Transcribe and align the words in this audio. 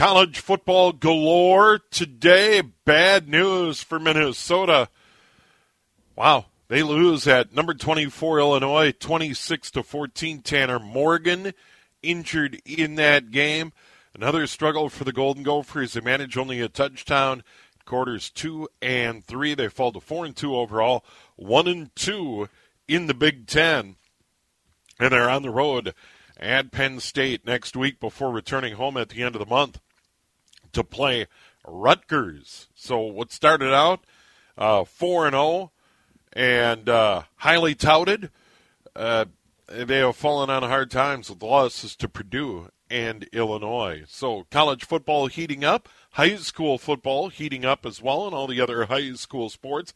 College 0.00 0.40
football 0.40 0.92
galore 0.92 1.78
today. 1.90 2.62
Bad 2.86 3.28
news 3.28 3.82
for 3.82 3.98
Minnesota. 3.98 4.88
Wow, 6.16 6.46
they 6.68 6.82
lose 6.82 7.28
at 7.28 7.52
number 7.52 7.74
24 7.74 8.40
Illinois 8.40 8.92
26 8.98 9.72
to 9.72 9.82
14. 9.82 10.40
Tanner 10.40 10.78
Morgan 10.78 11.52
injured 12.02 12.62
in 12.64 12.94
that 12.94 13.30
game. 13.30 13.74
Another 14.14 14.46
struggle 14.46 14.88
for 14.88 15.04
the 15.04 15.12
Golden 15.12 15.42
Gophers. 15.42 15.92
They 15.92 16.00
manage 16.00 16.38
only 16.38 16.62
a 16.62 16.70
touchdown. 16.70 17.42
Quarters 17.84 18.30
2 18.30 18.70
and 18.80 19.22
3. 19.22 19.52
They 19.52 19.68
fall 19.68 19.92
to 19.92 20.00
4 20.00 20.24
and 20.24 20.34
2 20.34 20.56
overall. 20.56 21.04
1 21.36 21.68
and 21.68 21.94
2 21.94 22.48
in 22.88 23.06
the 23.06 23.12
Big 23.12 23.46
10. 23.46 23.96
And 24.98 25.12
they're 25.12 25.28
on 25.28 25.42
the 25.42 25.50
road 25.50 25.92
at 26.38 26.72
Penn 26.72 27.00
State 27.00 27.44
next 27.44 27.76
week 27.76 28.00
before 28.00 28.32
returning 28.32 28.76
home 28.76 28.96
at 28.96 29.10
the 29.10 29.22
end 29.22 29.34
of 29.34 29.40
the 29.40 29.44
month 29.44 29.78
to 30.72 30.84
play 30.84 31.26
Rutgers. 31.66 32.68
So 32.74 33.00
what 33.00 33.32
started 33.32 33.72
out 33.72 34.04
uh, 34.56 34.84
four 34.84 35.26
and 35.26 35.34
zero 35.34 35.72
and 36.32 36.88
uh, 36.88 37.22
highly 37.36 37.74
touted, 37.74 38.30
uh, 38.94 39.26
they 39.66 39.98
have 39.98 40.16
fallen 40.16 40.50
on 40.50 40.62
hard 40.62 40.90
times 40.90 41.30
with 41.30 41.42
losses 41.42 41.96
to 41.96 42.08
Purdue 42.08 42.68
and 42.90 43.24
Illinois. 43.32 44.04
So 44.08 44.46
college 44.50 44.84
football 44.84 45.28
heating 45.28 45.64
up, 45.64 45.88
high 46.12 46.36
school 46.36 46.76
football 46.76 47.28
heating 47.28 47.64
up 47.64 47.86
as 47.86 48.02
well, 48.02 48.26
and 48.26 48.34
all 48.34 48.46
the 48.46 48.60
other 48.60 48.86
high 48.86 49.12
school 49.12 49.48
sports. 49.48 49.94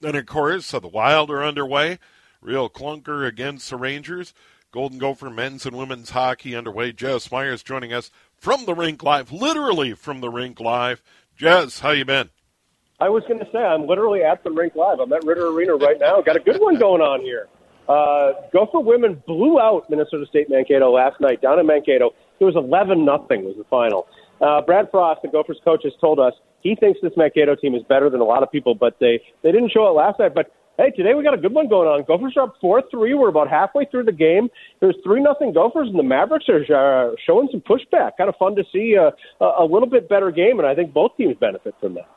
Then 0.00 0.14
of 0.14 0.26
course, 0.26 0.66
so 0.66 0.80
the 0.80 0.88
Wild 0.88 1.30
are 1.30 1.44
underway. 1.44 1.98
Real 2.40 2.70
clunker 2.70 3.26
against 3.26 3.68
the 3.68 3.76
Rangers. 3.76 4.32
Golden 4.70 4.98
Gopher 4.98 5.30
men's 5.30 5.66
and 5.66 5.76
women's 5.76 6.10
hockey 6.10 6.54
underway. 6.54 6.92
Jess 6.92 7.32
Myers 7.32 7.62
joining 7.62 7.92
us 7.92 8.10
from 8.38 8.64
the 8.64 8.74
rink 8.74 9.02
live, 9.02 9.32
literally 9.32 9.94
from 9.94 10.20
the 10.20 10.30
rink 10.30 10.60
live. 10.60 11.02
Jess, 11.36 11.80
how 11.80 11.90
you 11.90 12.04
been? 12.04 12.30
I 13.00 13.08
was 13.08 13.22
going 13.28 13.38
to 13.38 13.46
say 13.52 13.58
I'm 13.58 13.86
literally 13.86 14.22
at 14.22 14.42
the 14.42 14.50
rink 14.50 14.74
live. 14.74 14.98
I'm 14.98 15.12
at 15.12 15.24
Ridder 15.24 15.48
Arena 15.48 15.74
right 15.76 15.98
now. 16.00 16.20
Got 16.20 16.36
a 16.36 16.40
good 16.40 16.60
one 16.60 16.78
going 16.78 17.00
on 17.00 17.20
here. 17.20 17.48
Uh, 17.88 18.32
Gopher 18.52 18.80
women 18.80 19.22
blew 19.26 19.60
out 19.60 19.88
Minnesota 19.88 20.26
State 20.28 20.50
Mankato 20.50 20.90
last 20.90 21.20
night 21.20 21.40
down 21.40 21.58
in 21.58 21.66
Mankato. 21.66 22.10
It 22.40 22.44
was 22.44 22.56
11 22.56 23.04
nothing 23.04 23.44
was 23.44 23.56
the 23.56 23.64
final. 23.64 24.06
Uh, 24.40 24.60
Brad 24.60 24.90
Frost, 24.90 25.22
the 25.22 25.28
Gophers 25.28 25.60
coach, 25.64 25.82
has 25.84 25.92
told 26.00 26.20
us 26.20 26.34
he 26.60 26.74
thinks 26.74 27.00
this 27.02 27.12
Mankato 27.16 27.54
team 27.54 27.74
is 27.74 27.82
better 27.88 28.10
than 28.10 28.20
a 28.20 28.24
lot 28.24 28.42
of 28.42 28.50
people, 28.50 28.74
but 28.74 28.98
they 29.00 29.20
they 29.42 29.52
didn't 29.52 29.70
show 29.70 29.86
it 29.88 29.92
last 29.92 30.18
night. 30.18 30.34
But 30.34 30.52
hey, 30.78 30.90
today 30.92 31.12
we 31.14 31.22
got 31.22 31.34
a 31.34 31.38
good 31.38 31.52
one 31.52 31.68
going 31.68 31.88
on. 31.88 32.04
Gophers 32.04 32.34
are 32.36 32.44
up 32.44 32.54
four 32.60 32.82
three. 32.90 33.12
We're 33.12 33.28
about 33.28 33.50
halfway 33.50 33.84
through 33.84 34.04
the 34.04 34.12
game. 34.12 34.48
There's 34.80 34.96
three 35.04 35.20
nothing 35.20 35.52
Gophers, 35.52 35.88
and 35.88 35.98
the 35.98 36.02
Mavericks 36.04 36.46
are 36.48 37.10
uh, 37.10 37.14
showing 37.26 37.48
some 37.50 37.60
pushback. 37.60 38.12
Kind 38.16 38.30
of 38.30 38.36
fun 38.36 38.54
to 38.56 38.64
see 38.72 38.94
a, 38.94 39.12
a 39.44 39.64
little 39.64 39.88
bit 39.88 40.08
better 40.08 40.30
game, 40.30 40.58
and 40.58 40.66
I 40.66 40.74
think 40.74 40.94
both 40.94 41.16
teams 41.16 41.36
benefit 41.38 41.74
from 41.80 41.94
that. 41.94 42.08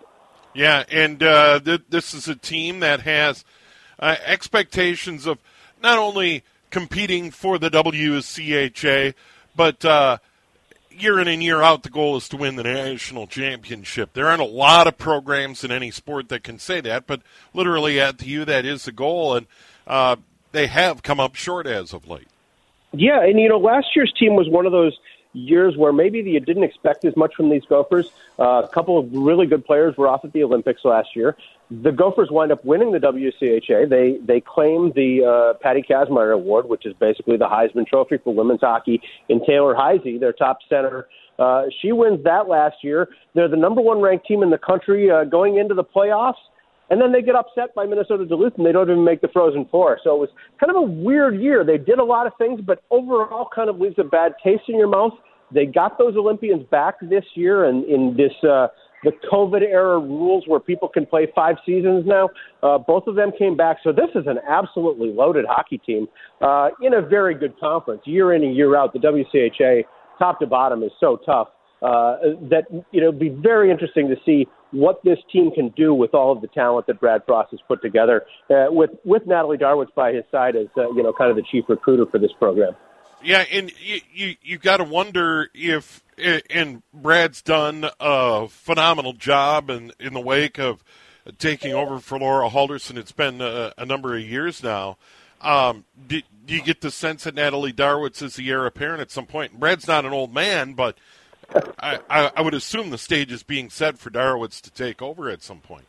Yeah, 0.54 0.84
and 0.90 1.22
uh, 1.24 1.60
th- 1.60 1.84
this 1.90 2.14
is 2.14 2.28
a 2.28 2.36
team 2.36 2.82
that 2.82 3.02
has 3.02 3.44
uh, 4.00 4.16
expectations 4.26 5.26
of 5.26 5.40
not 5.82 5.98
only 5.98 6.44
competing 6.70 7.32
for 7.32 7.58
the 7.58 7.70
WCHA, 7.70 9.14
but 9.56 9.84
uh, 9.84 10.18
year 10.97 11.19
in 11.19 11.28
and 11.28 11.41
year 11.41 11.62
out, 11.62 11.84
the 11.84 11.90
goal 11.90 12.18
is 12.18 12.29
to 12.29 12.38
win 12.38 12.56
the 12.56 12.63
national 12.63 13.28
championship. 13.28 14.13
There 14.13 14.28
aren't 14.28 14.41
a 14.41 14.46
lot 14.46 14.88
of 14.88 14.97
programs 14.97 15.63
in 15.63 15.72
any 15.72 15.91
sport 15.91 16.29
that 16.29 16.44
can 16.44 16.59
say 16.59 16.81
that, 16.81 17.07
but 17.07 17.22
literally 17.53 18.00
at 18.00 18.19
the 18.19 18.25
U, 18.25 18.46
that 18.46 18.66
is 18.66 18.85
the 18.85 18.91
goal, 18.91 19.35
and 19.35 19.47
uh, 19.88 20.18
they 20.52 20.68
have 20.68 21.03
come 21.03 21.19
up 21.19 21.35
short 21.35 21.68
as 21.68 21.94
of 21.94 22.07
late. 22.07 22.28
Yeah, 22.94 23.24
and 23.24 23.40
you 23.40 23.47
know, 23.47 23.57
last 23.57 23.88
year's 23.96 24.13
team 24.18 24.35
was 24.35 24.50
one 24.50 24.66
of 24.66 24.72
those 24.72 24.97
years 25.34 25.78
where 25.78 25.94
maybe 25.94 26.19
you 26.19 26.40
didn't 26.40 26.63
expect 26.63 27.06
as 27.06 27.16
much 27.16 27.35
from 27.35 27.50
these 27.50 27.63
Gophers. 27.66 28.12
Uh, 28.38 28.63
a 28.63 28.68
couple 28.68 28.97
of 28.97 29.12
really 29.13 29.46
good 29.46 29.66
players 29.66 29.96
were 29.96 30.08
off 30.08 30.25
at 30.25 30.34
the 30.34 30.44
Olympics 30.44 30.84
last 30.84 31.16
year. 31.16 31.38
The 31.72 31.92
Gophers 31.92 32.28
wind 32.30 32.52
up 32.52 32.66
winning 32.66 32.92
the 32.92 33.00
WCHA. 33.00 33.90
They 33.90 34.18
they 34.26 34.42
claim 34.42 34.92
the 34.94 35.24
uh, 35.24 35.58
Patty 35.64 35.82
Kazmaier 35.90 36.34
Award, 36.34 36.68
which 36.68 36.86
is 36.86 36.94
basically 37.00 37.38
the 37.38 37.46
Heisman 37.46 37.88
Trophy 37.88 38.18
for 38.22 38.34
women's 38.34 38.59
hockey. 38.59 39.02
In 39.30 39.40
Taylor 39.46 39.74
Heise, 39.74 40.20
their 40.20 40.34
top 40.34 40.58
center, 40.68 41.08
uh, 41.40 41.64
she 41.82 41.94
wins 41.94 42.24
that 42.26 42.50
last 42.50 42.76
year. 42.84 43.08
They're 43.36 43.48
the 43.48 43.56
number 43.56 43.82
one 43.82 44.02
ranked 44.02 44.28
team 44.28 44.44
in 44.44 44.50
the 44.50 44.58
country 44.58 45.09
uh, 45.09 45.24
going 45.24 45.58
into 45.58 45.74
the 45.74 45.84
playoffs. 45.84 46.34
And 46.90 47.00
then 47.00 47.14
they 47.14 47.22
get 47.22 47.36
upset 47.36 47.74
by 47.74 47.86
Minnesota 47.86 48.26
Duluth 48.26 48.53
and 48.58 48.66
they 48.66 48.74
don't 48.74 48.90
even 48.90 49.06
make 49.06 49.22
the 49.22 49.30
Frozen 49.30 49.70
Four. 49.72 49.98
So 50.03 50.14
it 50.14 50.20
was 50.20 50.30
kind 50.59 50.70
of 50.70 50.76
a 50.76 50.82
weird 50.82 51.40
year. 51.40 51.64
They 51.64 51.78
did 51.78 52.00
a 52.00 52.03
lot 52.03 52.28
of 52.28 52.34
things, 52.38 52.59
but 52.59 52.84
overall 52.92 53.48
kind 53.56 53.70
of 53.70 53.80
leaves 53.80 53.96
a 53.98 54.03
bad 54.03 54.34
taste 54.44 54.64
in 54.68 54.78
your 54.78 54.90
mouth. 54.90 55.14
They 55.53 55.66
got 55.66 55.98
those 55.98 56.18
Olympians 56.18 56.68
back 56.70 56.96
this 57.02 57.24
year 57.34 57.64
and 57.64 57.86
in 57.86 58.18
this 58.18 58.34
uh, 58.44 58.68
the 59.04 59.12
COVID 59.32 59.62
era 59.62 60.00
rules 60.00 60.44
where 60.48 60.60
people 60.60 60.88
can 60.88 61.06
play 61.06 61.28
five 61.34 61.56
seasons 61.66 62.06
now. 62.06 62.30
Uh, 62.62 62.78
both 62.78 63.08
of 63.08 63.16
them 63.16 63.32
came 63.38 63.58
back. 63.58 63.78
So 63.84 63.92
this 63.92 64.10
is 64.16 64.28
an 64.28 64.40
absolutely 64.48 65.12
loaded 65.12 65.46
hockey 65.48 65.80
team 65.80 66.08
uh, 66.42 66.70
in 66.82 66.94
a 66.94 67.02
very 67.02 67.36
good 67.36 67.60
conference 67.60 68.02
year 68.06 68.34
in 68.34 68.44
and 68.44 68.56
year 68.56 68.76
out. 68.76 68.94
The 68.94 69.00
WCHA 69.00 69.84
top 70.20 70.40
to 70.40 70.48
bottom 70.48 70.84
is 70.84 70.92
so 71.00 71.18
tough 71.26 71.48
uh, 71.82 72.18
that 72.50 72.66
you 72.92 73.02
know 73.02 73.08
it'd 73.08 73.20
be 73.20 73.30
very 73.30 73.72
interesting 73.72 74.08
to 74.08 74.16
see 74.26 74.48
what 74.72 75.04
this 75.04 75.18
team 75.32 75.52
can 75.52 75.70
do 75.76 75.94
with 75.94 76.14
all 76.14 76.32
of 76.32 76.42
the 76.42 76.48
talent 76.48 76.88
that 76.88 77.00
Brad 77.00 77.22
Frost 77.26 77.52
has 77.52 77.60
put 77.68 77.82
together, 77.82 78.24
uh, 78.50 78.68
with 78.70 78.92
with 79.04 79.24
Natalie 79.26 79.58
Darwitz 79.58 79.94
by 79.96 80.14
his 80.14 80.24
side 80.32 80.56
as 80.56 80.68
uh, 80.78 80.92
you 80.92 81.02
know 81.04 81.12
kind 81.12 81.32
of 81.32 81.36
the 81.36 81.44
chief 81.52 81.66
recruiter 81.68 82.06
for 82.10 82.20
this 82.20 82.32
program. 82.40 82.74
Yeah, 83.24 83.46
and 83.52 83.72
you 83.80 84.02
you, 84.14 84.36
you 84.42 84.58
got 84.58 84.78
to 84.78 84.84
wonder 84.84 85.50
if 85.54 86.04
and 86.50 86.82
Brad's 86.94 87.42
done 87.42 87.86
a 88.00 88.48
phenomenal 88.48 89.14
job 89.14 89.70
in 89.70 89.92
in 90.00 90.14
the 90.14 90.20
wake 90.20 90.59
of 90.59 90.84
taking 91.38 91.74
over 91.74 92.00
for 92.00 92.20
Laura 92.20 92.50
Halldorson. 92.50 92.98
It's 92.98 93.12
been 93.12 93.42
a, 93.42 93.74
a 93.78 93.86
number 93.86 94.16
of 94.16 94.22
years 94.22 94.64
now. 94.64 94.98
Um, 95.40 95.86
do, 96.08 96.22
do 96.46 96.54
you 96.54 96.62
get 96.62 96.82
the 96.82 96.92
sense 96.92 97.24
that 97.24 97.36
Natalie 97.36 97.74
Darwitz 97.74 98.22
is 98.22 98.36
the 98.36 98.50
heir 98.50 98.66
apparent 98.66 99.02
at 99.02 99.12
some 99.12 99.26
point? 99.26 99.59
Brad's 99.59 99.88
not 99.88 100.06
an 100.06 100.14
old 100.14 100.34
man, 100.34 100.74
but 100.74 100.98
I, 101.80 102.00
I, 102.09 102.32
I 102.38 102.41
would 102.41 102.53
assume 102.53 102.90
the 102.90 102.97
stage 102.97 103.32
is 103.32 103.44
being 103.44 103.70
set 103.70 103.97
for 103.97 104.09
Darwitz 104.09 104.62
to 104.62 104.72
take 104.72 105.02
over 105.02 105.29
at 105.29 105.41
some 105.41 105.59
point. 105.59 105.85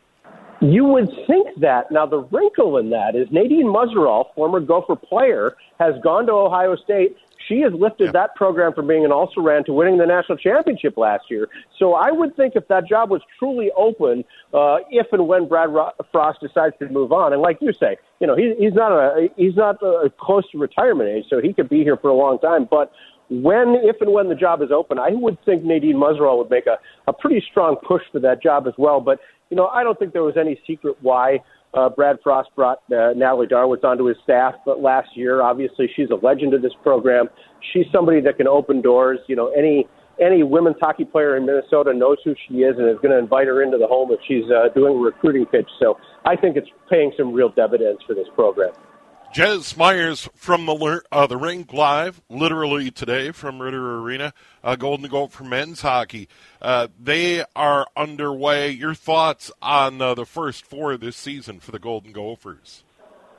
You 0.62 0.84
would 0.84 1.08
think 1.26 1.48
that. 1.60 1.90
Now, 1.90 2.06
the 2.06 2.20
wrinkle 2.20 2.78
in 2.78 2.90
that 2.90 3.16
is 3.16 3.26
Nadine 3.30 3.66
Muzerall, 3.66 4.26
former 4.34 4.60
Gopher 4.60 4.94
player, 4.96 5.56
has 5.80 5.94
gone 6.02 6.26
to 6.26 6.32
Ohio 6.32 6.76
State. 6.76 7.16
She 7.48 7.60
has 7.62 7.72
lifted 7.72 8.06
Yeah. 8.06 8.12
that 8.12 8.36
program 8.36 8.72
from 8.72 8.86
being 8.86 9.04
an 9.04 9.10
also 9.10 9.40
ran 9.40 9.64
to 9.64 9.72
winning 9.72 9.98
the 9.98 10.06
national 10.06 10.38
championship 10.38 10.96
last 10.96 11.28
year. 11.28 11.48
So 11.76 11.94
I 11.94 12.12
would 12.12 12.36
think 12.36 12.54
if 12.54 12.68
that 12.68 12.86
job 12.86 13.10
was 13.10 13.20
truly 13.36 13.72
open, 13.76 14.24
uh, 14.54 14.78
if 14.90 15.12
and 15.12 15.26
when 15.26 15.48
Brad 15.48 15.70
Ro- 15.70 15.90
Frost 16.12 16.38
decides 16.40 16.76
to 16.78 16.88
move 16.88 17.10
on, 17.10 17.32
and 17.32 17.42
like 17.42 17.58
you 17.60 17.72
say, 17.72 17.96
you 18.20 18.28
know, 18.28 18.36
he, 18.36 18.54
he's 18.60 18.74
not 18.74 18.92
a 18.92 19.28
he's 19.36 19.56
not 19.56 19.82
uh 19.82 20.08
close 20.20 20.48
to 20.52 20.58
retirement 20.58 21.10
age, 21.10 21.24
so 21.28 21.40
he 21.40 21.52
could 21.52 21.68
be 21.68 21.82
here 21.82 21.96
for 21.96 22.08
a 22.08 22.14
long 22.14 22.38
time. 22.38 22.68
But 22.70 22.92
when, 23.30 23.76
if 23.82 24.00
and 24.00 24.12
when 24.12 24.28
the 24.28 24.34
job 24.34 24.62
is 24.62 24.70
open, 24.70 24.98
I 24.98 25.10
would 25.12 25.38
think 25.44 25.64
Nadine 25.64 25.96
Muzerall 25.96 26.38
would 26.38 26.50
make 26.50 26.66
a, 26.66 26.78
a 27.06 27.12
pretty 27.12 27.42
strong 27.50 27.76
push 27.86 28.02
for 28.12 28.20
that 28.20 28.42
job 28.42 28.66
as 28.66 28.74
well. 28.76 29.00
But, 29.00 29.20
you 29.50 29.56
know, 29.56 29.68
I 29.68 29.82
don't 29.82 29.98
think 29.98 30.12
there 30.12 30.22
was 30.22 30.36
any 30.38 30.60
secret 30.66 30.96
why 31.00 31.38
uh, 31.74 31.88
Brad 31.88 32.18
Frost 32.22 32.50
brought 32.54 32.78
uh, 32.92 33.12
Natalie 33.16 33.46
Darwitz 33.46 33.84
onto 33.84 34.04
his 34.04 34.16
staff 34.22 34.54
but 34.66 34.80
last 34.80 35.16
year. 35.16 35.42
Obviously, 35.42 35.88
she's 35.94 36.10
a 36.10 36.24
legend 36.24 36.54
of 36.54 36.62
this 36.62 36.74
program. 36.82 37.28
She's 37.72 37.86
somebody 37.92 38.20
that 38.20 38.36
can 38.36 38.46
open 38.46 38.82
doors. 38.82 39.18
You 39.26 39.36
know, 39.36 39.50
any 39.56 39.86
any 40.20 40.42
women's 40.42 40.76
hockey 40.80 41.04
player 41.04 41.36
in 41.36 41.46
Minnesota 41.46 41.94
knows 41.94 42.18
who 42.24 42.34
she 42.46 42.56
is 42.58 42.76
and 42.78 42.88
is 42.88 42.96
going 42.96 43.10
to 43.10 43.18
invite 43.18 43.46
her 43.46 43.62
into 43.62 43.78
the 43.78 43.86
home 43.86 44.10
if 44.12 44.20
she's 44.28 44.44
uh, 44.50 44.68
doing 44.74 44.94
a 44.94 44.98
recruiting 44.98 45.46
pitch. 45.46 45.68
So 45.80 45.96
I 46.26 46.36
think 46.36 46.56
it's 46.56 46.68
paying 46.90 47.12
some 47.16 47.32
real 47.32 47.48
dividends 47.48 48.02
for 48.06 48.14
this 48.14 48.26
program. 48.34 48.72
Jess 49.32 49.78
Myers 49.78 50.28
from 50.34 50.66
the 50.66 51.02
uh, 51.10 51.26
the 51.26 51.38
Rink 51.38 51.72
Live, 51.72 52.20
literally 52.28 52.90
today 52.90 53.30
from 53.30 53.62
Ridder 53.62 54.00
Arena, 54.00 54.34
uh, 54.62 54.76
Golden 54.76 55.08
Gopher 55.08 55.44
men's 55.44 55.80
hockey. 55.80 56.28
Uh, 56.60 56.88
they 57.00 57.42
are 57.56 57.86
underway. 57.96 58.70
Your 58.70 58.92
thoughts 58.92 59.50
on 59.62 60.02
uh, 60.02 60.12
the 60.12 60.26
first 60.26 60.66
four 60.66 60.98
this 60.98 61.16
season 61.16 61.60
for 61.60 61.70
the 61.70 61.78
Golden 61.78 62.12
Gophers? 62.12 62.84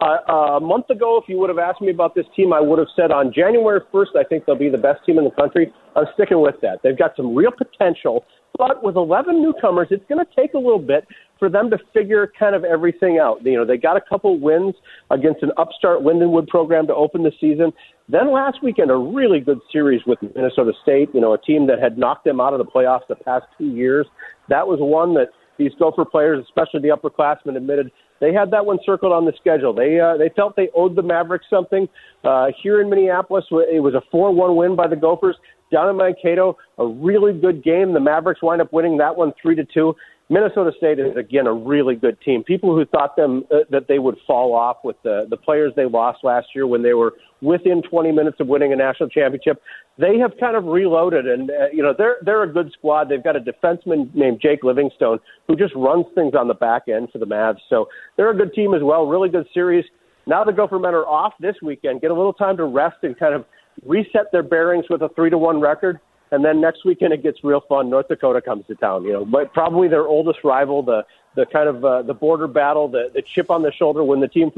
Uh, 0.01 0.57
a 0.57 0.59
month 0.59 0.89
ago, 0.89 1.19
if 1.21 1.29
you 1.29 1.37
would 1.37 1.49
have 1.49 1.59
asked 1.59 1.79
me 1.79 1.91
about 1.91 2.15
this 2.15 2.25
team, 2.35 2.53
I 2.53 2.59
would 2.59 2.79
have 2.79 2.89
said 2.95 3.11
on 3.11 3.31
January 3.31 3.79
1st, 3.93 4.17
I 4.17 4.23
think 4.23 4.45
they'll 4.45 4.55
be 4.55 4.69
the 4.69 4.77
best 4.77 5.05
team 5.05 5.19
in 5.19 5.23
the 5.23 5.31
country. 5.31 5.71
I'm 5.95 6.05
sticking 6.15 6.41
with 6.41 6.55
that. 6.61 6.79
They've 6.83 6.97
got 6.97 7.15
some 7.15 7.35
real 7.35 7.51
potential, 7.51 8.25
but 8.57 8.83
with 8.83 8.95
11 8.95 9.41
newcomers, 9.41 9.87
it's 9.91 10.03
going 10.09 10.25
to 10.25 10.31
take 10.35 10.55
a 10.55 10.57
little 10.57 10.79
bit 10.79 11.07
for 11.43 11.49
them 11.49 11.69
to 11.69 11.77
figure 11.93 12.31
kind 12.39 12.55
of 12.55 12.63
everything 12.63 13.19
out. 13.19 13.45
You 13.45 13.57
know, 13.57 13.65
they 13.65 13.75
got 13.75 13.97
a 13.97 14.01
couple 14.07 14.39
wins 14.39 14.75
against 15.11 15.43
an 15.43 15.51
upstart 15.57 15.99
Lindenwood 15.99 16.47
program 16.47 16.87
to 16.87 16.95
open 16.95 17.21
the 17.23 17.33
season. 17.37 17.73
Then 18.07 18.31
last 18.31 18.63
weekend, 18.63 18.89
a 18.89 18.95
really 18.95 19.41
good 19.41 19.59
series 19.69 19.99
with 20.07 20.19
Minnesota 20.21 20.71
State, 20.83 21.09
you 21.13 21.19
know, 21.19 21.33
a 21.33 21.37
team 21.37 21.67
that 21.67 21.79
had 21.79 21.97
knocked 21.97 22.23
them 22.23 22.39
out 22.39 22.53
of 22.53 22.59
the 22.59 22.65
playoffs 22.65 23.01
the 23.09 23.15
past 23.15 23.43
two 23.57 23.65
years. 23.65 24.07
That 24.47 24.65
was 24.65 24.79
one 24.79 25.15
that 25.15 25.31
these 25.57 25.71
Gopher 25.77 26.05
players, 26.05 26.41
especially 26.45 26.79
the 26.79 26.95
upperclassmen, 26.95 27.57
admitted 27.57 27.91
they 28.21 28.31
had 28.31 28.51
that 28.51 28.65
one 28.65 28.79
circled 28.85 29.11
on 29.11 29.25
the 29.25 29.33
schedule. 29.37 29.73
They 29.73 29.99
uh, 29.99 30.15
they 30.15 30.29
felt 30.33 30.55
they 30.55 30.69
owed 30.73 30.95
the 30.95 31.01
Mavericks 31.01 31.47
something. 31.49 31.89
Uh, 32.23 32.47
here 32.61 32.79
in 32.79 32.89
Minneapolis, 32.89 33.43
it 33.51 33.83
was 33.83 33.95
a 33.95 34.15
4-1 34.15 34.55
win 34.55 34.77
by 34.77 34.87
the 34.87 34.95
Gophers. 34.95 35.35
Down 35.73 35.89
in 35.89 35.97
Mankato, 35.97 36.55
a 36.77 36.85
really 36.85 37.33
good 37.33 37.63
game. 37.63 37.93
The 37.93 37.99
Mavericks 37.99 38.41
wind 38.41 38.61
up 38.61 38.71
winning 38.71 38.97
that 38.99 39.17
one 39.17 39.33
three 39.41 39.55
to 39.55 39.65
two. 39.65 39.95
Minnesota 40.33 40.71
State 40.75 40.97
is 40.97 41.15
again 41.15 41.45
a 41.45 41.53
really 41.53 41.95
good 41.95 42.19
team. 42.21 42.43
People 42.43 42.75
who 42.75 42.85
thought 42.85 43.15
them 43.15 43.43
uh, 43.51 43.59
that 43.69 43.87
they 43.87 43.99
would 43.99 44.17
fall 44.25 44.55
off 44.55 44.77
with 44.83 44.95
the 45.03 45.27
the 45.29 45.37
players 45.37 45.73
they 45.75 45.85
lost 45.85 46.23
last 46.23 46.47
year 46.55 46.65
when 46.65 46.81
they 46.81 46.93
were 46.93 47.13
within 47.41 47.83
20 47.83 48.11
minutes 48.11 48.37
of 48.39 48.47
winning 48.47 48.73
a 48.73 48.75
national 48.75 49.09
championship, 49.09 49.61
they 49.99 50.17
have 50.17 50.31
kind 50.39 50.55
of 50.57 50.63
reloaded 50.63 51.27
and 51.27 51.51
uh, 51.51 51.69
you 51.71 51.83
know 51.83 51.93
they're 51.95 52.17
they're 52.23 52.41
a 52.41 52.51
good 52.51 52.71
squad. 52.75 53.09
They've 53.09 53.23
got 53.23 53.35
a 53.35 53.39
defenseman 53.39 54.13
named 54.15 54.39
Jake 54.41 54.63
Livingstone 54.63 55.19
who 55.47 55.55
just 55.55 55.75
runs 55.75 56.07
things 56.15 56.33
on 56.33 56.47
the 56.47 56.55
back 56.55 56.87
end 56.87 57.09
for 57.11 57.19
the 57.19 57.27
Mavs. 57.27 57.59
So 57.69 57.87
they're 58.17 58.31
a 58.31 58.35
good 58.35 58.55
team 58.55 58.73
as 58.73 58.81
well. 58.81 59.05
Really 59.05 59.29
good 59.29 59.45
series. 59.53 59.85
Now 60.25 60.43
the 60.43 60.51
Gopher 60.51 60.79
men 60.79 60.95
are 60.95 61.05
off 61.05 61.33
this 61.39 61.57
weekend. 61.61 62.01
Get 62.01 62.09
a 62.09 62.15
little 62.15 62.33
time 62.33 62.57
to 62.57 62.65
rest 62.65 62.97
and 63.03 63.17
kind 63.19 63.35
of 63.35 63.45
reset 63.85 64.31
their 64.31 64.43
bearings 64.43 64.85
with 64.89 65.03
a 65.03 65.09
three 65.09 65.29
to 65.29 65.37
one 65.37 65.61
record 65.61 65.99
and 66.33 66.43
then 66.43 66.59
next 66.59 66.83
weekend 66.83 67.13
it 67.13 67.21
gets 67.21 67.43
real 67.43 67.61
fun. 67.61 67.91
North 67.91 68.07
Dakota 68.07 68.41
comes 68.41 68.65
to 68.65 68.73
town, 68.75 69.03
you 69.03 69.13
know, 69.13 69.23
but 69.23 69.53
probably 69.53 69.87
their 69.87 70.07
oldest 70.07 70.39
rival, 70.43 70.81
the 70.81 71.05
the 71.35 71.45
kind 71.45 71.69
of 71.69 71.85
uh, 71.85 72.01
the 72.01 72.13
border 72.13 72.47
battle, 72.47 72.87
the 72.87 73.11
the 73.13 73.21
chip 73.21 73.51
on 73.51 73.61
the 73.61 73.71
shoulder 73.71 74.03
when 74.03 74.19
the 74.19 74.27
team 74.27 74.51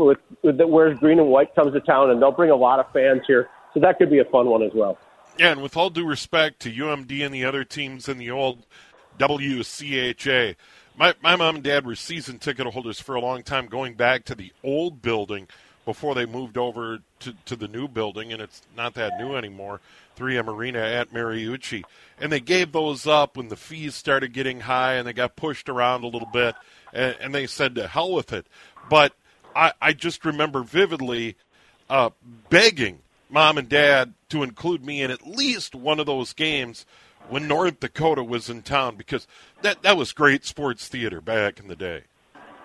that 0.44 0.69
wears 0.69 0.98
green 1.00 1.19
and 1.19 1.27
white 1.27 1.54
comes 1.54 1.74
to 1.74 1.81
town, 1.81 2.12
and 2.12 2.22
they'll 2.22 2.31
bring 2.31 2.50
a 2.50 2.56
lot 2.56 2.80
of 2.80 2.89
fans 2.94 3.24
here. 3.27 3.50
So 3.74 3.81
that 3.81 3.98
could 3.98 4.10
be 4.10 4.19
a 4.19 4.25
fun 4.25 4.48
one 4.48 4.63
as 4.63 4.72
well. 4.74 4.98
Yeah, 5.38 5.51
and 5.51 5.62
with 5.62 5.75
all 5.75 5.89
due 5.89 6.06
respect 6.06 6.62
to 6.62 6.72
UMD 6.72 7.25
and 7.25 7.36
the 7.36 7.44
other 7.44 7.66
teams 7.66 8.07
in 8.07 8.19
the 8.19 8.31
old 8.31 8.66
WCHA, 9.19 10.56
my 10.98 11.13
my 11.22 11.36
mom 11.36 11.56
and 11.56 11.63
dad 11.63 11.86
were 11.86 11.95
season 11.95 12.39
ticket 12.39 12.68
holders 12.68 13.01
for 13.01 13.16
a 13.16 13.19
long 13.19 13.44
time, 13.44 13.68
going 13.68 13.95
back 13.95 14.24
to 14.25 14.36
the 14.36 14.54
old 14.63 15.01
building 15.01 15.50
before 15.83 16.16
they 16.16 16.25
moved 16.25 16.57
over 16.57 17.00
to, 17.19 17.33
to 17.45 17.56
the 17.56 17.68
new 17.68 17.88
building, 17.88 18.33
and 18.33 18.42
it's 18.42 18.62
not 18.75 18.95
that 18.95 19.19
new 19.19 19.36
anymore. 19.36 19.81
3M 20.16 20.48
Arena 20.48 20.80
at 20.80 21.12
Mariucci. 21.12 21.84
And 22.20 22.32
they 22.32 22.40
gave 22.40 22.72
those 22.72 23.06
up 23.06 23.38
when 23.38 23.50
the 23.50 23.56
fees 23.56 23.96
started 23.96 24.34
getting 24.34 24.62
high 24.62 24.94
and 24.94 25.08
they 25.08 25.14
got 25.14 25.36
pushed 25.36 25.70
around 25.70 26.04
a 26.04 26.08
little 26.08 26.30
bit, 26.32 26.56
and, 26.94 27.16
and 27.20 27.36
they 27.36 27.48
said 27.48 27.76
to 27.76 27.88
hell 27.88 28.14
with 28.14 28.32
it. 28.34 28.48
But 28.90 29.14
I, 29.56 29.74
I 29.82 29.94
just 29.94 30.26
remember 30.26 30.64
vividly 30.64 31.36
uh, 31.90 32.12
begging 32.50 33.00
mom 33.30 33.58
and 33.58 33.70
dad 33.70 34.14
to 34.30 34.44
include 34.44 34.86
me 34.86 35.02
in 35.02 35.12
at 35.12 35.28
least 35.28 35.76
one 35.76 36.00
of 36.00 36.06
those 36.06 36.34
games 36.34 36.86
when 37.30 37.48
North 37.48 37.80
Dakota 37.80 38.24
was 38.24 38.50
in 38.50 38.62
town 38.62 38.96
because 38.96 39.28
that, 39.62 39.82
that 39.82 39.98
was 39.98 40.14
great 40.14 40.46
sports 40.46 40.88
theater 40.88 41.22
back 41.22 41.60
in 41.60 41.68
the 41.68 41.76
day. 41.76 42.04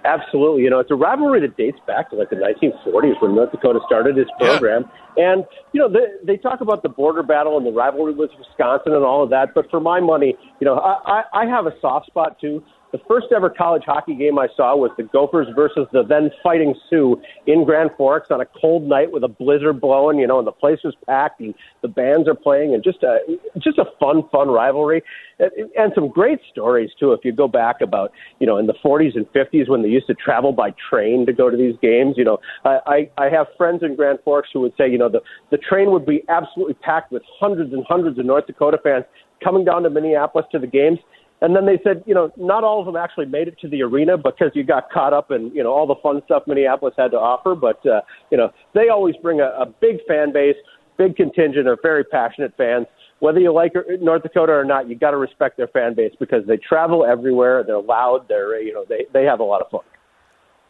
Absolutely. 0.04 0.62
You 0.62 0.70
know, 0.70 0.78
it's 0.78 0.90
a 0.90 0.94
rivalry 0.94 1.40
that 1.40 1.56
dates 1.56 1.78
back 1.86 2.10
to 2.10 2.16
like 2.16 2.30
the 2.30 2.36
1940s 2.36 3.20
when 3.20 3.34
North 3.34 3.52
Dakota 3.52 3.80
started 3.86 4.16
its 4.16 4.30
program. 4.38 4.84
Yeah. 5.16 5.32
And, 5.32 5.44
you 5.72 5.80
know, 5.80 5.90
they, 5.90 6.24
they 6.24 6.36
talk 6.36 6.60
about 6.62 6.82
the 6.82 6.88
border 6.88 7.22
battle 7.22 7.58
and 7.58 7.66
the 7.66 7.72
rivalry 7.72 8.14
with 8.14 8.30
Wisconsin 8.38 8.94
and 8.94 9.04
all 9.04 9.22
of 9.22 9.30
that. 9.30 9.54
But 9.54 9.70
for 9.70 9.80
my 9.80 10.00
money, 10.00 10.36
you 10.60 10.64
know, 10.64 10.78
I, 10.78 11.24
I 11.34 11.46
have 11.46 11.66
a 11.66 11.72
soft 11.80 12.06
spot 12.06 12.40
too 12.40 12.62
the 12.92 12.98
first 13.06 13.26
ever 13.34 13.48
college 13.48 13.82
hockey 13.86 14.14
game 14.14 14.38
I 14.38 14.48
saw 14.56 14.76
was 14.76 14.90
the 14.96 15.04
Gophers 15.04 15.46
versus 15.54 15.86
the 15.92 16.02
then 16.02 16.30
Fighting 16.42 16.74
Sioux 16.88 17.20
in 17.46 17.64
Grand 17.64 17.90
Forks 17.96 18.28
on 18.30 18.40
a 18.40 18.46
cold 18.60 18.82
night 18.82 19.12
with 19.12 19.22
a 19.22 19.28
blizzard 19.28 19.80
blowing, 19.80 20.18
you 20.18 20.26
know, 20.26 20.38
and 20.38 20.46
the 20.46 20.52
place 20.52 20.78
was 20.82 20.94
packed 21.06 21.40
and 21.40 21.54
the 21.82 21.88
bands 21.88 22.28
are 22.28 22.34
playing 22.34 22.74
and 22.74 22.82
just 22.82 23.02
a 23.02 23.18
just 23.58 23.78
a 23.78 23.84
fun, 23.98 24.22
fun 24.32 24.48
rivalry. 24.48 25.02
And 25.38 25.92
some 25.94 26.08
great 26.08 26.40
stories 26.50 26.90
too. 26.98 27.12
If 27.12 27.20
you 27.24 27.32
go 27.32 27.48
back 27.48 27.80
about, 27.80 28.12
you 28.40 28.46
know, 28.46 28.58
in 28.58 28.66
the 28.66 28.74
40s 28.84 29.16
and 29.16 29.26
50s 29.32 29.68
when 29.68 29.82
they 29.82 29.88
used 29.88 30.06
to 30.08 30.14
travel 30.14 30.52
by 30.52 30.74
train 30.90 31.24
to 31.26 31.32
go 31.32 31.48
to 31.48 31.56
these 31.56 31.76
games, 31.80 32.14
you 32.16 32.24
know, 32.24 32.38
I, 32.64 32.78
I, 32.86 33.24
I 33.24 33.30
have 33.30 33.46
friends 33.56 33.82
in 33.82 33.96
Grand 33.96 34.18
Forks 34.24 34.50
who 34.52 34.60
would 34.60 34.72
say, 34.76 34.90
you 34.90 34.98
know, 34.98 35.08
the 35.08 35.20
the 35.50 35.58
train 35.58 35.92
would 35.92 36.04
be 36.04 36.22
absolutely 36.28 36.74
packed 36.74 37.12
with 37.12 37.22
hundreds 37.38 37.72
and 37.72 37.84
hundreds 37.88 38.18
of 38.18 38.26
North 38.26 38.46
Dakota 38.46 38.78
fans 38.82 39.04
coming 39.42 39.64
down 39.64 39.82
to 39.84 39.90
Minneapolis 39.90 40.46
to 40.52 40.58
the 40.58 40.66
games 40.66 40.98
and 41.40 41.56
then 41.56 41.64
they 41.64 41.80
said, 41.82 42.02
you 42.06 42.14
know, 42.14 42.30
not 42.36 42.64
all 42.64 42.80
of 42.80 42.86
them 42.86 42.96
actually 42.96 43.26
made 43.26 43.48
it 43.48 43.58
to 43.60 43.68
the 43.68 43.82
arena 43.82 44.18
because 44.18 44.50
you 44.54 44.62
got 44.62 44.90
caught 44.90 45.14
up 45.14 45.30
in, 45.30 45.50
you 45.54 45.62
know, 45.62 45.72
all 45.72 45.86
the 45.86 45.94
fun 46.02 46.20
stuff 46.26 46.42
Minneapolis 46.46 46.94
had 46.98 47.12
to 47.12 47.16
offer. 47.18 47.54
But, 47.54 47.84
uh, 47.86 48.02
you 48.30 48.36
know, 48.36 48.52
they 48.74 48.88
always 48.88 49.16
bring 49.22 49.40
a, 49.40 49.46
a 49.58 49.66
big 49.66 50.04
fan 50.06 50.32
base, 50.32 50.56
big 50.98 51.16
contingent 51.16 51.66
of 51.66 51.78
very 51.82 52.04
passionate 52.04 52.54
fans. 52.58 52.86
Whether 53.20 53.40
you 53.40 53.52
like 53.52 53.72
North 54.00 54.22
Dakota 54.22 54.52
or 54.52 54.64
not, 54.64 54.88
you 54.88 54.96
got 54.96 55.12
to 55.12 55.16
respect 55.16 55.56
their 55.56 55.68
fan 55.68 55.94
base 55.94 56.12
because 56.18 56.46
they 56.46 56.58
travel 56.58 57.06
everywhere. 57.06 57.62
They're 57.64 57.80
loud. 57.80 58.28
They're, 58.28 58.60
you 58.60 58.74
know, 58.74 58.84
they, 58.86 59.06
they 59.12 59.24
have 59.24 59.40
a 59.40 59.44
lot 59.44 59.62
of 59.62 59.70
fun. 59.70 59.80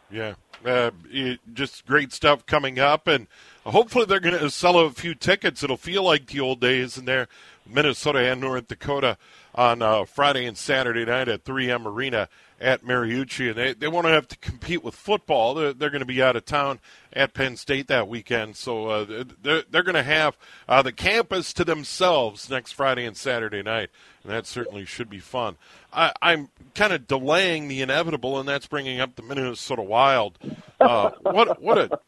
Yeah. 0.09 0.33
Uh, 0.65 0.91
it, 1.09 1.39
just 1.53 1.85
great 1.85 2.13
stuff 2.13 2.45
coming 2.45 2.79
up. 2.79 3.07
And 3.07 3.27
hopefully 3.65 4.05
they're 4.05 4.19
going 4.19 4.37
to 4.37 4.49
sell 4.49 4.77
a 4.79 4.89
few 4.91 5.15
tickets. 5.15 5.63
It'll 5.63 5.77
feel 5.77 6.03
like 6.03 6.27
the 6.27 6.39
old 6.39 6.59
days 6.61 6.97
in 6.97 7.05
there, 7.05 7.27
Minnesota 7.65 8.19
and 8.19 8.41
North 8.41 8.67
Dakota 8.67 9.17
on 9.53 9.81
uh, 9.81 10.05
Friday 10.05 10.45
and 10.45 10.57
Saturday 10.57 11.05
night 11.05 11.27
at 11.27 11.43
3M 11.43 11.85
Arena 11.85 12.29
at 12.59 12.83
Mariucci, 12.83 13.49
and 13.49 13.57
they, 13.57 13.73
they 13.73 13.87
won't 13.87 14.05
have 14.05 14.27
to 14.27 14.37
compete 14.37 14.83
with 14.83 14.93
football. 14.93 15.55
They're, 15.55 15.73
they're 15.73 15.89
going 15.89 16.01
to 16.01 16.05
be 16.05 16.21
out 16.21 16.35
of 16.35 16.45
town 16.45 16.79
at 17.11 17.33
Penn 17.33 17.57
State 17.57 17.87
that 17.87 18.07
weekend, 18.07 18.55
so 18.55 18.87
uh, 18.87 19.23
they're, 19.41 19.63
they're 19.69 19.83
going 19.83 19.95
to 19.95 20.03
have 20.03 20.37
uh, 20.69 20.81
the 20.81 20.91
campus 20.91 21.53
to 21.53 21.65
themselves 21.65 22.49
next 22.49 22.73
Friday 22.73 23.05
and 23.05 23.17
Saturday 23.17 23.63
night, 23.63 23.89
and 24.23 24.31
that 24.31 24.45
certainly 24.45 24.85
should 24.85 25.09
be 25.09 25.19
fun. 25.19 25.57
I, 25.91 26.13
I'm 26.21 26.49
kind 26.75 26.93
of 26.93 27.07
delaying 27.07 27.67
the 27.67 27.81
inevitable, 27.81 28.39
and 28.39 28.47
that's 28.47 28.67
bringing 28.67 28.99
up 28.99 29.15
the 29.15 29.23
Minnesota 29.23 29.81
Wild. 29.81 30.37
Uh, 30.79 31.11
what 31.21 31.61
what 31.61 31.77
a 31.77 31.99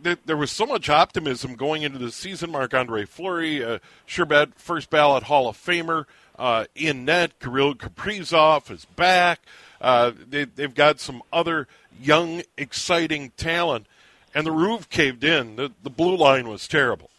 There, 0.00 0.16
there, 0.24 0.36
was 0.36 0.50
so 0.50 0.64
much 0.64 0.88
optimism 0.88 1.54
going 1.54 1.82
into 1.82 1.98
the 1.98 2.10
season. 2.10 2.50
Marc 2.50 2.72
Andre 2.72 3.04
Fleury, 3.04 3.62
uh, 3.62 3.78
sure 4.06 4.24
bet 4.24 4.54
first 4.54 4.88
ballot 4.88 5.24
Hall 5.24 5.48
of 5.48 5.56
Famer 5.56 6.06
uh, 6.38 6.64
in 6.74 7.04
net. 7.04 7.38
Kirill 7.38 7.74
Kaprizov 7.74 8.70
is 8.70 8.84
back. 8.84 9.40
Uh, 9.80 10.12
they, 10.28 10.44
they've 10.44 10.74
got 10.74 11.00
some 11.00 11.22
other 11.32 11.68
young, 12.00 12.42
exciting 12.56 13.30
talent, 13.36 13.86
and 14.34 14.46
the 14.46 14.52
roof 14.52 14.88
caved 14.88 15.22
in. 15.22 15.56
The, 15.56 15.72
the 15.82 15.90
blue 15.90 16.16
line 16.16 16.48
was 16.48 16.66
terrible. 16.66 17.10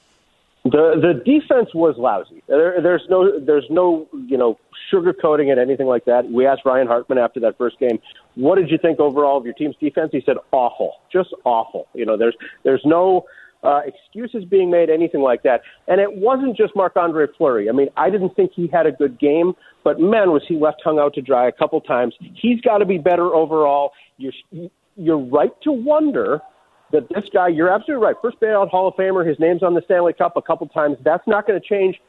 The 0.64 1.00
the 1.02 1.14
defense 1.24 1.74
was 1.74 1.96
lousy. 1.98 2.44
There, 2.48 2.82
there's 2.82 3.06
no 3.10 3.40
there's 3.40 3.66
no 3.70 4.08
you 4.28 4.38
know 4.38 4.60
sugarcoating 4.92 5.52
it 5.52 5.58
anything 5.58 5.88
like 5.88 6.06
that. 6.06 6.30
We 6.30 6.46
asked 6.46 6.66
Ryan 6.66 6.88
Hartman 6.88 7.18
after 7.18 7.40
that 7.42 7.58
first 7.58 7.80
game, 7.80 8.00
what 8.36 8.56
did 8.56 8.70
you 8.70 8.78
think 8.78 9.00
overall 9.00 9.38
of 9.38 9.46
your 9.46 9.54
team's 9.54 9.76
defense? 9.80 10.10
He 10.12 10.22
said 10.26 10.38
awful, 10.52 10.94
just 11.12 11.30
awful. 11.44 11.88
You 11.94 12.06
know, 12.06 12.18
there's 12.18 12.36
there's 12.64 12.82
no 12.86 13.26
uh, 13.64 13.82
excuses 13.86 14.46
being 14.46 14.70
made, 14.70 14.90
anything 14.90 15.22
like 15.22 15.44
that. 15.44 15.62
And 15.88 16.00
it 16.00 16.14
wasn't 16.14 16.56
just 16.56 16.76
Marc 16.76 16.96
Andre 16.96 17.28
Fleury. 17.38 17.70
I 17.70 17.74
mean, 17.74 17.90
I 17.98 18.10
didn't 18.10 18.36
think 18.36 18.52
he 18.54 18.68
had 18.68 18.86
a 18.86 18.92
good 18.92 19.20
game, 19.20 19.54
but 19.84 20.00
man, 20.00 20.32
was 20.32 20.44
he 20.48 20.56
left 20.56 20.82
hung 20.84 21.00
out 21.00 21.14
to 21.16 21.22
dry 21.22 21.48
a 21.48 21.52
couple 21.52 21.82
times. 21.82 22.16
He's 22.36 22.62
got 22.62 22.78
to 22.78 22.86
be 22.86 22.98
better 22.98 23.34
overall. 23.34 23.92
You're 24.18 24.34
you're 24.96 25.18
right 25.18 25.52
to 25.64 25.72
wonder 25.72 26.42
that 26.92 27.08
this 27.10 27.26
guy, 27.32 27.48
you're 27.48 27.70
absolutely 27.70 28.06
right. 28.06 28.16
First 28.22 28.40
bailout 28.40 28.70
Hall 28.70 28.88
of 28.88 28.96
Famer, 28.96 29.28
his 29.28 29.40
name's 29.40 29.64
on 29.64 29.74
the 29.74 29.82
Stanley 29.86 30.14
Cup 30.14 30.36
a 30.38 30.42
couple 30.42 30.68
times. 30.68 30.98
That's 31.04 31.26
not 31.28 31.48
going 31.48 31.60
to 31.60 31.66
change. 31.66 32.02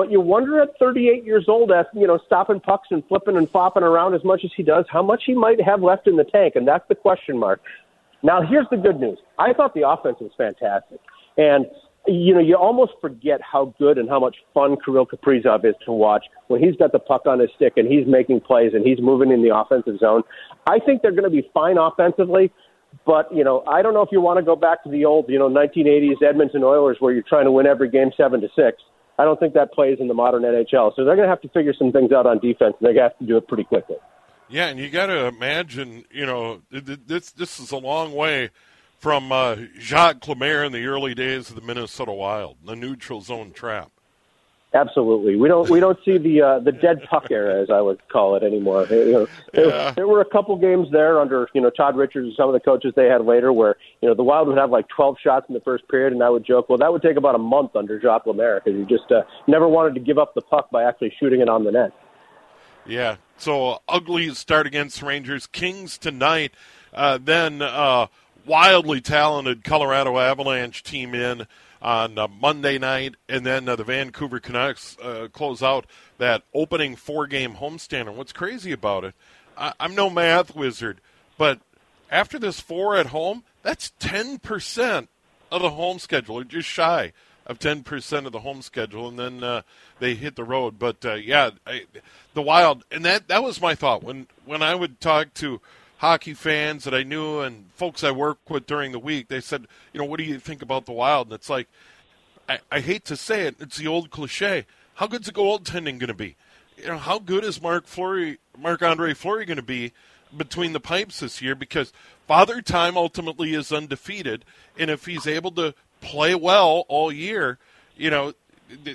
But 0.00 0.10
you 0.10 0.18
wonder 0.18 0.62
at 0.62 0.70
38 0.78 1.26
years 1.26 1.44
old, 1.46 1.70
as 1.70 1.84
you 1.92 2.06
know, 2.06 2.18
stopping 2.24 2.58
pucks 2.58 2.88
and 2.90 3.06
flipping 3.06 3.36
and 3.36 3.50
flopping 3.50 3.82
around 3.82 4.14
as 4.14 4.24
much 4.24 4.40
as 4.46 4.50
he 4.56 4.62
does, 4.62 4.86
how 4.90 5.02
much 5.02 5.24
he 5.26 5.34
might 5.34 5.60
have 5.60 5.82
left 5.82 6.08
in 6.08 6.16
the 6.16 6.24
tank, 6.24 6.54
and 6.56 6.66
that's 6.66 6.88
the 6.88 6.94
question 6.94 7.38
mark. 7.38 7.60
Now, 8.22 8.40
here's 8.40 8.64
the 8.70 8.78
good 8.78 8.98
news. 8.98 9.18
I 9.38 9.52
thought 9.52 9.74
the 9.74 9.86
offense 9.86 10.16
was 10.18 10.30
fantastic, 10.38 11.00
and 11.36 11.66
you 12.06 12.32
know, 12.32 12.40
you 12.40 12.56
almost 12.56 12.92
forget 13.02 13.42
how 13.42 13.74
good 13.78 13.98
and 13.98 14.08
how 14.08 14.18
much 14.18 14.36
fun 14.54 14.78
Kirill 14.82 15.04
Kaprizov 15.04 15.66
is 15.66 15.74
to 15.84 15.92
watch 15.92 16.24
when 16.46 16.62
he's 16.62 16.76
got 16.76 16.92
the 16.92 16.98
puck 16.98 17.26
on 17.26 17.38
his 17.38 17.50
stick 17.56 17.74
and 17.76 17.86
he's 17.86 18.06
making 18.06 18.40
plays 18.40 18.72
and 18.72 18.86
he's 18.86 19.02
moving 19.02 19.30
in 19.30 19.42
the 19.42 19.54
offensive 19.54 19.98
zone. 19.98 20.22
I 20.66 20.78
think 20.78 21.02
they're 21.02 21.10
going 21.10 21.24
to 21.24 21.30
be 21.30 21.46
fine 21.52 21.76
offensively, 21.76 22.50
but 23.04 23.28
you 23.34 23.44
know, 23.44 23.64
I 23.68 23.82
don't 23.82 23.92
know 23.92 24.00
if 24.00 24.08
you 24.12 24.22
want 24.22 24.38
to 24.38 24.42
go 24.42 24.56
back 24.56 24.82
to 24.84 24.90
the 24.90 25.04
old, 25.04 25.26
you 25.28 25.38
know, 25.38 25.50
1980s 25.50 26.26
Edmonton 26.26 26.64
Oilers 26.64 26.96
where 27.00 27.12
you're 27.12 27.22
trying 27.22 27.44
to 27.44 27.52
win 27.52 27.66
every 27.66 27.90
game 27.90 28.12
seven 28.16 28.40
to 28.40 28.48
six. 28.56 28.82
I 29.18 29.24
don't 29.24 29.38
think 29.38 29.54
that 29.54 29.72
plays 29.72 29.98
in 30.00 30.08
the 30.08 30.14
modern 30.14 30.42
NHL. 30.42 30.94
So 30.96 31.04
they're 31.04 31.16
going 31.16 31.26
to 31.26 31.28
have 31.28 31.42
to 31.42 31.48
figure 31.48 31.74
some 31.78 31.92
things 31.92 32.12
out 32.12 32.26
on 32.26 32.38
defense, 32.38 32.74
and 32.78 32.86
they're 32.86 32.94
going 32.94 33.08
to 33.08 33.10
have 33.10 33.18
to 33.18 33.26
do 33.26 33.36
it 33.36 33.46
pretty 33.48 33.64
quickly. 33.64 33.96
Yeah, 34.48 34.66
and 34.66 34.80
you 34.80 34.90
got 34.90 35.06
to 35.06 35.26
imagine, 35.26 36.04
you 36.10 36.26
know, 36.26 36.62
this 36.70 37.30
this 37.30 37.60
is 37.60 37.70
a 37.70 37.76
long 37.76 38.12
way 38.12 38.50
from 38.98 39.30
uh, 39.30 39.56
Jacques 39.78 40.26
Lemaire 40.26 40.64
in 40.64 40.72
the 40.72 40.84
early 40.86 41.14
days 41.14 41.50
of 41.50 41.56
the 41.56 41.62
Minnesota 41.62 42.12
Wild, 42.12 42.56
the 42.64 42.74
neutral 42.74 43.20
zone 43.20 43.52
trap. 43.52 43.92
Absolutely, 44.72 45.34
we 45.34 45.48
don't 45.48 45.68
we 45.68 45.80
don't 45.80 45.98
see 46.04 46.16
the 46.16 46.42
uh, 46.42 46.58
the 46.60 46.70
dead 46.70 47.02
puck 47.10 47.26
era, 47.28 47.60
as 47.60 47.70
I 47.70 47.80
would 47.80 48.06
call 48.08 48.36
it, 48.36 48.44
anymore. 48.44 48.86
You 48.88 49.12
know, 49.12 49.28
there, 49.52 49.66
yeah. 49.66 49.90
there 49.90 50.06
were 50.06 50.20
a 50.20 50.24
couple 50.24 50.56
games 50.56 50.86
there 50.92 51.20
under 51.20 51.48
you 51.54 51.60
know 51.60 51.70
Todd 51.70 51.96
Richards 51.96 52.26
and 52.26 52.36
some 52.36 52.48
of 52.48 52.52
the 52.52 52.60
coaches 52.60 52.92
they 52.94 53.06
had 53.06 53.24
later, 53.24 53.52
where 53.52 53.74
you 54.00 54.08
know 54.08 54.14
the 54.14 54.22
Wild 54.22 54.46
would 54.46 54.58
have 54.58 54.70
like 54.70 54.86
12 54.86 55.16
shots 55.20 55.46
in 55.48 55.54
the 55.54 55.60
first 55.60 55.88
period, 55.88 56.12
and 56.12 56.22
I 56.22 56.30
would 56.30 56.46
joke, 56.46 56.68
well, 56.68 56.78
that 56.78 56.92
would 56.92 57.02
take 57.02 57.16
about 57.16 57.34
a 57.34 57.38
month 57.38 57.74
under 57.74 58.00
Jacques 58.00 58.26
Lemaire 58.26 58.62
because 58.64 58.78
you 58.78 58.86
just 58.86 59.10
uh, 59.10 59.22
never 59.48 59.66
wanted 59.66 59.94
to 59.94 60.00
give 60.00 60.18
up 60.18 60.34
the 60.34 60.40
puck 60.40 60.70
by 60.70 60.84
actually 60.84 61.12
shooting 61.18 61.40
it 61.40 61.48
on 61.48 61.64
the 61.64 61.72
net. 61.72 61.92
Yeah, 62.86 63.16
so 63.38 63.82
ugly 63.88 64.32
start 64.34 64.68
against 64.68 65.02
Rangers. 65.02 65.48
Kings 65.48 65.98
tonight. 65.98 66.52
Uh, 66.94 67.18
then 67.20 67.60
uh, 67.60 68.06
wildly 68.46 69.00
talented 69.00 69.64
Colorado 69.64 70.16
Avalanche 70.16 70.84
team 70.84 71.12
in 71.12 71.48
on 71.82 72.18
uh, 72.18 72.28
Monday 72.28 72.78
night, 72.78 73.14
and 73.28 73.44
then 73.46 73.68
uh, 73.68 73.76
the 73.76 73.84
Vancouver 73.84 74.38
Canucks 74.40 74.96
uh, 75.02 75.28
close 75.32 75.62
out 75.62 75.86
that 76.18 76.42
opening 76.54 76.96
four-game 76.96 77.54
homestand. 77.54 78.08
And 78.08 78.16
what's 78.16 78.32
crazy 78.32 78.72
about 78.72 79.04
it, 79.04 79.14
I- 79.56 79.72
I'm 79.80 79.94
no 79.94 80.10
math 80.10 80.54
wizard, 80.54 81.00
but 81.38 81.60
after 82.10 82.38
this 82.38 82.60
four 82.60 82.96
at 82.96 83.06
home, 83.06 83.44
that's 83.62 83.92
10% 84.00 85.08
of 85.50 85.62
the 85.62 85.70
home 85.70 85.98
schedule, 85.98 86.38
or 86.38 86.44
just 86.44 86.68
shy 86.68 87.12
of 87.46 87.58
10% 87.58 88.26
of 88.26 88.32
the 88.32 88.40
home 88.40 88.62
schedule, 88.62 89.08
and 89.08 89.18
then 89.18 89.42
uh, 89.42 89.62
they 89.98 90.14
hit 90.14 90.36
the 90.36 90.44
road. 90.44 90.78
But 90.78 91.04
uh, 91.04 91.14
yeah, 91.14 91.50
I, 91.66 91.84
the 92.34 92.42
Wild, 92.42 92.84
and 92.90 93.04
that 93.04 93.28
that 93.28 93.42
was 93.42 93.60
my 93.60 93.74
thought 93.74 94.02
when 94.04 94.26
when 94.44 94.62
I 94.62 94.74
would 94.74 95.00
talk 95.00 95.34
to 95.34 95.60
hockey 96.00 96.32
fans 96.32 96.84
that 96.84 96.94
I 96.94 97.02
knew 97.02 97.40
and 97.40 97.66
folks 97.74 98.02
I 98.02 98.10
work 98.10 98.48
with 98.48 98.66
during 98.66 98.92
the 98.92 98.98
week, 98.98 99.28
they 99.28 99.42
said, 99.42 99.66
you 99.92 100.00
know, 100.00 100.06
what 100.06 100.16
do 100.16 100.24
you 100.24 100.38
think 100.38 100.62
about 100.62 100.86
the 100.86 100.92
Wild? 100.92 101.26
And 101.26 101.34
it's 101.34 101.50
like, 101.50 101.68
I, 102.48 102.60
I 102.72 102.80
hate 102.80 103.04
to 103.04 103.16
say 103.16 103.42
it, 103.42 103.56
it's 103.60 103.76
the 103.76 103.86
old 103.86 104.10
cliche. 104.10 104.64
How 104.94 105.06
good's 105.06 105.26
the 105.26 105.32
goaltending 105.32 105.98
going 105.98 106.08
to 106.08 106.14
be? 106.14 106.36
You 106.78 106.86
know, 106.86 106.96
how 106.96 107.18
good 107.18 107.44
is 107.44 107.60
Marc 107.60 107.86
Fleury, 107.86 108.38
Marc 108.58 108.80
Andre 108.80 109.12
Fleury 109.12 109.44
going 109.44 109.58
to 109.58 109.62
be 109.62 109.92
between 110.34 110.72
the 110.72 110.80
pipes 110.80 111.20
this 111.20 111.42
year? 111.42 111.54
Because 111.54 111.92
Father 112.26 112.62
Time 112.62 112.96
ultimately 112.96 113.52
is 113.52 113.70
undefeated, 113.70 114.46
and 114.78 114.88
if 114.88 115.04
he's 115.04 115.26
able 115.26 115.50
to 115.50 115.74
play 116.00 116.34
well 116.34 116.86
all 116.88 117.12
year, 117.12 117.58
you 117.94 118.08
know, 118.08 118.32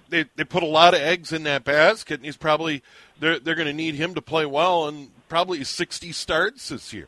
they 0.10 0.25
they 0.36 0.44
put 0.44 0.63
a 0.63 0.67
lot 0.67 0.94
of 0.94 1.01
eggs 1.01 1.32
in 1.32 1.44
that 1.44 1.63
basket, 1.63 2.15
and 2.15 2.25
he's 2.25 2.38
probably 2.38 2.84
they're 3.20 3.39
they're 3.39 3.55
going 3.55 3.67
to 3.67 3.74
need 3.74 3.96
him 3.96 4.13
to 4.15 4.22
play 4.22 4.46
well, 4.46 4.88
and 4.88 5.10
probably 5.29 5.63
60 5.63 6.12
starts 6.12 6.70
this 6.70 6.94
year. 6.94 7.08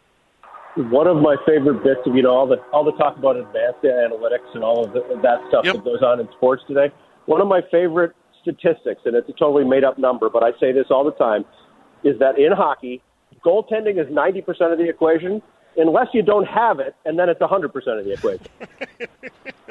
One 0.76 1.08
of 1.08 1.18
my 1.18 1.36
favorite 1.46 1.84
bits 1.84 2.02
of 2.06 2.16
you 2.16 2.22
know 2.22 2.32
all 2.32 2.48
the 2.48 2.58
all 2.72 2.84
the 2.84 2.92
talk 2.94 3.18
about 3.18 3.36
advanced 3.36 3.84
analytics 3.84 4.54
and 4.54 4.64
all 4.64 4.86
of 4.86 4.94
the, 4.94 5.02
that 5.22 5.40
stuff 5.50 5.66
yep. 5.66 5.76
that 5.76 5.84
goes 5.84 6.02
on 6.04 6.20
in 6.20 6.28
sports 6.38 6.64
today. 6.68 6.92
One 7.26 7.42
of 7.42 7.48
my 7.48 7.62
favorite 7.72 8.14
statistics, 8.42 9.02
and 9.06 9.16
it's 9.16 9.28
a 9.30 9.34
totally 9.34 9.66
made 9.66 9.84
up 9.84 9.98
number, 9.98 10.30
but 10.30 10.44
I 10.44 10.52
say 10.60 10.72
this 10.72 10.86
all 10.90 11.04
the 11.04 11.12
time, 11.12 11.44
is 12.04 12.18
that 12.20 12.40
in 12.40 12.52
hockey, 12.52 13.02
goaltending 13.46 14.00
is 14.00 14.08
90% 14.08 14.72
of 14.72 14.78
the 14.78 14.88
equation, 14.88 15.42
unless 15.78 16.08
you 16.14 16.22
don't 16.22 16.46
have 16.46 16.80
it, 16.80 16.96
and 17.06 17.18
then 17.18 17.30
it's 17.30 17.40
100% 17.40 17.66
of 17.76 18.06
the 18.06 18.14
equation. 18.14 18.48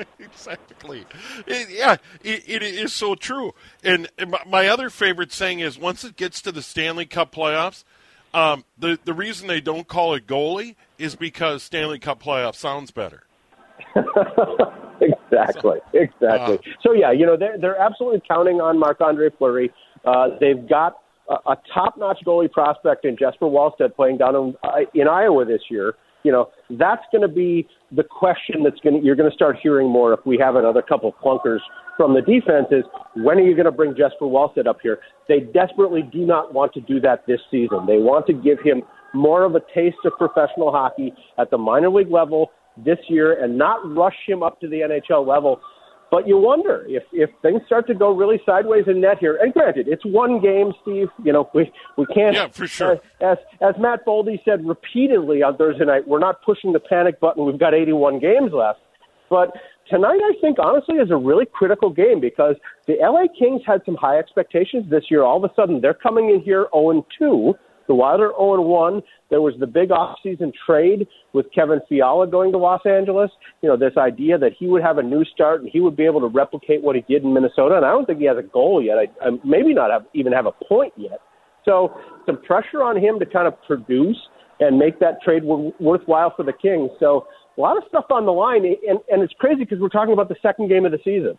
exactly. 0.18 1.04
It, 1.46 1.68
yeah, 1.70 1.96
it, 2.22 2.44
it 2.48 2.62
is 2.62 2.92
so 2.92 3.14
true. 3.14 3.52
And 3.84 4.08
my 4.46 4.68
other 4.68 4.90
favorite 4.90 5.32
saying 5.32 5.60
is 5.60 5.78
once 5.78 6.04
it 6.04 6.16
gets 6.16 6.40
to 6.42 6.52
the 6.52 6.62
Stanley 6.62 7.06
Cup 7.06 7.34
playoffs– 7.34 7.84
um, 8.36 8.64
the 8.78 8.98
the 9.04 9.14
reason 9.14 9.48
they 9.48 9.62
don't 9.62 9.88
call 9.88 10.14
it 10.14 10.26
goalie 10.26 10.76
is 10.98 11.16
because 11.16 11.62
Stanley 11.62 11.98
Cup 11.98 12.22
playoff 12.22 12.54
sounds 12.54 12.90
better. 12.90 13.22
exactly, 15.00 15.78
exactly. 15.94 16.58
Uh, 16.58 16.72
so 16.82 16.92
yeah, 16.92 17.12
you 17.12 17.24
know 17.24 17.38
they're 17.38 17.56
they're 17.58 17.78
absolutely 17.78 18.20
counting 18.28 18.60
on 18.60 18.78
Marc 18.78 19.00
Andre 19.00 19.30
Fleury. 19.38 19.72
Uh, 20.04 20.28
they've 20.38 20.68
got 20.68 20.98
a, 21.28 21.50
a 21.50 21.56
top 21.72 21.96
notch 21.98 22.18
goalie 22.26 22.50
prospect 22.50 23.04
in 23.04 23.16
Jesper 23.18 23.46
Wallstedt 23.46 23.94
playing 23.94 24.18
down 24.18 24.34
in, 24.34 24.54
uh, 24.64 24.80
in 24.94 25.08
Iowa 25.08 25.44
this 25.44 25.62
year. 25.70 25.94
You 26.22 26.32
know 26.32 26.50
that's 26.70 27.04
going 27.12 27.22
to 27.22 27.32
be 27.32 27.68
the 27.92 28.02
question 28.02 28.64
that's 28.64 28.80
going 28.80 29.00
to 29.00 29.06
you're 29.06 29.14
going 29.14 29.30
to 29.30 29.34
start 29.34 29.56
hearing 29.62 29.88
more 29.88 30.12
if 30.12 30.20
we 30.26 30.36
have 30.38 30.56
another 30.56 30.82
couple 30.82 31.12
clunkers 31.12 31.60
from 31.96 32.14
the 32.14 32.20
defense 32.20 32.66
is 32.70 32.84
when 33.14 33.38
are 33.38 33.42
you 33.42 33.54
going 33.54 33.66
to 33.66 33.72
bring 33.72 33.92
Jesper 33.92 34.26
Wallstedt 34.26 34.66
up 34.66 34.78
here? 34.82 34.98
They 35.28 35.40
desperately 35.40 36.02
do 36.02 36.26
not 36.26 36.52
want 36.52 36.72
to 36.74 36.80
do 36.80 37.00
that 37.00 37.26
this 37.26 37.40
season. 37.50 37.86
They 37.86 37.98
want 37.98 38.26
to 38.26 38.32
give 38.32 38.58
him 38.62 38.82
more 39.14 39.44
of 39.44 39.54
a 39.54 39.60
taste 39.74 39.96
of 40.04 40.12
professional 40.18 40.70
hockey 40.70 41.12
at 41.38 41.50
the 41.50 41.58
minor 41.58 41.90
league 41.90 42.10
level 42.10 42.50
this 42.84 42.98
year 43.08 43.42
and 43.42 43.56
not 43.56 43.78
rush 43.96 44.16
him 44.26 44.42
up 44.42 44.60
to 44.60 44.68
the 44.68 44.80
NHL 44.80 45.26
level. 45.26 45.60
But 46.10 46.28
you 46.28 46.38
wonder 46.38 46.84
if 46.88 47.02
if 47.12 47.30
things 47.42 47.62
start 47.66 47.86
to 47.88 47.94
go 47.94 48.14
really 48.14 48.40
sideways 48.46 48.84
in 48.86 49.00
net 49.00 49.18
here. 49.18 49.38
And 49.42 49.52
granted, 49.52 49.88
it's 49.88 50.04
one 50.04 50.40
game, 50.40 50.72
Steve. 50.82 51.08
You 51.24 51.32
know 51.32 51.50
we 51.52 51.72
we 51.96 52.06
can't. 52.06 52.34
Yeah, 52.34 52.48
for 52.48 52.66
sure. 52.66 53.00
Uh, 53.20 53.32
as 53.32 53.38
as 53.60 53.74
Matt 53.78 54.06
Boldy 54.06 54.42
said 54.44 54.66
repeatedly 54.66 55.42
on 55.42 55.56
Thursday 55.56 55.84
night, 55.84 56.06
we're 56.06 56.20
not 56.20 56.42
pushing 56.42 56.72
the 56.72 56.80
panic 56.80 57.18
button. 57.18 57.44
We've 57.44 57.58
got 57.58 57.74
81 57.74 58.20
games 58.20 58.52
left. 58.52 58.80
But 59.28 59.52
tonight, 59.90 60.20
I 60.22 60.32
think, 60.40 60.58
honestly, 60.60 60.96
is 60.96 61.10
a 61.10 61.16
really 61.16 61.46
critical 61.46 61.90
game 61.90 62.20
because 62.20 62.56
the 62.86 62.96
LA 63.00 63.24
Kings 63.36 63.62
had 63.66 63.82
some 63.84 63.96
high 63.96 64.18
expectations 64.18 64.88
this 64.88 65.04
year. 65.10 65.24
All 65.24 65.42
of 65.42 65.50
a 65.50 65.54
sudden, 65.54 65.80
they're 65.80 65.94
coming 65.94 66.30
in 66.30 66.40
here 66.40 66.68
0 66.72 67.04
2. 67.18 67.54
The 67.88 67.94
Wild 67.94 68.20
are 68.20 68.32
0 68.36 68.62
1. 68.62 69.02
There 69.30 69.40
was 69.40 69.54
the 69.58 69.66
big 69.66 69.90
offseason 69.90 70.52
trade 70.66 71.06
with 71.32 71.46
Kevin 71.54 71.80
Fiala 71.88 72.26
going 72.26 72.52
to 72.52 72.58
Los 72.58 72.80
Angeles. 72.84 73.30
You 73.62 73.68
know, 73.68 73.76
this 73.76 73.96
idea 73.96 74.38
that 74.38 74.52
he 74.58 74.66
would 74.66 74.82
have 74.82 74.98
a 74.98 75.02
new 75.02 75.24
start 75.24 75.60
and 75.60 75.70
he 75.70 75.80
would 75.80 75.96
be 75.96 76.04
able 76.04 76.20
to 76.20 76.28
replicate 76.28 76.82
what 76.82 76.96
he 76.96 77.02
did 77.08 77.22
in 77.24 77.32
Minnesota. 77.32 77.76
And 77.76 77.84
I 77.84 77.90
don't 77.90 78.06
think 78.06 78.18
he 78.18 78.26
has 78.26 78.38
a 78.38 78.42
goal 78.42 78.82
yet. 78.82 78.96
I, 78.98 79.26
I 79.26 79.30
maybe 79.44 79.74
not 79.74 79.90
have, 79.90 80.06
even 80.14 80.32
have 80.32 80.46
a 80.46 80.52
point 80.52 80.92
yet. 80.96 81.20
So 81.64 81.98
some 82.24 82.40
pressure 82.42 82.82
on 82.82 82.96
him 82.96 83.18
to 83.18 83.26
kind 83.26 83.46
of 83.48 83.54
produce 83.66 84.18
and 84.60 84.78
make 84.78 85.00
that 85.00 85.20
trade 85.22 85.42
worthwhile 85.44 86.32
for 86.36 86.44
the 86.44 86.52
Kings. 86.52 86.90
So 86.98 87.26
a 87.56 87.60
lot 87.60 87.76
of 87.76 87.84
stuff 87.88 88.06
on 88.10 88.26
the 88.26 88.32
line, 88.32 88.64
and, 88.64 88.98
and 89.10 89.22
it's 89.22 89.32
crazy 89.34 89.64
because 89.64 89.78
we're 89.80 89.88
talking 89.88 90.12
about 90.12 90.28
the 90.28 90.36
second 90.42 90.68
game 90.68 90.84
of 90.84 90.92
the 90.92 90.98
season. 91.04 91.38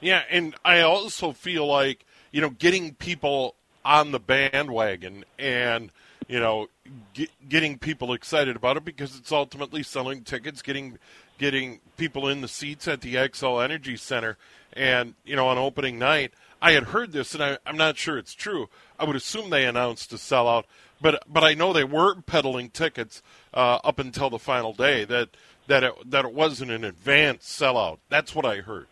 Yeah, 0.00 0.22
and 0.30 0.54
I 0.64 0.80
also 0.80 1.32
feel 1.32 1.66
like 1.66 2.06
you 2.32 2.40
know 2.40 2.50
getting 2.50 2.94
people 2.94 3.54
on 3.84 4.12
the 4.12 4.20
bandwagon 4.20 5.24
and 5.38 5.90
you 6.28 6.38
know 6.38 6.68
get, 7.14 7.30
getting 7.48 7.78
people 7.78 8.12
excited 8.12 8.56
about 8.56 8.76
it 8.76 8.84
because 8.84 9.16
it's 9.16 9.32
ultimately 9.32 9.82
selling 9.82 10.22
tickets, 10.22 10.62
getting 10.62 10.98
getting 11.38 11.80
people 11.96 12.28
in 12.28 12.40
the 12.40 12.48
seats 12.48 12.86
at 12.86 13.00
the 13.00 13.14
Xcel 13.14 13.62
Energy 13.62 13.96
Center, 13.96 14.36
and 14.72 15.14
you 15.24 15.36
know 15.36 15.48
on 15.48 15.58
opening 15.58 15.98
night. 15.98 16.32
I 16.62 16.72
had 16.72 16.84
heard 16.84 17.12
this, 17.12 17.32
and 17.34 17.42
I, 17.42 17.58
I'm 17.64 17.78
not 17.78 17.96
sure 17.96 18.18
it's 18.18 18.34
true. 18.34 18.68
I 18.98 19.04
would 19.04 19.16
assume 19.16 19.48
they 19.48 19.64
announced 19.64 20.12
a 20.12 20.16
sellout, 20.16 20.64
but 21.00 21.22
but 21.26 21.42
I 21.42 21.54
know 21.54 21.72
they 21.72 21.84
were 21.84 22.20
peddling 22.20 22.68
tickets 22.70 23.22
uh, 23.54 23.78
up 23.82 23.98
until 23.98 24.28
the 24.28 24.38
final 24.38 24.74
day. 24.74 25.04
That 25.04 25.30
that 25.68 25.84
it, 25.84 26.10
that 26.10 26.24
it 26.24 26.34
wasn't 26.34 26.70
an 26.70 26.84
advanced 26.84 27.48
sellout. 27.48 27.98
That's 28.08 28.34
what 28.34 28.44
I 28.44 28.56
heard. 28.56 28.86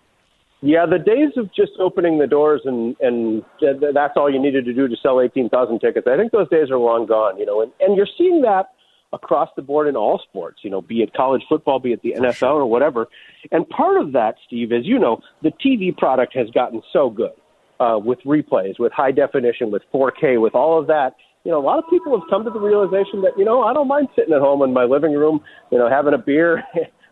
Yeah, 0.60 0.86
the 0.86 0.98
days 0.98 1.30
of 1.36 1.54
just 1.54 1.72
opening 1.78 2.18
the 2.18 2.26
doors 2.26 2.62
and 2.64 2.96
and 3.00 3.42
that's 3.94 4.14
all 4.16 4.32
you 4.32 4.40
needed 4.40 4.64
to 4.64 4.74
do 4.74 4.88
to 4.88 4.96
sell 5.02 5.20
eighteen 5.20 5.48
thousand 5.48 5.78
tickets. 5.78 6.06
I 6.10 6.16
think 6.16 6.32
those 6.32 6.48
days 6.48 6.70
are 6.70 6.78
long 6.78 7.06
gone. 7.06 7.38
You 7.38 7.46
know, 7.46 7.62
and 7.62 7.70
and 7.80 7.96
you're 7.96 8.08
seeing 8.18 8.42
that 8.42 8.70
across 9.12 9.48
the 9.54 9.62
board 9.62 9.86
in 9.86 9.94
all 9.94 10.20
sports. 10.28 10.58
You 10.62 10.70
know, 10.70 10.82
be 10.82 11.02
it 11.02 11.14
college 11.14 11.42
football, 11.48 11.78
be 11.78 11.92
it 11.92 12.02
the 12.02 12.14
NFL 12.14 12.34
sure. 12.34 12.48
or 12.62 12.66
whatever. 12.66 13.06
And 13.52 13.68
part 13.68 14.00
of 14.00 14.12
that, 14.12 14.34
Steve, 14.46 14.72
is 14.72 14.84
you 14.84 14.98
know 14.98 15.20
the 15.42 15.52
TV 15.64 15.96
product 15.96 16.34
has 16.34 16.50
gotten 16.50 16.82
so 16.92 17.08
good 17.08 17.34
uh, 17.78 17.98
with 18.02 18.18
replays, 18.26 18.80
with 18.80 18.92
high 18.92 19.12
definition, 19.12 19.70
with 19.70 19.82
4K, 19.94 20.40
with 20.42 20.56
all 20.56 20.80
of 20.80 20.88
that 20.88 21.14
you 21.44 21.52
know, 21.52 21.60
a 21.60 21.64
lot 21.64 21.78
of 21.78 21.84
people 21.88 22.18
have 22.18 22.28
come 22.28 22.44
to 22.44 22.50
the 22.50 22.60
realization 22.60 23.22
that, 23.22 23.32
you 23.38 23.44
know, 23.44 23.62
I 23.62 23.72
don't 23.72 23.88
mind 23.88 24.08
sitting 24.14 24.34
at 24.34 24.40
home 24.40 24.60
in 24.62 24.74
my 24.74 24.84
living 24.84 25.14
room, 25.14 25.40
you 25.70 25.78
know, 25.78 25.88
having 25.88 26.12
a 26.12 26.18
beer 26.18 26.62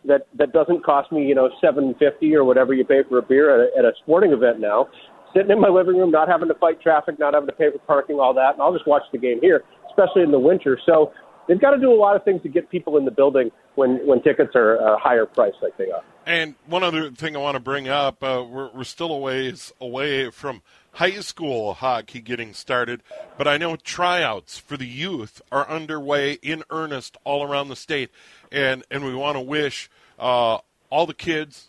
that 0.06 0.26
that 0.38 0.52
doesn't 0.52 0.84
cost 0.84 1.12
me, 1.12 1.26
you 1.26 1.34
know, 1.34 1.50
seven 1.60 1.94
fifty 1.98 2.34
or 2.34 2.44
whatever 2.44 2.74
you 2.74 2.84
pay 2.84 3.02
for 3.08 3.18
a 3.18 3.22
beer 3.22 3.54
at 3.54 3.60
a, 3.60 3.78
at 3.78 3.84
a 3.84 3.92
sporting 4.02 4.32
event 4.32 4.60
now. 4.60 4.88
Sitting 5.34 5.50
in 5.50 5.60
my 5.60 5.68
living 5.68 5.96
room, 5.96 6.10
not 6.10 6.28
having 6.28 6.48
to 6.48 6.54
fight 6.54 6.80
traffic, 6.80 7.18
not 7.18 7.34
having 7.34 7.48
to 7.48 7.54
pay 7.54 7.70
for 7.70 7.78
parking, 7.80 8.18
all 8.18 8.32
that, 8.34 8.54
and 8.54 8.62
I'll 8.62 8.72
just 8.72 8.86
watch 8.86 9.02
the 9.12 9.18
game 9.18 9.38
here, 9.42 9.64
especially 9.90 10.22
in 10.22 10.30
the 10.30 10.38
winter. 10.38 10.78
So 10.86 11.12
they've 11.46 11.60
got 11.60 11.72
to 11.72 11.78
do 11.78 11.92
a 11.92 11.94
lot 11.94 12.16
of 12.16 12.24
things 12.24 12.42
to 12.42 12.48
get 12.48 12.70
people 12.70 12.96
in 12.96 13.04
the 13.04 13.10
building 13.10 13.50
when 13.74 14.06
when 14.06 14.22
tickets 14.22 14.52
are 14.54 14.96
higher 14.98 15.26
priced 15.26 15.56
like 15.62 15.76
they 15.76 15.90
are. 15.90 16.02
And 16.24 16.54
one 16.66 16.82
other 16.82 17.10
thing 17.10 17.36
I 17.36 17.38
want 17.38 17.54
to 17.54 17.60
bring 17.60 17.86
up, 17.88 18.20
uh, 18.20 18.44
we're, 18.48 18.70
we're 18.72 18.84
still 18.84 19.12
a 19.12 19.18
ways 19.18 19.72
away 19.80 20.30
from 20.30 20.62
high 20.94 21.20
school 21.20 21.74
hockey 21.74 22.20
getting 22.20 22.52
started, 22.52 23.02
but 23.36 23.46
I 23.46 23.58
know 23.58 23.76
tryouts 23.76 24.58
for 24.58 24.76
the 24.76 24.86
youth 24.86 25.40
are 25.52 25.68
underway 25.68 26.32
in 26.42 26.64
earnest 26.70 27.16
all 27.22 27.44
around 27.44 27.68
the 27.68 27.76
state, 27.76 28.10
and 28.50 28.82
and 28.90 29.04
we 29.04 29.14
want 29.14 29.36
to 29.36 29.40
wish 29.40 29.90
uh, 30.18 30.58
all 30.90 31.06
the 31.06 31.14
kids, 31.14 31.68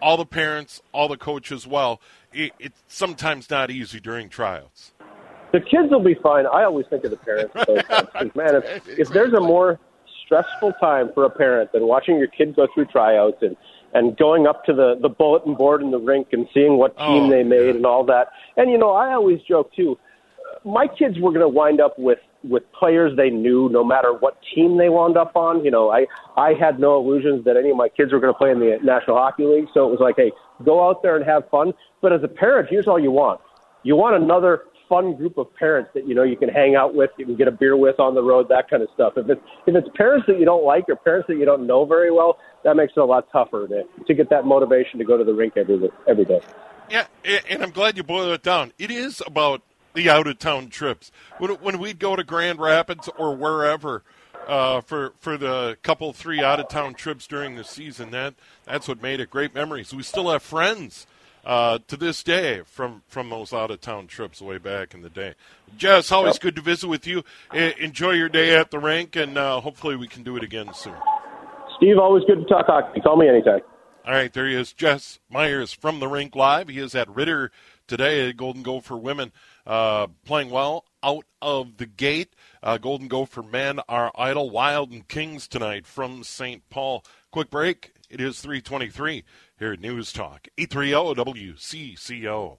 all 0.00 0.16
the 0.16 0.26
parents, 0.26 0.82
all 0.92 1.08
the 1.08 1.16
coaches 1.16 1.66
well. 1.66 2.00
It, 2.32 2.52
it's 2.58 2.82
sometimes 2.88 3.50
not 3.50 3.70
easy 3.70 4.00
during 4.00 4.28
tryouts. 4.28 4.92
The 5.52 5.60
kids 5.60 5.90
will 5.90 6.02
be 6.02 6.14
fine. 6.20 6.46
I 6.46 6.64
always 6.64 6.86
think 6.90 7.04
of 7.04 7.10
the 7.10 7.16
parents. 7.16 7.54
Because 7.66 8.34
man, 8.34 8.56
if, 8.56 8.88
if 8.98 9.08
there's 9.10 9.32
a 9.34 9.40
more 9.40 9.78
stressful 10.24 10.72
time 10.80 11.10
for 11.14 11.24
a 11.24 11.30
parent 11.30 11.70
than 11.72 11.86
watching 11.86 12.18
your 12.18 12.26
kid 12.28 12.56
go 12.56 12.66
through 12.74 12.86
tryouts 12.86 13.38
and 13.42 13.56
and 13.92 14.16
going 14.16 14.46
up 14.48 14.64
to 14.64 14.72
the 14.72 14.96
the 15.00 15.08
bulletin 15.08 15.54
board 15.54 15.80
in 15.82 15.90
the 15.92 15.98
rink 15.98 16.28
and 16.32 16.48
seeing 16.52 16.78
what 16.78 16.96
team 16.98 17.24
Oh, 17.24 17.30
they 17.30 17.44
made 17.44 17.66
yeah. 17.66 17.74
and 17.74 17.86
all 17.86 18.04
that. 18.06 18.28
And 18.56 18.70
you 18.70 18.78
know, 18.78 18.90
I 18.92 19.12
always 19.12 19.40
joke 19.42 19.72
too. 19.74 19.96
My 20.64 20.86
kids 20.86 21.18
were 21.18 21.30
going 21.30 21.42
to 21.42 21.48
wind 21.48 21.80
up 21.80 21.98
with 21.98 22.18
with 22.42 22.62
players 22.72 23.16
they 23.16 23.30
knew, 23.30 23.70
no 23.70 23.82
matter 23.82 24.12
what 24.12 24.38
team 24.54 24.76
they 24.76 24.88
wound 24.90 25.16
up 25.16 25.34
on. 25.34 25.64
You 25.64 25.70
know, 25.70 25.90
I 25.90 26.06
I 26.36 26.54
had 26.54 26.78
no 26.78 26.98
illusions 26.98 27.44
that 27.44 27.56
any 27.56 27.70
of 27.70 27.76
my 27.76 27.88
kids 27.88 28.12
were 28.12 28.20
going 28.20 28.32
to 28.32 28.38
play 28.38 28.50
in 28.50 28.60
the 28.60 28.78
National 28.82 29.16
Hockey 29.16 29.44
League. 29.44 29.68
So 29.74 29.86
it 29.86 29.90
was 29.90 30.00
like, 30.00 30.16
hey, 30.16 30.32
go 30.64 30.88
out 30.88 31.02
there 31.02 31.16
and 31.16 31.24
have 31.24 31.48
fun. 31.50 31.72
But 32.00 32.12
as 32.12 32.22
a 32.22 32.28
parent, 32.28 32.68
here's 32.70 32.86
all 32.86 32.98
you 32.98 33.10
want: 33.10 33.40
you 33.82 33.96
want 33.96 34.22
another 34.22 34.64
fun 34.88 35.16
group 35.16 35.38
of 35.38 35.52
parents 35.54 35.90
that 35.94 36.06
you 36.06 36.14
know 36.14 36.22
you 36.22 36.36
can 36.36 36.48
hang 36.48 36.74
out 36.76 36.94
with, 36.94 37.10
you 37.18 37.24
can 37.24 37.36
get 37.36 37.48
a 37.48 37.52
beer 37.52 37.76
with 37.76 37.98
on 37.98 38.14
the 38.14 38.22
road, 38.22 38.48
that 38.48 38.68
kind 38.68 38.82
of 38.82 38.88
stuff. 38.94 39.14
If 39.16 39.28
it's 39.28 39.40
if 39.66 39.74
it's 39.74 39.88
parents 39.96 40.26
that 40.28 40.38
you 40.38 40.44
don't 40.44 40.64
like 40.64 40.88
or 40.88 40.96
parents 40.96 41.28
that 41.28 41.36
you 41.36 41.44
don't 41.44 41.66
know 41.66 41.84
very 41.84 42.10
well, 42.10 42.38
that 42.64 42.76
makes 42.76 42.92
it 42.96 43.00
a 43.00 43.04
lot 43.04 43.30
tougher 43.32 43.66
to 43.68 43.84
to 44.06 44.14
get 44.14 44.30
that 44.30 44.44
motivation 44.44 44.98
to 44.98 45.04
go 45.04 45.16
to 45.16 45.24
the 45.24 45.34
rink 45.34 45.54
every 45.56 45.90
every 46.06 46.24
day. 46.24 46.40
Yeah, 46.90 47.06
and 47.48 47.62
I'm 47.62 47.70
glad 47.70 47.96
you 47.96 48.02
boiled 48.02 48.32
it 48.32 48.42
down. 48.42 48.72
It 48.78 48.90
is 48.90 49.22
about 49.26 49.62
the 49.94 50.10
out 50.10 50.26
of 50.26 50.38
town 50.38 50.68
trips. 50.68 51.10
When 51.38 51.52
when 51.52 51.78
we'd 51.78 51.98
go 51.98 52.16
to 52.16 52.24
Grand 52.24 52.58
Rapids 52.58 53.08
or 53.16 53.34
wherever 53.34 54.02
uh, 54.46 54.80
for 54.82 55.12
for 55.20 55.38
the 55.38 55.78
couple 55.82 56.12
three 56.12 56.42
out 56.42 56.60
of 56.60 56.68
town 56.68 56.94
trips 56.94 57.26
during 57.26 57.56
the 57.56 57.64
season, 57.64 58.10
that 58.10 58.34
that's 58.64 58.88
what 58.88 59.00
made 59.00 59.20
it 59.20 59.30
great 59.30 59.54
memories. 59.54 59.94
We 59.94 60.02
still 60.02 60.30
have 60.30 60.42
friends 60.42 61.06
uh, 61.44 61.78
to 61.88 61.96
this 61.96 62.22
day 62.22 62.62
from 62.64 63.02
from 63.08 63.30
those 63.30 63.52
out 63.52 63.70
of 63.70 63.80
town 63.80 64.06
trips 64.06 64.40
way 64.42 64.58
back 64.58 64.94
in 64.94 65.02
the 65.02 65.10
day. 65.10 65.34
Jess, 65.76 66.12
always 66.12 66.38
good 66.38 66.56
to 66.56 66.62
visit 66.62 66.88
with 66.88 67.06
you. 67.06 67.22
E- 67.54 67.74
enjoy 67.78 68.12
your 68.12 68.28
day 68.28 68.54
at 68.56 68.70
the 68.70 68.78
rink, 68.78 69.16
and 69.16 69.38
uh, 69.38 69.60
hopefully 69.60 69.96
we 69.96 70.08
can 70.08 70.22
do 70.22 70.36
it 70.36 70.42
again 70.42 70.72
soon. 70.74 70.94
Steve, 71.76 71.98
always 71.98 72.24
good 72.24 72.36
to 72.36 72.44
talk 72.44 72.66
hockey. 72.66 73.00
Call 73.00 73.16
me 73.16 73.28
anytime. 73.28 73.60
All 74.06 74.12
right, 74.12 74.30
there 74.32 74.46
he 74.46 74.54
is, 74.54 74.74
Jess 74.74 75.18
Myers 75.30 75.72
from 75.72 75.98
the 75.98 76.08
rink 76.08 76.36
live. 76.36 76.68
He 76.68 76.78
is 76.78 76.94
at 76.94 77.08
Ridder 77.08 77.50
today, 77.86 78.32
Golden 78.32 78.62
Gopher 78.62 78.96
women 78.96 79.32
uh, 79.66 80.08
playing 80.24 80.50
well 80.50 80.84
out 81.02 81.26
of 81.42 81.76
the 81.76 81.86
gate. 81.86 82.34
Uh, 82.62 82.78
Golden 82.78 83.08
Gopher 83.08 83.42
men 83.42 83.80
are 83.88 84.10
idle, 84.16 84.50
wild, 84.50 84.90
and 84.90 85.06
kings 85.06 85.48
tonight 85.48 85.86
from 85.86 86.24
St. 86.24 86.68
Paul. 86.70 87.04
Quick 87.30 87.50
break. 87.50 87.92
It 88.10 88.20
is 88.20 88.40
323 88.40 89.24
here 89.58 89.72
at 89.72 89.80
News 89.80 90.12
Talk, 90.12 90.48
830 90.58 91.52
WCCO. 91.52 92.58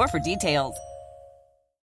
for 0.07 0.19
details. 0.19 0.90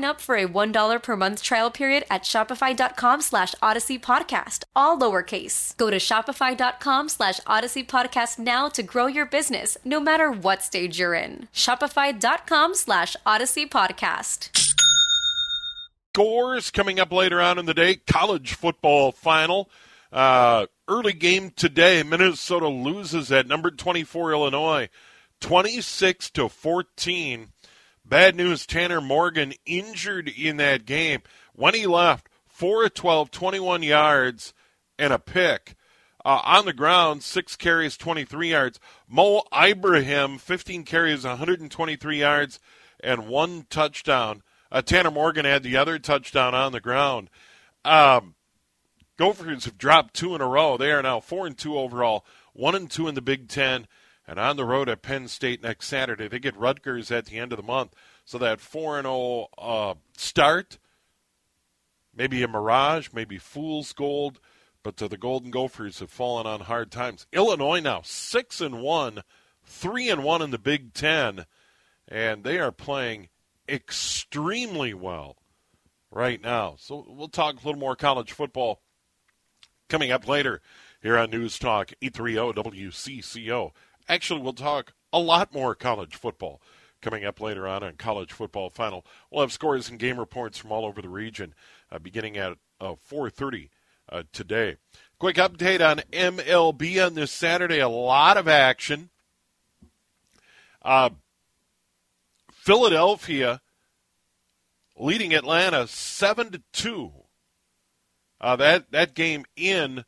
up 0.00 0.20
for 0.20 0.36
a 0.36 0.46
$1 0.46 1.02
per 1.02 1.16
month 1.16 1.42
trial 1.42 1.70
period 1.70 2.04
at 2.10 2.22
shopify.com 2.22 3.20
slash 3.20 3.54
odyssey 3.60 3.98
podcast, 3.98 4.64
all 4.74 4.98
lowercase. 4.98 5.76
Go 5.76 5.90
to 5.90 5.98
shopify.com 5.98 7.08
slash 7.08 7.40
odyssey 7.46 7.84
podcast 7.84 8.38
now 8.38 8.68
to 8.68 8.82
grow 8.82 9.06
your 9.06 9.26
business, 9.26 9.76
no 9.84 10.00
matter 10.00 10.30
what 10.30 10.62
stage 10.62 10.98
you're 10.98 11.14
in. 11.14 11.48
Shopify.com 11.52 12.74
slash 12.74 13.16
odyssey 13.26 13.66
podcast. 13.66 14.48
scores 16.14 16.70
coming 16.70 17.00
up 17.00 17.12
later 17.12 17.40
on 17.40 17.58
in 17.58 17.66
the 17.66 17.74
day. 17.74 17.96
College 17.96 18.54
football 18.54 19.12
final. 19.12 19.70
Uh, 20.12 20.66
early 20.88 21.12
game 21.14 21.50
today. 21.50 22.02
Minnesota 22.02 22.68
loses 22.68 23.32
at 23.32 23.46
number 23.46 23.70
24 23.70 24.32
Illinois, 24.32 24.88
26 25.40 26.30
to 26.30 26.48
14. 26.48 27.48
Bad 28.12 28.36
news: 28.36 28.66
Tanner 28.66 29.00
Morgan 29.00 29.54
injured 29.64 30.28
in 30.28 30.58
that 30.58 30.84
game. 30.84 31.22
When 31.54 31.72
he 31.72 31.86
left, 31.86 32.28
four 32.46 32.84
of 32.84 32.92
12, 32.92 33.30
21 33.30 33.82
yards 33.82 34.52
and 34.98 35.14
a 35.14 35.18
pick. 35.18 35.76
Uh, 36.22 36.42
on 36.44 36.66
the 36.66 36.74
ground, 36.74 37.22
six 37.22 37.56
carries, 37.56 37.96
23 37.96 38.50
yards. 38.50 38.78
Mo 39.08 39.44
Ibrahim, 39.50 40.36
15 40.36 40.84
carries, 40.84 41.24
123 41.24 42.20
yards, 42.20 42.60
and 43.02 43.28
one 43.28 43.64
touchdown. 43.70 44.42
Uh, 44.70 44.82
Tanner 44.82 45.10
Morgan 45.10 45.46
had 45.46 45.62
the 45.62 45.78
other 45.78 45.98
touchdown 45.98 46.54
on 46.54 46.72
the 46.72 46.80
ground. 46.82 47.30
Um, 47.82 48.34
Gophers 49.16 49.64
have 49.64 49.78
dropped 49.78 50.12
two 50.12 50.34
in 50.34 50.42
a 50.42 50.46
row. 50.46 50.76
They 50.76 50.92
are 50.92 51.02
now 51.02 51.20
four 51.20 51.46
and 51.46 51.56
two 51.56 51.78
overall, 51.78 52.26
one 52.52 52.74
and 52.74 52.90
two 52.90 53.08
in 53.08 53.14
the 53.14 53.22
Big 53.22 53.48
Ten, 53.48 53.86
and 54.26 54.38
on 54.38 54.56
the 54.56 54.64
road 54.64 54.88
at 54.88 55.02
Penn 55.02 55.28
State 55.28 55.62
next 55.62 55.88
Saturday. 55.88 56.28
They 56.28 56.38
get 56.38 56.56
Rutgers 56.56 57.10
at 57.10 57.26
the 57.26 57.38
end 57.38 57.52
of 57.52 57.56
the 57.56 57.62
month. 57.62 57.94
So 58.24 58.38
that 58.38 58.60
4 58.60 58.98
and 58.98 59.06
0 59.06 59.48
uh, 59.58 59.94
start, 60.16 60.78
maybe 62.14 62.42
a 62.42 62.48
mirage, 62.48 63.08
maybe 63.12 63.38
fool's 63.38 63.92
gold, 63.92 64.38
but 64.82 64.96
the 64.96 65.16
Golden 65.16 65.50
Gophers 65.50 66.00
have 66.00 66.10
fallen 66.10 66.46
on 66.46 66.60
hard 66.60 66.90
times. 66.90 67.26
Illinois 67.32 67.80
now 67.80 68.02
6 68.04 68.60
and 68.60 68.80
1, 68.80 69.22
3 69.64 70.10
and 70.10 70.24
1 70.24 70.42
in 70.42 70.50
the 70.50 70.58
Big 70.58 70.92
10, 70.94 71.46
and 72.08 72.44
they 72.44 72.58
are 72.58 72.72
playing 72.72 73.28
extremely 73.68 74.94
well 74.94 75.36
right 76.10 76.40
now. 76.40 76.76
So 76.78 77.04
we'll 77.08 77.28
talk 77.28 77.54
a 77.54 77.66
little 77.66 77.80
more 77.80 77.96
college 77.96 78.32
football 78.32 78.80
coming 79.88 80.10
up 80.10 80.28
later 80.28 80.60
here 81.02 81.18
on 81.18 81.30
News 81.30 81.58
Talk 81.58 81.92
830 82.00 82.70
WCCO. 82.70 83.72
Actually, 84.08 84.40
we'll 84.40 84.52
talk 84.52 84.92
a 85.12 85.18
lot 85.18 85.52
more 85.52 85.74
college 85.74 86.16
football 86.16 86.60
coming 87.00 87.24
up 87.24 87.40
later 87.40 87.66
on 87.66 87.82
on 87.82 87.94
College 87.96 88.32
Football 88.32 88.70
Final. 88.70 89.04
We'll 89.30 89.42
have 89.42 89.52
scores 89.52 89.90
and 89.90 89.98
game 89.98 90.18
reports 90.18 90.56
from 90.56 90.72
all 90.72 90.86
over 90.86 91.02
the 91.02 91.08
region 91.08 91.54
uh, 91.90 91.98
beginning 91.98 92.36
at 92.36 92.56
uh, 92.80 92.94
4.30 93.10 93.68
uh, 94.10 94.22
today. 94.32 94.76
Quick 95.18 95.36
update 95.36 95.86
on 95.86 96.02
MLB 96.12 97.04
on 97.04 97.14
this 97.14 97.32
Saturday. 97.32 97.80
A 97.80 97.88
lot 97.88 98.36
of 98.36 98.48
action. 98.48 99.10
Uh, 100.80 101.10
Philadelphia 102.50 103.60
leading 104.96 105.34
Atlanta 105.34 105.86
7 105.86 106.52
to 106.52 106.62
2. 106.72 107.12
Uh, 108.40 108.56
that, 108.56 108.90
that 108.90 109.14
game 109.14 109.44
in 109.56 110.04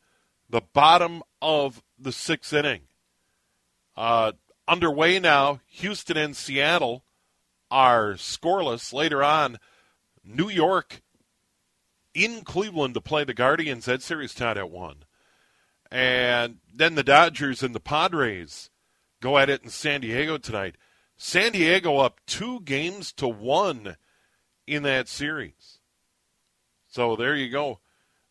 the 0.49 0.61
bottom 0.61 1.23
of 1.41 1.81
the 1.97 2.11
sixth 2.11 2.53
inning. 2.53 2.81
Uh, 3.95 4.33
underway 4.67 5.19
now, 5.19 5.59
Houston 5.67 6.17
and 6.17 6.35
Seattle 6.35 7.03
are 7.71 8.13
scoreless. 8.13 8.93
Later 8.93 9.23
on, 9.23 9.57
New 10.23 10.49
York 10.49 11.01
in 12.13 12.43
Cleveland 12.43 12.93
to 12.93 13.01
play 13.01 13.23
the 13.23 13.33
Guardians. 13.33 13.85
That 13.85 14.01
series 14.01 14.33
tied 14.33 14.57
at 14.57 14.69
one. 14.69 15.03
And 15.91 16.57
then 16.73 16.95
the 16.95 17.03
Dodgers 17.03 17.61
and 17.61 17.75
the 17.75 17.79
Padres 17.79 18.69
go 19.21 19.37
at 19.37 19.49
it 19.49 19.63
in 19.63 19.69
San 19.69 20.01
Diego 20.01 20.37
tonight. 20.37 20.75
San 21.17 21.53
Diego 21.53 21.97
up 21.97 22.19
two 22.25 22.59
games 22.61 23.13
to 23.13 23.27
one 23.27 23.97
in 24.67 24.83
that 24.83 25.07
series. 25.07 25.79
So 26.87 27.15
there 27.15 27.35
you 27.35 27.49
go. 27.49 27.79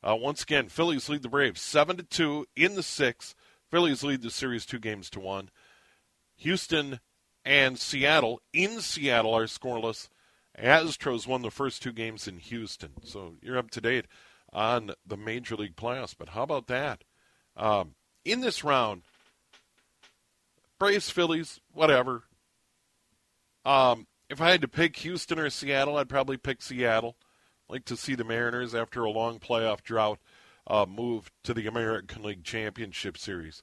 Uh, 0.02 0.16
once 0.16 0.42
again, 0.42 0.68
Phillies 0.68 1.08
lead 1.08 1.22
the 1.22 1.28
Braves 1.28 1.60
seven 1.60 1.96
to 1.96 2.02
two 2.02 2.46
in 2.54 2.74
the 2.74 2.82
sixth. 2.82 3.34
Phillies 3.74 4.04
lead 4.04 4.22
the 4.22 4.30
series 4.30 4.64
two 4.64 4.78
games 4.78 5.10
to 5.10 5.18
one. 5.18 5.50
Houston 6.36 7.00
and 7.44 7.76
Seattle 7.76 8.40
in 8.52 8.80
Seattle 8.80 9.34
are 9.34 9.46
scoreless. 9.46 10.08
Astros 10.56 11.26
won 11.26 11.42
the 11.42 11.50
first 11.50 11.82
two 11.82 11.90
games 11.90 12.28
in 12.28 12.38
Houston, 12.38 12.92
so 13.02 13.34
you're 13.42 13.58
up 13.58 13.72
to 13.72 13.80
date 13.80 14.04
on 14.52 14.92
the 15.04 15.16
Major 15.16 15.56
League 15.56 15.74
playoffs. 15.74 16.14
But 16.16 16.28
how 16.28 16.44
about 16.44 16.68
that? 16.68 17.02
Um, 17.56 17.96
in 18.24 18.42
this 18.42 18.62
round, 18.62 19.02
Braves, 20.78 21.10
Phillies, 21.10 21.60
whatever. 21.72 22.22
Um, 23.64 24.06
if 24.30 24.40
I 24.40 24.52
had 24.52 24.60
to 24.60 24.68
pick 24.68 24.98
Houston 24.98 25.40
or 25.40 25.50
Seattle, 25.50 25.96
I'd 25.96 26.08
probably 26.08 26.36
pick 26.36 26.62
Seattle 26.62 27.16
like 27.68 27.84
to 27.86 27.96
see 27.96 28.14
the 28.14 28.22
Mariners, 28.22 28.72
after 28.72 29.02
a 29.02 29.10
long 29.10 29.40
playoff 29.40 29.82
drought, 29.82 30.20
uh, 30.66 30.86
move 30.88 31.30
to 31.42 31.54
the 31.54 31.66
American 31.66 32.22
League 32.22 32.44
Championship 32.44 33.18
Series. 33.18 33.62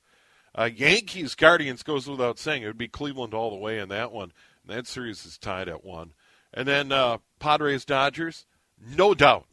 Uh, 0.53 0.69
Yankees 0.73 1.35
Guardians 1.35 1.83
goes 1.83 2.07
without 2.07 2.37
saying. 2.37 2.63
It 2.63 2.67
would 2.67 2.77
be 2.77 2.87
Cleveland 2.87 3.33
all 3.33 3.49
the 3.49 3.55
way 3.55 3.79
in 3.79 3.89
that 3.89 4.11
one. 4.11 4.33
And 4.67 4.77
that 4.77 4.87
series 4.87 5.25
is 5.25 5.37
tied 5.37 5.69
at 5.69 5.83
one. 5.83 6.13
And 6.53 6.67
then 6.67 6.91
uh, 6.91 7.17
Padres 7.39 7.85
Dodgers, 7.85 8.45
no 8.79 9.13
doubt. 9.13 9.45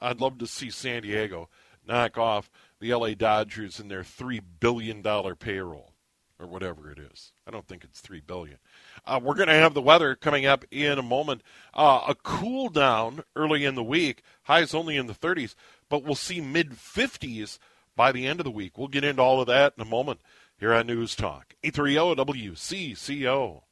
I'd 0.00 0.20
love 0.20 0.38
to 0.38 0.46
see 0.46 0.70
San 0.70 1.02
Diego 1.02 1.48
knock 1.86 2.16
off 2.16 2.50
the 2.80 2.94
LA 2.94 3.14
Dodgers 3.14 3.80
in 3.80 3.88
their 3.88 4.04
three 4.04 4.40
billion 4.40 5.02
dollar 5.02 5.34
payroll 5.34 5.94
or 6.38 6.46
whatever 6.46 6.90
it 6.90 6.98
is. 6.98 7.32
I 7.46 7.50
don't 7.50 7.66
think 7.66 7.84
it's 7.84 8.00
three 8.00 8.20
billion. 8.20 8.58
Uh, 9.06 9.20
we're 9.22 9.34
going 9.34 9.48
to 9.48 9.54
have 9.54 9.74
the 9.74 9.80
weather 9.80 10.14
coming 10.14 10.46
up 10.46 10.64
in 10.70 10.98
a 10.98 11.02
moment. 11.02 11.42
Uh, 11.72 12.02
a 12.08 12.14
cool 12.14 12.68
down 12.68 13.22
early 13.36 13.64
in 13.64 13.74
the 13.74 13.84
week, 13.84 14.22
highs 14.42 14.74
only 14.74 14.96
in 14.96 15.06
the 15.06 15.14
30s, 15.14 15.54
but 15.88 16.04
we'll 16.04 16.14
see 16.14 16.40
mid 16.40 16.70
50s 16.72 17.58
by 17.96 18.12
the 18.12 18.26
end 18.26 18.40
of 18.40 18.44
the 18.44 18.50
week. 18.50 18.76
We'll 18.76 18.88
get 18.88 19.04
into 19.04 19.22
all 19.22 19.40
of 19.40 19.46
that 19.46 19.74
in 19.76 19.82
a 19.82 19.88
moment 19.88 20.20
here 20.58 20.72
on 20.72 20.86
News 20.86 21.14
Talk. 21.14 21.54
830 21.62 22.22
WCCO. 22.32 23.62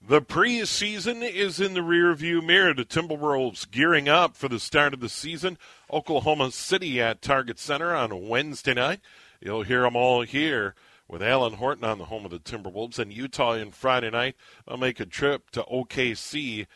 The 0.00 0.22
preseason 0.22 1.28
is 1.28 1.58
in 1.58 1.74
the 1.74 1.80
rearview 1.80 2.44
mirror. 2.44 2.74
The 2.74 2.84
Timberwolves 2.84 3.70
gearing 3.70 4.08
up 4.08 4.36
for 4.36 4.48
the 4.48 4.60
start 4.60 4.94
of 4.94 5.00
the 5.00 5.08
season. 5.08 5.58
Oklahoma 5.90 6.52
City 6.52 7.00
at 7.00 7.22
Target 7.22 7.58
Center 7.58 7.94
on 7.94 8.28
Wednesday 8.28 8.74
night. 8.74 9.00
You'll 9.40 9.62
hear 9.62 9.82
them 9.82 9.96
all 9.96 10.22
here 10.22 10.74
with 11.08 11.22
Alan 11.22 11.54
Horton 11.54 11.84
on 11.84 11.98
the 11.98 12.06
home 12.06 12.24
of 12.24 12.30
the 12.30 12.38
Timberwolves 12.38 12.98
and 12.98 13.12
Utah 13.12 13.54
in 13.54 13.70
Friday 13.72 14.10
night. 14.10 14.36
They'll 14.66 14.76
make 14.76 15.00
a 15.00 15.06
trip 15.06 15.50
to 15.50 15.62
OKC 15.62 16.66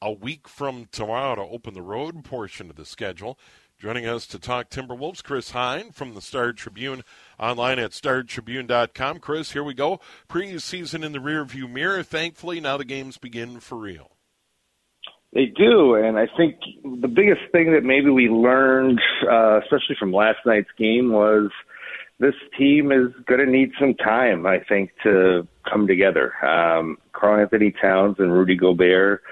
a 0.00 0.12
week 0.12 0.48
from 0.48 0.86
tomorrow 0.90 1.36
to 1.36 1.42
open 1.42 1.74
the 1.74 1.82
road 1.82 2.24
portion 2.24 2.70
of 2.70 2.76
the 2.76 2.84
schedule. 2.84 3.38
Joining 3.82 4.06
us 4.06 4.28
to 4.28 4.38
talk 4.38 4.70
Timberwolves, 4.70 5.24
Chris 5.24 5.50
Hine 5.50 5.90
from 5.90 6.14
the 6.14 6.20
Star 6.20 6.52
Tribune, 6.52 7.02
online 7.36 7.80
at 7.80 7.90
startribune.com. 7.90 9.18
Chris, 9.18 9.50
here 9.50 9.64
we 9.64 9.74
go. 9.74 9.98
Preseason 10.28 11.04
in 11.04 11.10
the 11.10 11.18
rearview 11.18 11.68
mirror. 11.68 12.04
Thankfully, 12.04 12.60
now 12.60 12.76
the 12.76 12.84
games 12.84 13.18
begin 13.18 13.58
for 13.58 13.76
real. 13.76 14.12
They 15.32 15.46
do, 15.46 15.96
and 15.96 16.16
I 16.16 16.28
think 16.36 16.60
the 16.84 17.08
biggest 17.08 17.40
thing 17.50 17.72
that 17.72 17.82
maybe 17.82 18.08
we 18.08 18.28
learned, 18.28 19.00
uh, 19.28 19.58
especially 19.58 19.96
from 19.98 20.12
last 20.12 20.38
night's 20.46 20.70
game, 20.78 21.10
was– 21.10 21.50
this 22.22 22.34
team 22.56 22.92
is 22.92 23.08
going 23.26 23.44
to 23.44 23.50
need 23.50 23.72
some 23.80 23.94
time, 23.94 24.46
I 24.46 24.60
think, 24.60 24.92
to 25.02 25.46
come 25.68 25.88
together. 25.88 26.32
Um, 26.46 26.98
Karl-Anthony 27.12 27.74
Towns 27.82 28.16
and 28.20 28.32
Rudy 28.32 28.54
Gobert 28.54 29.22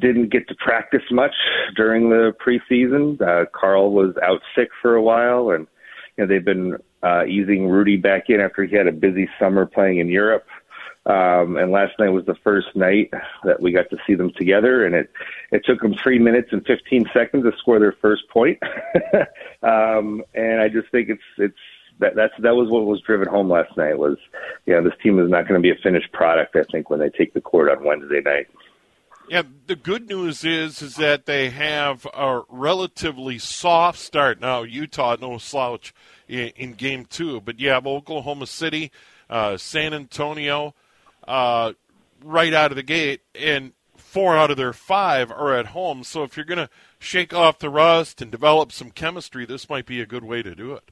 didn't 0.00 0.30
get 0.30 0.48
to 0.48 0.54
practice 0.56 1.02
much 1.10 1.34
during 1.76 2.10
the 2.10 2.32
preseason. 2.44 3.20
Uh, 3.20 3.46
Karl 3.52 3.92
was 3.92 4.14
out 4.22 4.40
sick 4.56 4.68
for 4.80 4.94
a 4.94 5.02
while, 5.02 5.50
and 5.50 5.66
you 6.16 6.24
know 6.24 6.26
they've 6.26 6.44
been 6.44 6.76
uh, 7.02 7.24
easing 7.26 7.68
Rudy 7.68 7.96
back 7.96 8.24
in 8.28 8.40
after 8.40 8.64
he 8.64 8.76
had 8.76 8.86
a 8.86 8.92
busy 8.92 9.28
summer 9.38 9.66
playing 9.66 9.98
in 9.98 10.08
Europe. 10.08 10.46
Um, 11.04 11.56
and 11.56 11.72
last 11.72 11.98
night 11.98 12.10
was 12.10 12.26
the 12.26 12.36
first 12.44 12.68
night 12.76 13.10
that 13.44 13.60
we 13.60 13.72
got 13.72 13.90
to 13.90 13.96
see 14.06 14.14
them 14.14 14.32
together, 14.36 14.86
and 14.86 14.94
it 14.94 15.10
it 15.50 15.64
took 15.64 15.80
them 15.80 15.94
three 15.94 16.18
minutes 16.18 16.50
and 16.52 16.64
15 16.64 17.06
seconds 17.12 17.44
to 17.44 17.52
score 17.58 17.80
their 17.80 17.96
first 18.00 18.28
point. 18.28 18.58
um, 19.62 20.22
and 20.34 20.60
I 20.60 20.68
just 20.68 20.90
think 20.92 21.08
it's 21.08 21.22
it's 21.38 21.58
that 21.98 22.14
that's 22.14 22.34
that 22.38 22.54
was 22.54 22.70
what 22.70 22.86
was 22.86 23.00
driven 23.00 23.28
home 23.28 23.50
last 23.50 23.76
night 23.76 23.98
was 23.98 24.16
you 24.66 24.74
know 24.74 24.82
this 24.82 24.98
team 25.02 25.18
is 25.18 25.28
not 25.28 25.48
going 25.48 25.60
to 25.60 25.62
be 25.62 25.70
a 25.70 25.82
finished 25.82 26.12
product 26.12 26.54
I 26.54 26.62
think 26.70 26.88
when 26.88 27.00
they 27.00 27.10
take 27.10 27.34
the 27.34 27.40
court 27.40 27.70
on 27.70 27.84
Wednesday 27.84 28.20
night. 28.20 28.46
Yeah, 29.28 29.42
the 29.66 29.76
good 29.76 30.08
news 30.08 30.44
is 30.44 30.82
is 30.82 30.96
that 30.96 31.24
they 31.26 31.48
have 31.50 32.06
a 32.12 32.42
relatively 32.48 33.38
soft 33.38 33.98
start 33.98 34.40
now. 34.40 34.62
Utah 34.62 35.16
no 35.20 35.38
slouch 35.38 35.94
in, 36.28 36.48
in 36.56 36.72
game 36.74 37.06
two, 37.06 37.40
but 37.40 37.58
you 37.58 37.70
have 37.70 37.86
Oklahoma 37.86 38.46
City, 38.46 38.92
uh, 39.30 39.56
San 39.56 39.94
Antonio, 39.94 40.74
uh, 41.26 41.72
right 42.22 42.52
out 42.52 42.72
of 42.72 42.76
the 42.76 42.82
gate, 42.82 43.22
and 43.34 43.72
four 43.96 44.36
out 44.36 44.50
of 44.50 44.58
their 44.58 44.74
five 44.74 45.30
are 45.30 45.54
at 45.54 45.68
home. 45.68 46.04
So 46.04 46.22
if 46.24 46.36
you're 46.36 46.44
going 46.44 46.58
to 46.58 46.70
shake 46.98 47.32
off 47.32 47.58
the 47.58 47.70
rust 47.70 48.20
and 48.20 48.30
develop 48.30 48.70
some 48.70 48.90
chemistry, 48.90 49.46
this 49.46 49.70
might 49.70 49.86
be 49.86 50.00
a 50.02 50.06
good 50.06 50.24
way 50.24 50.42
to 50.42 50.54
do 50.54 50.74
it. 50.74 50.90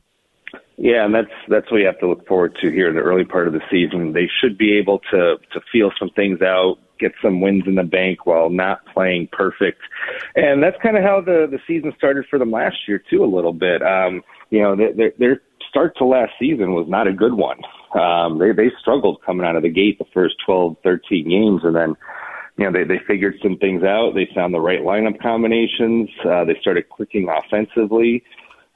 Yeah, 0.77 1.05
and 1.05 1.15
that's 1.15 1.31
that's 1.49 1.71
what 1.71 1.79
you 1.79 1.87
have 1.87 1.99
to 2.01 2.09
look 2.09 2.27
forward 2.27 2.57
to 2.63 2.71
here 2.71 2.89
in 2.89 2.95
the 2.95 3.03
early 3.03 3.25
part 3.25 3.47
of 3.47 3.53
the 3.53 3.61
season. 3.71 4.13
They 4.13 4.29
should 4.41 4.57
be 4.57 4.79
able 4.79 5.01
to 5.11 5.37
to 5.53 5.61
feel 5.71 5.93
some 5.99 6.11
things 6.11 6.41
out, 6.41 6.79
get 6.99 7.13
some 7.23 7.41
wins 7.41 7.65
in 7.67 7.75
the 7.75 7.83
bank 7.83 8.25
while 8.25 8.49
not 8.49 8.85
playing 8.87 9.29
perfect, 9.31 9.81
and 10.37 10.63
that's 10.63 10.81
kind 10.83 10.97
of 10.97 11.03
how 11.03 11.21
the 11.21 11.47
the 11.51 11.59
season 11.67 11.93
started 11.99 12.25
for 12.31 12.39
them 12.39 12.51
last 12.51 12.77
year 12.89 13.03
too. 13.11 13.23
A 13.23 13.27
little 13.27 13.53
bit, 13.53 13.83
um, 13.83 14.23
you 14.49 14.63
know, 14.63 14.75
their 14.75 15.13
their 15.19 15.43
start 15.69 15.97
to 15.99 16.05
last 16.05 16.33
season 16.39 16.73
was 16.73 16.89
not 16.89 17.07
a 17.07 17.13
good 17.13 17.35
one. 17.35 17.59
Um, 17.95 18.39
they 18.39 18.53
they 18.53 18.71
struggled 18.81 19.21
coming 19.25 19.47
out 19.47 19.57
of 19.57 19.63
the 19.63 19.69
gate 19.69 19.99
the 19.99 20.07
first 20.15 20.37
12, 20.47 20.77
13 20.83 21.29
games, 21.29 21.61
and 21.63 21.77
then 21.77 21.95
you 22.57 22.65
know, 22.65 22.73
they, 22.73 22.85
they 22.85 23.01
figured 23.07 23.37
some 23.43 23.57
things 23.57 23.83
out. 23.83 24.13
They 24.15 24.29
found 24.35 24.53
the 24.53 24.61
right 24.61 24.81
lineup 24.81 25.21
combinations. 25.23 26.11
Uh, 26.25 26.45
they 26.45 26.59
started 26.61 26.91
clicking 26.91 27.29
offensively. 27.29 28.23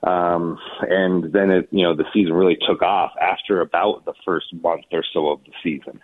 Um, 0.06 0.58
and 0.82 1.32
then 1.32 1.50
it, 1.50 1.68
you 1.70 1.82
know, 1.82 1.96
the 1.96 2.04
season 2.12 2.34
really 2.34 2.58
took 2.68 2.82
off 2.82 3.12
after 3.20 3.60
about 3.60 4.04
the 4.04 4.12
first 4.24 4.46
month 4.62 4.84
or 4.92 5.02
so 5.12 5.28
of 5.28 5.40
the 5.44 5.52
season. 5.62 6.00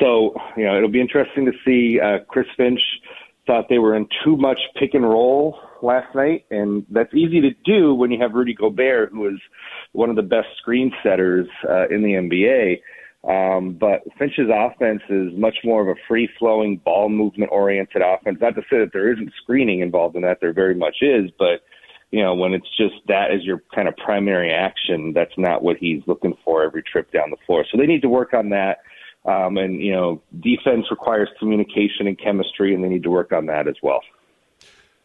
So, 0.00 0.34
you 0.56 0.64
know, 0.64 0.76
it'll 0.76 0.90
be 0.90 1.00
interesting 1.00 1.46
to 1.46 1.52
see. 1.64 2.00
Uh, 2.00 2.24
Chris 2.28 2.46
Finch 2.56 2.80
thought 3.46 3.66
they 3.68 3.78
were 3.78 3.96
in 3.96 4.06
too 4.24 4.36
much 4.36 4.58
pick 4.78 4.94
and 4.94 5.04
roll 5.04 5.58
last 5.82 6.14
night, 6.14 6.44
and 6.50 6.86
that's 6.90 7.12
easy 7.12 7.40
to 7.40 7.50
do 7.64 7.94
when 7.94 8.10
you 8.10 8.20
have 8.20 8.34
Rudy 8.34 8.54
Gobert, 8.54 9.10
who 9.10 9.28
is 9.28 9.40
one 9.92 10.10
of 10.10 10.16
the 10.16 10.22
best 10.22 10.48
screen 10.58 10.92
setters 11.02 11.48
uh, 11.68 11.88
in 11.88 12.02
the 12.02 12.12
NBA. 12.12 12.80
Um, 13.24 13.74
but 13.74 14.02
Finch's 14.18 14.50
offense 14.52 15.02
is 15.08 15.32
much 15.36 15.56
more 15.64 15.82
of 15.82 15.88
a 15.88 16.00
free 16.08 16.28
flowing, 16.38 16.78
ball 16.84 17.08
movement 17.08 17.52
oriented 17.52 18.02
offense. 18.02 18.38
Not 18.40 18.54
to 18.56 18.62
say 18.62 18.78
that 18.78 18.90
there 18.92 19.12
isn't 19.12 19.32
screening 19.42 19.80
involved 19.80 20.16
in 20.16 20.22
that, 20.22 20.38
there 20.40 20.52
very 20.52 20.74
much 20.74 20.96
is, 21.02 21.30
but 21.38 21.62
you 22.12 22.22
know, 22.22 22.34
when 22.34 22.52
it's 22.52 22.68
just 22.76 22.94
that 23.08 23.32
as 23.32 23.42
your 23.42 23.62
kind 23.74 23.88
of 23.88 23.96
primary 23.96 24.52
action, 24.52 25.14
that's 25.14 25.32
not 25.38 25.62
what 25.62 25.78
he's 25.78 26.02
looking 26.06 26.36
for 26.44 26.62
every 26.62 26.82
trip 26.82 27.10
down 27.10 27.30
the 27.30 27.38
floor. 27.46 27.64
So 27.70 27.78
they 27.78 27.86
need 27.86 28.02
to 28.02 28.10
work 28.10 28.34
on 28.34 28.50
that. 28.50 28.80
Um, 29.24 29.56
and, 29.56 29.80
you 29.80 29.92
know, 29.92 30.20
defense 30.40 30.84
requires 30.90 31.30
communication 31.38 32.06
and 32.06 32.18
chemistry, 32.18 32.74
and 32.74 32.84
they 32.84 32.88
need 32.88 33.04
to 33.04 33.10
work 33.10 33.32
on 33.32 33.46
that 33.46 33.66
as 33.66 33.76
well. 33.82 34.02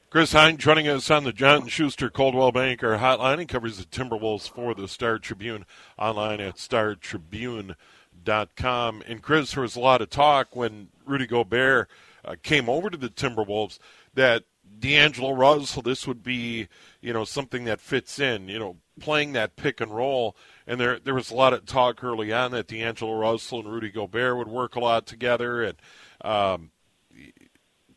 Chris 0.09 0.33
Hine 0.33 0.57
joining 0.57 0.89
us 0.89 1.09
on 1.09 1.23
the 1.23 1.31
John 1.31 1.67
Schuster 1.67 2.09
Coldwell 2.09 2.51
Banker 2.51 2.97
hotline. 2.97 3.39
He 3.39 3.45
covers 3.45 3.77
the 3.77 3.85
Timberwolves 3.85 4.49
for 4.49 4.73
the 4.73 4.87
Star 4.87 5.17
Tribune 5.17 5.65
online 5.97 6.41
at 6.41 6.55
startribune.com. 6.55 9.03
And 9.07 9.21
Chris, 9.21 9.53
there 9.53 9.61
was 9.61 9.77
a 9.77 9.79
lot 9.79 10.01
of 10.01 10.09
talk 10.09 10.55
when 10.55 10.89
Rudy 11.05 11.27
Gobert 11.27 11.87
uh, 12.25 12.35
came 12.41 12.67
over 12.67 12.89
to 12.89 12.97
the 12.97 13.09
Timberwolves 13.09 13.79
that 14.13 14.43
D'Angelo 14.79 15.33
Russell, 15.33 15.81
this 15.81 16.07
would 16.07 16.23
be, 16.23 16.67
you 17.01 17.13
know, 17.13 17.23
something 17.23 17.65
that 17.65 17.81
fits 17.81 18.19
in, 18.19 18.47
you 18.47 18.59
know, 18.59 18.77
playing 18.99 19.33
that 19.33 19.55
pick 19.55 19.81
and 19.81 19.95
roll. 19.95 20.35
And 20.65 20.79
there 20.79 20.99
there 20.99 21.13
was 21.13 21.31
a 21.31 21.35
lot 21.35 21.53
of 21.53 21.65
talk 21.65 22.03
early 22.03 22.31
on 22.31 22.51
that 22.51 22.67
D'Angelo 22.67 23.13
Russell 23.13 23.59
and 23.59 23.71
Rudy 23.71 23.89
Gobert 23.89 24.37
would 24.37 24.47
work 24.47 24.75
a 24.75 24.79
lot 24.79 25.05
together 25.05 25.63
and 25.63 25.77
um, 26.21 26.71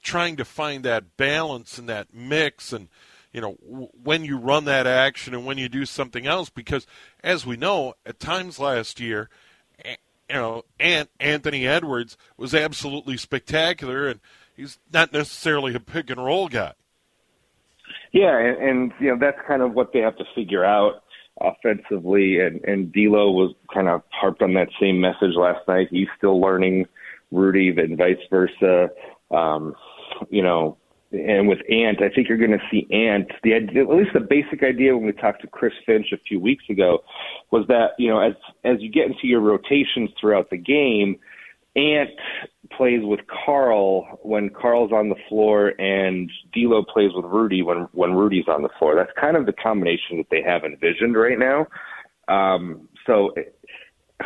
trying 0.02 0.36
to 0.36 0.44
find 0.44 0.84
that 0.84 1.16
balance 1.16 1.78
and 1.78 1.88
that 1.88 2.14
mix 2.14 2.72
and 2.72 2.88
you 3.32 3.40
know 3.40 3.52
when 4.02 4.24
you 4.24 4.36
run 4.36 4.64
that 4.64 4.86
action 4.86 5.34
and 5.34 5.46
when 5.46 5.58
you 5.58 5.68
do 5.68 5.84
something 5.84 6.26
else 6.26 6.48
because 6.48 6.86
as 7.22 7.46
we 7.46 7.56
know 7.56 7.94
at 8.04 8.18
times 8.18 8.58
last 8.58 8.98
year 8.98 9.28
you 9.84 9.96
know 10.30 10.64
Ant 10.78 11.10
Anthony 11.20 11.66
Edwards 11.66 12.16
was 12.36 12.54
absolutely 12.54 13.16
spectacular 13.16 14.08
and 14.08 14.20
he's 14.60 14.78
not 14.92 15.12
necessarily 15.12 15.74
a 15.74 15.80
pick 15.80 16.10
and 16.10 16.22
roll 16.22 16.48
guy. 16.48 16.74
Yeah, 18.12 18.38
and, 18.38 18.56
and 18.58 18.92
you 19.00 19.08
know 19.08 19.18
that's 19.18 19.38
kind 19.46 19.62
of 19.62 19.72
what 19.74 19.92
they 19.92 20.00
have 20.00 20.16
to 20.18 20.24
figure 20.34 20.64
out 20.64 21.02
offensively, 21.40 22.40
and 22.40 22.62
and 22.64 22.92
D'Lo 22.92 23.30
was 23.30 23.54
kind 23.72 23.88
of 23.88 24.02
harped 24.10 24.42
on 24.42 24.54
that 24.54 24.68
same 24.80 25.00
message 25.00 25.34
last 25.34 25.66
night. 25.66 25.88
He's 25.90 26.08
still 26.16 26.40
learning 26.40 26.86
Rudy, 27.32 27.68
and 27.68 27.96
vice 27.96 28.18
versa. 28.28 28.90
Um, 29.30 29.74
you 30.28 30.42
know, 30.42 30.76
and 31.12 31.48
with 31.48 31.58
Ant, 31.70 32.02
I 32.02 32.08
think 32.14 32.28
you're 32.28 32.38
going 32.38 32.50
to 32.50 32.68
see 32.70 32.86
Ant. 32.92 33.30
The 33.42 33.54
at 33.54 33.88
least 33.88 34.10
the 34.12 34.20
basic 34.20 34.62
idea 34.62 34.96
when 34.96 35.06
we 35.06 35.12
talked 35.12 35.42
to 35.42 35.48
Chris 35.48 35.72
Finch 35.86 36.06
a 36.12 36.18
few 36.18 36.40
weeks 36.40 36.64
ago 36.68 37.04
was 37.50 37.66
that 37.68 37.90
you 37.98 38.08
know 38.08 38.20
as 38.20 38.34
as 38.64 38.76
you 38.80 38.90
get 38.90 39.06
into 39.06 39.26
your 39.26 39.40
rotations 39.40 40.10
throughout 40.20 40.50
the 40.50 40.56
game, 40.56 41.18
Ant 41.76 42.10
plays 42.76 43.00
with 43.02 43.20
Karl 43.26 44.18
when 44.22 44.50
Karl's 44.50 44.92
on 44.92 45.08
the 45.08 45.16
floor, 45.28 45.72
and 45.78 46.30
D'Lo 46.52 46.82
plays 46.82 47.10
with 47.14 47.24
Rudy 47.24 47.62
when 47.62 47.88
when 47.92 48.14
Rudy's 48.14 48.48
on 48.48 48.62
the 48.62 48.70
floor. 48.78 48.94
That's 48.94 49.12
kind 49.20 49.36
of 49.36 49.46
the 49.46 49.52
combination 49.52 50.18
that 50.18 50.30
they 50.30 50.42
have 50.42 50.64
envisioned 50.64 51.16
right 51.16 51.38
now. 51.38 51.66
Um, 52.28 52.88
so, 53.06 53.34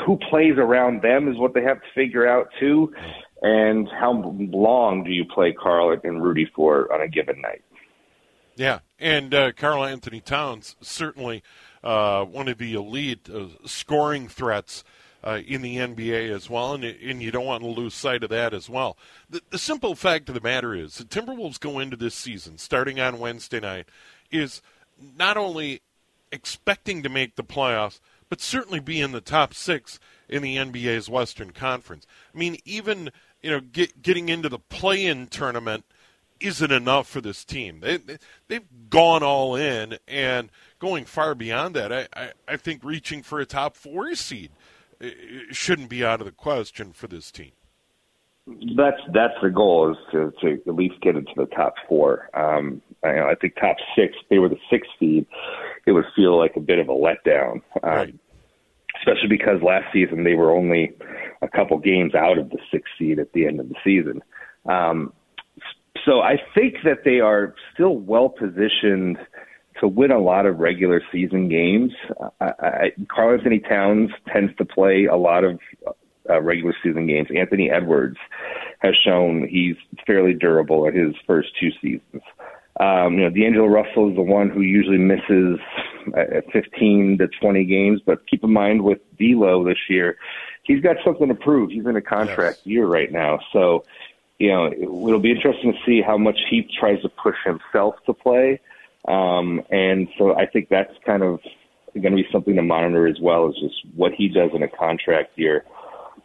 who 0.05 0.19
plays 0.31 0.55
around 0.59 1.03
them 1.03 1.29
is 1.29 1.39
what 1.39 1.55
they 1.55 1.63
have 1.63 1.81
to 1.81 1.87
figure 1.95 2.27
out 2.27 2.49
too, 2.61 2.93
and 3.43 3.89
how 3.89 4.13
long 4.37 5.05
do 5.05 5.11
you 5.11 5.25
play 5.25 5.53
Karl 5.53 5.97
and 6.03 6.23
Rudy 6.23 6.51
for 6.55 6.93
on 6.93 7.01
a 7.01 7.09
given 7.09 7.41
night? 7.41 7.63
Yeah, 8.57 8.81
and 9.01 9.35
uh, 9.35 9.53
Karl-Anthony 9.53 10.21
Towns 10.21 10.77
certainly 10.81 11.43
uh, 11.83 12.25
one 12.25 12.49
of 12.49 12.59
the 12.59 12.75
elite 12.75 13.29
uh, 13.29 13.47
scoring 13.67 14.29
threats 14.29 14.85
uh, 15.25 15.41
in 15.47 15.63
the 15.63 15.79
NBA 15.79 16.31
as 16.31 16.51
well, 16.51 16.75
and, 16.75 16.85
and 16.85 17.23
you 17.23 17.31
don't 17.31 17.47
want 17.47 17.63
to 17.63 17.69
lose 17.69 17.95
sight 17.95 18.23
of 18.23 18.31
that 18.31 18.53
as 18.53 18.69
well. 18.69 18.97
The, 19.29 19.41
the 19.51 19.59
simple 19.59 19.95
fact 19.95 20.29
of 20.29 20.35
the 20.35 20.41
matter 20.41 20.75
is, 20.75 20.97
the 20.97 21.05
Timberwolves 21.05 21.59
go 21.59 21.79
into 21.79 21.97
this 21.97 22.15
season, 22.15 22.59
starting 22.59 23.01
on 23.01 23.19
Wednesday 23.19 23.61
night, 23.61 23.89
is 24.31 24.61
not 25.17 25.37
only 25.37 25.81
expecting 26.31 27.03
to 27.03 27.09
make 27.09 27.37
the 27.37 27.45
playoffs, 27.45 28.01
but 28.29 28.41
certainly 28.41 28.81
be 28.81 29.01
in 29.01 29.13
the 29.13 29.21
top 29.21 29.55
six 29.55 29.99
in 30.29 30.43
the 30.43 30.57
NBA's 30.57 31.09
Western 31.09 31.53
Conference. 31.53 32.07
I 32.35 32.39
mean, 32.39 32.59
even 32.65 33.11
you 33.43 33.51
know, 33.51 33.61
get, 33.61 34.03
getting 34.03 34.29
into 34.29 34.49
the 34.49 34.59
play-in 34.59 35.29
tournament 35.29 35.85
isn't 36.41 36.73
enough 36.73 37.09
for 37.09 37.21
this 37.21 37.45
team. 37.45 37.81
They, 37.81 37.99
they 37.99 38.55
have 38.55 38.91
gone 38.91 39.23
all 39.23 39.55
in 39.55 39.99
and 40.09 40.51
going 40.79 41.05
far 41.05 41.35
beyond 41.35 41.77
that. 41.77 41.93
I, 41.93 42.09
I, 42.15 42.33
I 42.49 42.57
think 42.57 42.83
reaching 42.83 43.23
for 43.23 43.41
a 43.41 43.47
top 43.47 43.77
four 43.77 44.15
seed 44.15 44.51
shouldn't 45.51 45.89
be 45.89 46.05
out 46.05 46.21
of 46.21 46.27
the 46.27 46.33
question 46.33 46.93
for 46.93 47.07
this 47.07 47.31
team. 47.31 47.53
That's 48.77 49.01
that's 49.15 49.35
the 49.43 49.49
goal 49.49 49.93
is 49.93 49.97
to, 50.13 50.33
to 50.43 50.61
at 50.69 50.75
least 50.75 51.01
get 51.01 51.17
into 51.17 51.33
the 51.35 51.47
top 51.47 51.75
four. 51.89 52.29
Um, 52.35 52.83
I, 53.03 53.21
I 53.21 53.35
think 53.41 53.55
top 53.57 53.77
six. 53.97 54.15
They 54.29 54.39
were 54.39 54.51
the 54.51 54.59
sixth 54.71 54.91
seed. 55.01 55.27
It 55.87 55.93
would 55.93 56.05
feel 56.15 56.39
like 56.39 56.55
a 56.57 56.61
bit 56.61 56.79
of 56.79 56.89
a 56.89 56.93
letdown, 56.93 57.63
um, 57.83 57.91
right. 57.91 58.15
especially 58.99 59.29
because 59.29 59.63
last 59.63 59.87
season 59.95 60.25
they 60.25 60.35
were 60.35 60.51
only 60.51 60.93
a 61.41 61.49
couple 61.49 61.79
games 61.79 62.15
out 62.15 62.37
of 62.37 62.51
the 62.51 62.59
sixth 62.71 62.93
seed 62.99 63.19
at 63.19 63.33
the 63.33 63.47
end 63.47 63.61
of 63.61 63.69
the 63.71 63.77
season. 63.83 64.23
Um, 64.67 65.15
so 66.05 66.21
I 66.21 66.37
think 66.55 66.77
that 66.85 67.05
they 67.05 67.21
are 67.21 67.55
still 67.73 67.97
well 67.97 68.29
positioned 68.29 69.17
to 69.81 69.89
win 69.89 70.11
a 70.11 70.19
lot 70.19 70.47
of 70.47 70.59
regular 70.59 71.03
season 71.11 71.49
games. 71.49 71.93
I, 72.41 72.53
I, 72.59 72.93
Karl-Anthony 73.09 73.61
Towns 73.61 74.11
tends 74.33 74.55
to 74.57 74.65
play 74.65 75.07
a 75.07 75.17
lot 75.17 75.45
of 75.45 75.59
uh, 76.29 76.41
regular 76.41 76.75
season 76.83 77.07
games. 77.07 77.29
Anthony 77.37 77.71
Edwards 77.71 78.17
has 78.79 78.95
shown 79.05 79.47
he's 79.49 79.77
fairly 80.07 80.35
durable 80.35 80.87
in 80.87 80.95
his 80.95 81.15
first 81.27 81.49
two 81.61 81.71
seasons. 81.83 82.23
Um, 82.81 83.15
you 83.15 83.21
know, 83.21 83.31
D'Angelo 83.31 83.67
Russell 83.67 84.11
is 84.11 84.17
the 84.17 84.23
one 84.23 84.51
who 84.51 84.61
usually 84.61 84.99
misses 84.99 85.61
uh, 86.17 86.41
15 86.53 87.19
to 87.19 87.29
20 87.29 87.65
games, 87.65 88.01
but 88.05 88.27
keep 88.27 88.43
in 88.43 88.53
mind 88.53 88.83
with 88.83 88.99
D'Lo 89.17 89.65
this 89.65 89.79
year, 89.89 90.17
he's 90.65 90.81
got 90.81 90.97
something 91.05 91.29
to 91.29 91.35
prove. 91.35 91.71
He's 91.71 91.87
in 91.87 91.95
a 91.95 92.03
contract 92.03 92.59
yes. 92.59 92.67
year 92.67 92.87
right 92.87 93.13
now, 93.13 93.39
so 93.53 93.85
you 94.39 94.51
know 94.51 94.67
it'll 94.73 95.21
be 95.21 95.31
interesting 95.31 95.73
to 95.73 95.79
see 95.87 96.03
how 96.03 96.19
much 96.19 96.39
he 96.51 96.69
tries 96.81 97.01
to 97.03 97.09
push 97.09 97.37
himself 97.45 97.95
to 98.07 98.13
play. 98.13 98.61
Um, 99.07 99.61
and 99.71 100.09
so 100.19 100.35
I 100.35 100.47
think 100.47 100.69
that's 100.69 100.93
kind 101.05 101.23
of 101.23 101.41
going 101.95 102.17
to 102.17 102.23
be 102.23 102.29
something 102.33 102.57
to 102.57 102.63
monitor 102.63 103.07
as 103.07 103.17
well 103.21 103.49
as 103.49 103.55
just 103.55 103.75
what 103.95 104.13
he 104.17 104.29
does 104.29 104.51
in 104.55 104.63
a 104.63 104.69
contract 104.69 105.39
year. 105.39 105.65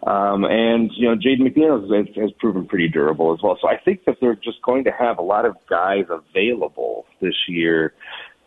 Um, 0.08 0.46
and, 0.46 0.90
you 0.96 1.10
know, 1.10 1.16
Jaden 1.16 1.42
McDaniels 1.42 1.94
has, 1.94 2.16
has 2.16 2.32
proven 2.40 2.66
pretty 2.66 2.88
durable 2.88 3.34
as 3.34 3.44
well. 3.44 3.58
So 3.62 3.68
I 3.68 3.78
think 3.78 4.06
that 4.06 4.16
they're 4.22 4.36
just 4.36 4.62
going 4.64 4.86
to 4.86 4.92
have 4.92 5.18
a 5.18 5.22
lot 5.22 5.46
of 5.46 5.58
guys 5.70 6.06
available 6.10 7.06
this 7.22 7.36
year 7.48 7.94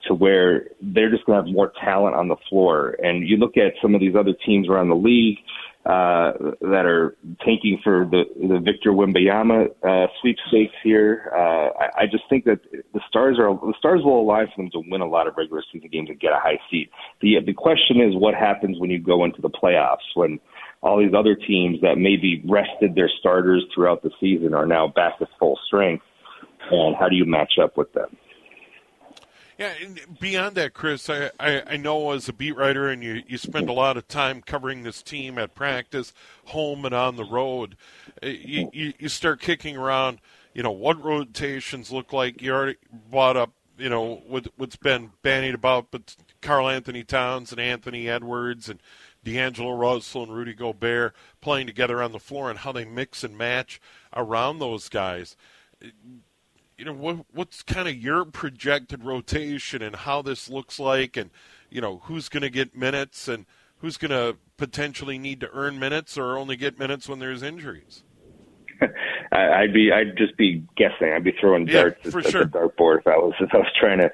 to 0.09 0.15
where 0.15 0.69
they're 0.81 1.11
just 1.11 1.27
going 1.27 1.39
to 1.39 1.45
have 1.45 1.55
more 1.55 1.73
talent 1.85 2.17
on 2.17 2.29
the 2.29 2.37
floor. 2.49 2.97
And 3.03 3.29
you 3.29 3.37
look 3.37 3.57
at 3.57 3.75
some 3.83 3.95
of 3.95 4.01
these 4.01 4.17
other 4.17 4.33
teams 4.47 4.69
around 4.69 4.89
the 4.89 4.97
league, 4.97 5.39
uh, 5.85 6.33
that 6.61 6.85
are 6.87 7.17
tanking 7.45 7.81
for 7.83 8.07
the 8.09 8.23
the 8.37 8.61
Victor 8.61 8.93
Wembanyama 8.93 9.67
uh, 9.83 10.07
sweepstakes 10.21 10.75
here. 10.85 11.33
Uh, 11.35 11.71
I, 11.77 12.03
I 12.03 12.07
just 12.07 12.23
think 12.31 12.45
that 12.45 12.61
the 12.71 13.01
stars 13.09 13.39
are 13.41 13.53
the 13.55 13.75
stars 13.79 14.03
will 14.05 14.21
align 14.21 14.47
for 14.55 14.63
them 14.63 14.71
to 14.73 14.83
win 14.89 15.01
a 15.01 15.09
lot 15.09 15.27
of 15.27 15.35
regular 15.37 15.63
season 15.73 15.89
games 15.91 16.09
and 16.09 16.21
get 16.21 16.33
a 16.33 16.39
high 16.39 16.61
seed. 16.71 16.89
The 17.21 17.39
the 17.45 17.53
question 17.53 18.01
is 18.01 18.15
what 18.15 18.35
happens 18.35 18.79
when 18.79 18.91
you 18.91 19.01
go 19.01 19.25
into 19.25 19.43
the 19.43 19.51
playoffs 19.51 20.07
when 20.15 20.39
all 20.83 20.99
these 20.99 21.15
other 21.17 21.35
teams 21.35 21.81
that 21.81 21.97
maybe 21.97 22.43
rested 22.49 22.95
their 22.95 23.11
starters 23.19 23.65
throughout 23.75 24.03
the 24.03 24.11
season 24.21 24.55
are 24.55 24.67
now 24.67 24.87
back 24.87 25.19
to 25.19 25.27
full 25.39 25.59
strength, 25.67 26.05
and 26.71 26.95
how 26.95 27.09
do 27.09 27.17
you 27.17 27.25
match 27.25 27.55
up 27.61 27.77
with 27.77 27.93
them? 27.93 28.17
Yeah, 29.59 29.75
beyond 30.19 30.57
that, 30.57 30.73
Chris, 30.73 31.11
I, 31.11 31.31
I, 31.39 31.63
I, 31.67 31.77
know 31.77 32.13
as 32.13 32.29
a 32.29 32.33
beat 32.33 32.57
writer, 32.57 32.89
and 32.89 33.03
you, 33.03 33.23
you 33.27 33.37
spend 33.37 33.69
a 33.69 33.73
lot 33.75 33.99
of 33.99 34.09
time 34.09 34.41
covering 34.41 34.83
this 34.83 35.03
team 35.03 35.39
at 35.39 35.55
practice, 35.55 36.15
home 36.47 36.87
and 36.87 36.95
on 36.95 37.17
the 37.17 37.25
road. 37.25 37.77
Uh, 38.23 38.29
you, 38.29 38.71
you, 38.73 38.93
you 38.99 39.09
start 39.09 39.41
kicking 39.41 39.77
around, 39.77 40.21
you 40.55 40.63
know, 40.63 40.71
what 40.71 41.03
rotations 41.05 41.93
look 41.93 42.13
like. 42.13 42.41
You 42.41 42.53
already 42.53 42.77
brought 43.11 43.37
up, 43.37 43.53
you 43.77 43.91
know, 43.91 44.23
what, 44.27 44.47
what's 44.57 44.77
been 44.77 45.11
bandied 45.23 45.55
about, 45.55 45.91
but 45.91 46.17
Karl-Anthony 46.41 47.05
Towns 47.05 47.53
and 47.53 47.61
Anthony 47.61 48.09
Edwards 48.09 48.71
and 48.71 48.81
D'Angelo 49.23 49.73
Russell 49.73 50.25
and 50.25 50.35
Rudy 50.35 50.55
Gobert 50.55 51.15
playing 51.43 51.67
together 51.67 52.03
on 52.03 52.13
the 52.13 52.19
floor 52.19 52.49
and 52.49 52.61
how 52.61 52.73
they 52.73 52.87
mix 52.87 53.23
and 53.23 53.37
match 53.37 53.81
around 54.17 54.59
those 54.59 54.89
guys 54.89 55.37
you 56.77 56.85
know, 56.85 56.93
what, 56.93 57.27
what's 57.33 57.63
kind 57.63 57.89
of 57.89 57.97
your 57.97 58.25
projected 58.25 59.05
rotation 59.05 59.83
and 59.83 59.95
how 59.97 60.23
this 60.23 60.49
looks 60.49 60.79
like, 60.79 61.17
and 61.17 61.31
you 61.71 61.81
know, 61.81 61.99
who's 62.05 62.29
going 62.29 62.43
to 62.43 62.51
get 62.51 62.77
minutes 62.77 63.29
and 63.29 63.47
who's 63.79 63.97
going 63.97 64.11
to 64.11 64.37
potentially 64.57 65.19
need 65.19 65.41
to 65.41 65.51
earn 65.53 65.79
minutes 65.79 66.17
or 66.17 66.37
only 66.37 66.57
get 66.57 66.79
minutes 66.79 67.09
when 67.09 67.19
there's 67.19 67.43
injuries. 67.43 68.03
I'd 69.33 69.73
be, 69.73 69.93
I'd 69.93 70.17
just 70.17 70.37
be 70.37 70.65
guessing. 70.77 71.13
I'd 71.15 71.25
be 71.25 71.35
throwing 71.41 71.67
yeah, 71.67 71.83
darts 71.83 72.07
at, 72.07 72.15
at, 72.15 72.53
the 72.53 72.59
dartboard 72.59 72.99
if 73.01 73.07
I 73.07 73.17
was, 73.17 73.35
if 73.41 73.51
I 73.53 73.59
was 73.59 73.73
trying 73.79 74.01
to 74.01 74.11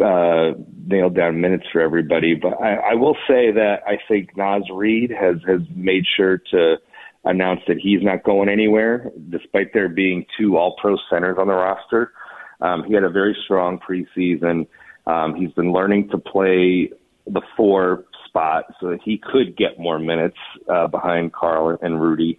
uh, 0.00 0.54
nailed 0.86 1.14
down 1.14 1.40
minutes 1.40 1.64
for 1.72 1.80
everybody. 1.80 2.34
But 2.34 2.60
I, 2.60 2.74
I 2.74 2.94
will 2.94 3.16
say 3.28 3.50
that 3.52 3.80
I 3.86 3.98
think 4.08 4.36
Naz 4.36 4.62
Reid 4.72 5.10
has 5.10 5.36
has 5.46 5.60
made 5.74 6.04
sure 6.16 6.38
to 6.50 6.76
announce 7.24 7.60
that 7.68 7.78
he's 7.78 8.02
not 8.02 8.24
going 8.24 8.48
anywhere, 8.48 9.10
despite 9.30 9.72
there 9.72 9.88
being 9.88 10.26
two 10.38 10.56
All 10.56 10.76
Pro 10.80 10.96
centers 11.10 11.36
on 11.38 11.46
the 11.46 11.54
roster. 11.54 12.12
Um, 12.60 12.84
he 12.84 12.94
had 12.94 13.04
a 13.04 13.10
very 13.10 13.36
strong 13.44 13.78
preseason. 13.78 14.66
Um, 15.06 15.34
he's 15.34 15.52
been 15.52 15.72
learning 15.72 16.10
to 16.10 16.18
play 16.18 16.90
the 17.26 17.42
four 17.56 18.04
spot 18.26 18.64
so 18.80 18.90
that 18.90 19.00
he 19.04 19.18
could 19.18 19.56
get 19.56 19.78
more 19.78 19.98
minutes 19.98 20.36
uh, 20.72 20.86
behind 20.86 21.32
Karl 21.32 21.76
and 21.80 22.00
Rudy. 22.00 22.38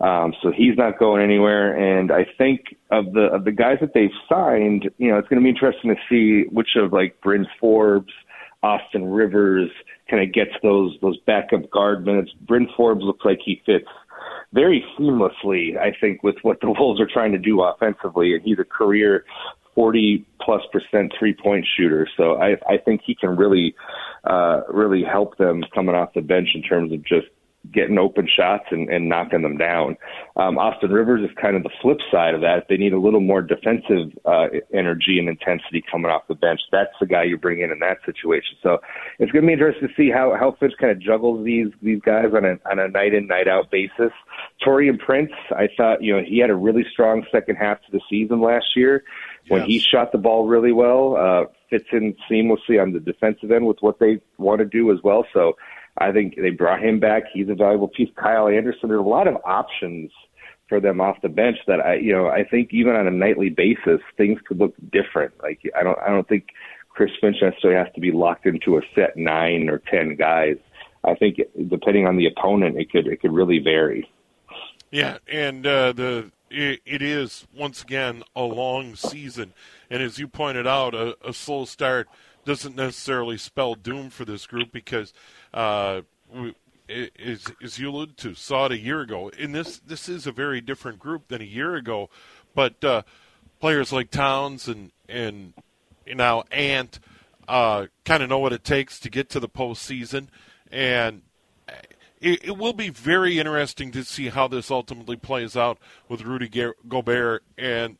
Um, 0.00 0.34
so 0.42 0.50
he's 0.50 0.76
not 0.76 0.98
going 0.98 1.22
anywhere. 1.22 1.76
And 1.76 2.10
I 2.10 2.26
think 2.36 2.76
of 2.90 3.12
the 3.12 3.28
of 3.32 3.44
the 3.44 3.52
guys 3.52 3.78
that 3.80 3.94
they've 3.94 4.10
signed, 4.28 4.90
you 4.98 5.10
know, 5.10 5.18
it's 5.18 5.28
going 5.28 5.40
to 5.40 5.44
be 5.44 5.50
interesting 5.50 5.94
to 5.94 6.00
see 6.08 6.48
which 6.50 6.70
of 6.76 6.92
like 6.92 7.20
Bryn 7.22 7.46
Forbes, 7.60 8.12
Austin 8.62 9.06
Rivers, 9.10 9.70
kind 10.10 10.22
of 10.22 10.32
gets 10.32 10.50
those 10.62 10.96
those 11.00 11.18
backup 11.26 11.70
guard 11.70 12.04
minutes. 12.04 12.30
Bryn 12.46 12.68
Forbes 12.76 13.04
looks 13.04 13.24
like 13.24 13.38
he 13.44 13.62
fits 13.64 13.88
very 14.54 14.84
seamlessly, 14.96 15.76
I 15.76 15.92
think, 16.00 16.22
with 16.22 16.36
what 16.42 16.60
the 16.60 16.70
Wolves 16.78 17.00
are 17.00 17.08
trying 17.12 17.32
to 17.32 17.38
do 17.38 17.60
offensively. 17.60 18.34
And 18.34 18.42
he's 18.42 18.58
a 18.58 18.64
career 18.64 19.24
40 19.74 20.24
plus 20.40 20.62
percent 20.72 21.12
three 21.18 21.34
point 21.34 21.66
shooter. 21.76 22.08
So 22.16 22.40
I, 22.40 22.56
I 22.68 22.78
think 22.78 23.02
he 23.04 23.14
can 23.14 23.36
really, 23.36 23.74
uh, 24.22 24.60
really 24.72 25.02
help 25.02 25.36
them 25.36 25.64
coming 25.74 25.94
off 25.94 26.14
the 26.14 26.22
bench 26.22 26.50
in 26.54 26.62
terms 26.62 26.92
of 26.92 27.04
just 27.04 27.26
getting 27.72 27.98
open 27.98 28.28
shots 28.28 28.64
and, 28.70 28.88
and 28.88 29.08
knocking 29.08 29.42
them 29.42 29.56
down. 29.56 29.96
Um, 30.36 30.58
Austin 30.58 30.90
Rivers 30.90 31.28
is 31.28 31.34
kind 31.40 31.56
of 31.56 31.62
the 31.62 31.70
flip 31.80 31.98
side 32.10 32.34
of 32.34 32.40
that. 32.42 32.66
they 32.68 32.76
need 32.76 32.92
a 32.92 33.00
little 33.00 33.20
more 33.20 33.42
defensive 33.42 34.12
uh, 34.24 34.46
energy 34.72 35.18
and 35.18 35.28
intensity 35.28 35.82
coming 35.90 36.10
off 36.10 36.22
the 36.28 36.34
bench, 36.34 36.60
that's 36.70 36.92
the 37.00 37.06
guy 37.06 37.22
you 37.24 37.38
bring 37.38 37.60
in 37.60 37.70
in 37.70 37.78
that 37.80 37.98
situation. 38.04 38.56
So 38.62 38.78
it's 39.18 39.32
going 39.32 39.42
to 39.42 39.46
be 39.46 39.52
interesting 39.52 39.88
to 39.88 39.94
see 39.94 40.10
how 40.10 40.36
how 40.38 40.56
Finch 40.60 40.74
kind 40.78 40.92
of 40.92 41.00
juggles 41.00 41.44
these 41.44 41.68
these 41.82 42.00
guys 42.00 42.26
on 42.34 42.44
a 42.44 42.58
on 42.70 42.78
a 42.78 42.88
night 42.88 43.14
in 43.14 43.26
night 43.26 43.48
out 43.48 43.70
basis. 43.70 44.12
Taurean 44.64 44.98
Prince, 44.98 45.32
I 45.50 45.68
thought 45.76 46.02
you 46.02 46.16
know 46.16 46.22
he 46.22 46.38
had 46.38 46.50
a 46.50 46.54
really 46.54 46.84
strong 46.92 47.24
second 47.30 47.56
half 47.56 47.78
to 47.82 47.92
the 47.92 48.00
season 48.10 48.40
last 48.40 48.76
year 48.76 49.04
when 49.48 49.62
yes. 49.62 49.68
he 49.68 49.78
shot 49.78 50.12
the 50.12 50.18
ball 50.18 50.46
really 50.46 50.72
well. 50.72 51.16
Uh, 51.16 51.44
fits 51.70 51.88
in 51.92 52.14
seamlessly 52.30 52.80
on 52.80 52.92
the 52.92 53.00
defensive 53.00 53.50
end 53.50 53.66
with 53.66 53.78
what 53.80 53.98
they 53.98 54.20
want 54.38 54.60
to 54.60 54.64
do 54.64 54.92
as 54.92 54.98
well. 55.02 55.26
So 55.32 55.56
I 55.98 56.12
think 56.12 56.36
they 56.36 56.50
brought 56.50 56.82
him 56.82 56.98
back. 56.98 57.24
He's 57.32 57.48
a 57.48 57.54
valuable 57.54 57.88
piece. 57.88 58.10
Kyle 58.16 58.48
Anderson. 58.48 58.88
There 58.88 58.98
are 58.98 59.00
a 59.00 59.08
lot 59.08 59.28
of 59.28 59.36
options 59.44 60.10
for 60.68 60.80
them 60.80 61.00
off 61.00 61.20
the 61.22 61.28
bench 61.28 61.58
that 61.66 61.80
I, 61.80 61.96
you 61.96 62.12
know, 62.12 62.28
I 62.28 62.44
think 62.44 62.72
even 62.72 62.96
on 62.96 63.06
a 63.06 63.10
nightly 63.10 63.50
basis, 63.50 64.00
things 64.16 64.40
could 64.46 64.58
look 64.58 64.74
different. 64.90 65.34
Like 65.42 65.60
I 65.78 65.82
don't, 65.82 65.98
I 66.00 66.08
don't 66.08 66.26
think 66.28 66.48
Chris 66.88 67.10
Finch 67.20 67.36
necessarily 67.42 67.78
has 67.78 67.92
to 67.94 68.00
be 68.00 68.10
locked 68.12 68.46
into 68.46 68.76
a 68.78 68.80
set 68.94 69.16
nine 69.16 69.68
or 69.68 69.78
ten 69.78 70.16
guys. 70.16 70.56
I 71.04 71.14
think 71.14 71.38
depending 71.68 72.06
on 72.06 72.16
the 72.16 72.26
opponent, 72.26 72.78
it 72.78 72.90
could 72.90 73.06
it 73.06 73.20
could 73.20 73.32
really 73.32 73.58
vary. 73.58 74.10
Yeah, 74.90 75.18
and 75.28 75.66
uh, 75.66 75.92
the 75.92 76.30
it, 76.50 76.80
it 76.86 77.02
is 77.02 77.46
once 77.54 77.82
again 77.82 78.22
a 78.34 78.42
long 78.42 78.94
season, 78.94 79.52
and 79.90 80.02
as 80.02 80.18
you 80.18 80.28
pointed 80.28 80.66
out, 80.66 80.94
a, 80.94 81.16
a 81.26 81.32
slow 81.32 81.64
start 81.64 82.08
doesn't 82.44 82.76
necessarily 82.76 83.38
spell 83.38 83.74
doom 83.74 84.10
for 84.10 84.24
this 84.24 84.46
group 84.46 84.72
because 84.72 85.12
uh, 85.52 86.02
as, 86.88 87.78
you 87.78 87.90
alluded 87.90 88.16
to, 88.18 88.34
saw 88.34 88.66
it 88.66 88.72
a 88.72 88.78
year 88.78 89.00
ago. 89.00 89.30
And 89.38 89.54
this 89.54 89.78
this 89.78 90.08
is 90.08 90.26
a 90.26 90.32
very 90.32 90.60
different 90.60 90.98
group 90.98 91.28
than 91.28 91.40
a 91.40 91.44
year 91.44 91.74
ago, 91.74 92.10
but 92.54 92.82
uh, 92.84 93.02
players 93.60 93.92
like 93.92 94.10
Towns 94.10 94.68
and 94.68 94.92
and 95.08 95.54
now 96.06 96.44
Ant 96.50 97.00
uh, 97.48 97.86
kind 98.04 98.22
of 98.22 98.28
know 98.28 98.38
what 98.38 98.52
it 98.52 98.64
takes 98.64 98.98
to 99.00 99.10
get 99.10 99.30
to 99.30 99.40
the 99.40 99.48
postseason, 99.48 100.28
and 100.70 101.22
it, 102.20 102.44
it, 102.44 102.58
will 102.58 102.72
be 102.72 102.88
very 102.88 103.38
interesting 103.38 103.90
to 103.92 104.04
see 104.04 104.28
how 104.28 104.48
this 104.48 104.70
ultimately 104.70 105.16
plays 105.16 105.56
out 105.56 105.78
with 106.08 106.22
Rudy 106.22 106.48
Gobert. 106.88 107.42
And 107.58 107.98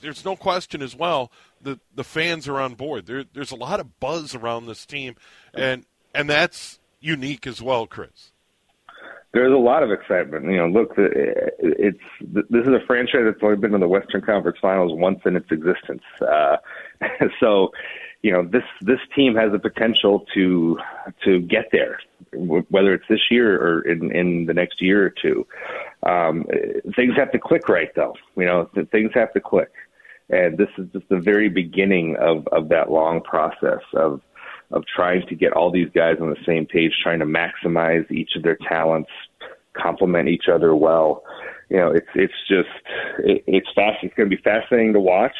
there's 0.00 0.24
no 0.24 0.34
question 0.36 0.80
as 0.80 0.96
well 0.96 1.30
that 1.66 1.80
the 1.94 2.04
fans 2.04 2.48
are 2.48 2.58
on 2.58 2.74
board. 2.74 3.06
There, 3.06 3.24
there's 3.34 3.50
a 3.50 3.56
lot 3.56 3.80
of 3.80 4.00
buzz 4.00 4.34
around 4.34 4.66
this 4.66 4.86
team, 4.86 5.16
and 5.52 5.84
and 6.14 6.30
that's 6.30 6.78
unique 7.00 7.46
as 7.46 7.60
well, 7.60 7.86
Chris. 7.86 8.32
There's 9.32 9.52
a 9.52 9.56
lot 9.56 9.82
of 9.82 9.90
excitement. 9.90 10.46
You 10.46 10.56
know, 10.56 10.68
look, 10.68 10.94
it's 10.96 11.98
this 12.20 12.66
is 12.66 12.72
a 12.72 12.80
franchise 12.86 13.22
that's 13.24 13.42
only 13.42 13.56
been 13.56 13.74
in 13.74 13.80
the 13.80 13.88
Western 13.88 14.22
Conference 14.22 14.56
Finals 14.62 14.92
once 14.94 15.20
in 15.26 15.36
its 15.36 15.50
existence. 15.50 16.02
Uh, 16.22 16.56
so, 17.40 17.72
you 18.22 18.32
know, 18.32 18.44
this 18.44 18.62
this 18.80 19.00
team 19.14 19.34
has 19.34 19.52
the 19.52 19.58
potential 19.58 20.24
to 20.32 20.78
to 21.24 21.40
get 21.40 21.66
there, 21.70 21.98
whether 22.32 22.94
it's 22.94 23.04
this 23.10 23.30
year 23.30 23.60
or 23.60 23.82
in 23.82 24.10
in 24.10 24.46
the 24.46 24.54
next 24.54 24.80
year 24.80 25.04
or 25.04 25.10
two. 25.10 25.46
Um, 26.02 26.46
things 26.94 27.14
have 27.16 27.32
to 27.32 27.38
click 27.38 27.68
right, 27.68 27.94
though. 27.94 28.14
You 28.36 28.46
know, 28.46 28.70
things 28.90 29.10
have 29.14 29.34
to 29.34 29.40
click, 29.40 29.70
and 30.28 30.58
this 30.58 30.68
is 30.78 30.86
just 30.92 31.08
the 31.08 31.20
very 31.20 31.48
beginning 31.48 32.16
of 32.16 32.46
of 32.48 32.68
that 32.68 32.90
long 32.90 33.20
process 33.20 33.80
of 33.94 34.20
of 34.72 34.84
trying 34.94 35.26
to 35.28 35.34
get 35.34 35.52
all 35.52 35.70
these 35.70 35.88
guys 35.94 36.16
on 36.20 36.30
the 36.30 36.36
same 36.44 36.66
page, 36.66 36.92
trying 37.02 37.20
to 37.20 37.24
maximize 37.24 38.10
each 38.10 38.30
of 38.36 38.42
their 38.42 38.58
talents, 38.68 39.10
complement 39.74 40.28
each 40.28 40.48
other 40.52 40.74
well. 40.74 41.22
You 41.68 41.76
know, 41.76 41.92
it's 41.92 42.08
it's 42.14 42.34
just 42.48 42.68
it, 43.20 43.44
it's 43.46 43.68
fast. 43.74 43.98
It's 44.02 44.14
going 44.14 44.28
to 44.28 44.36
be 44.36 44.42
fascinating 44.42 44.92
to 44.94 45.00
watch. 45.00 45.36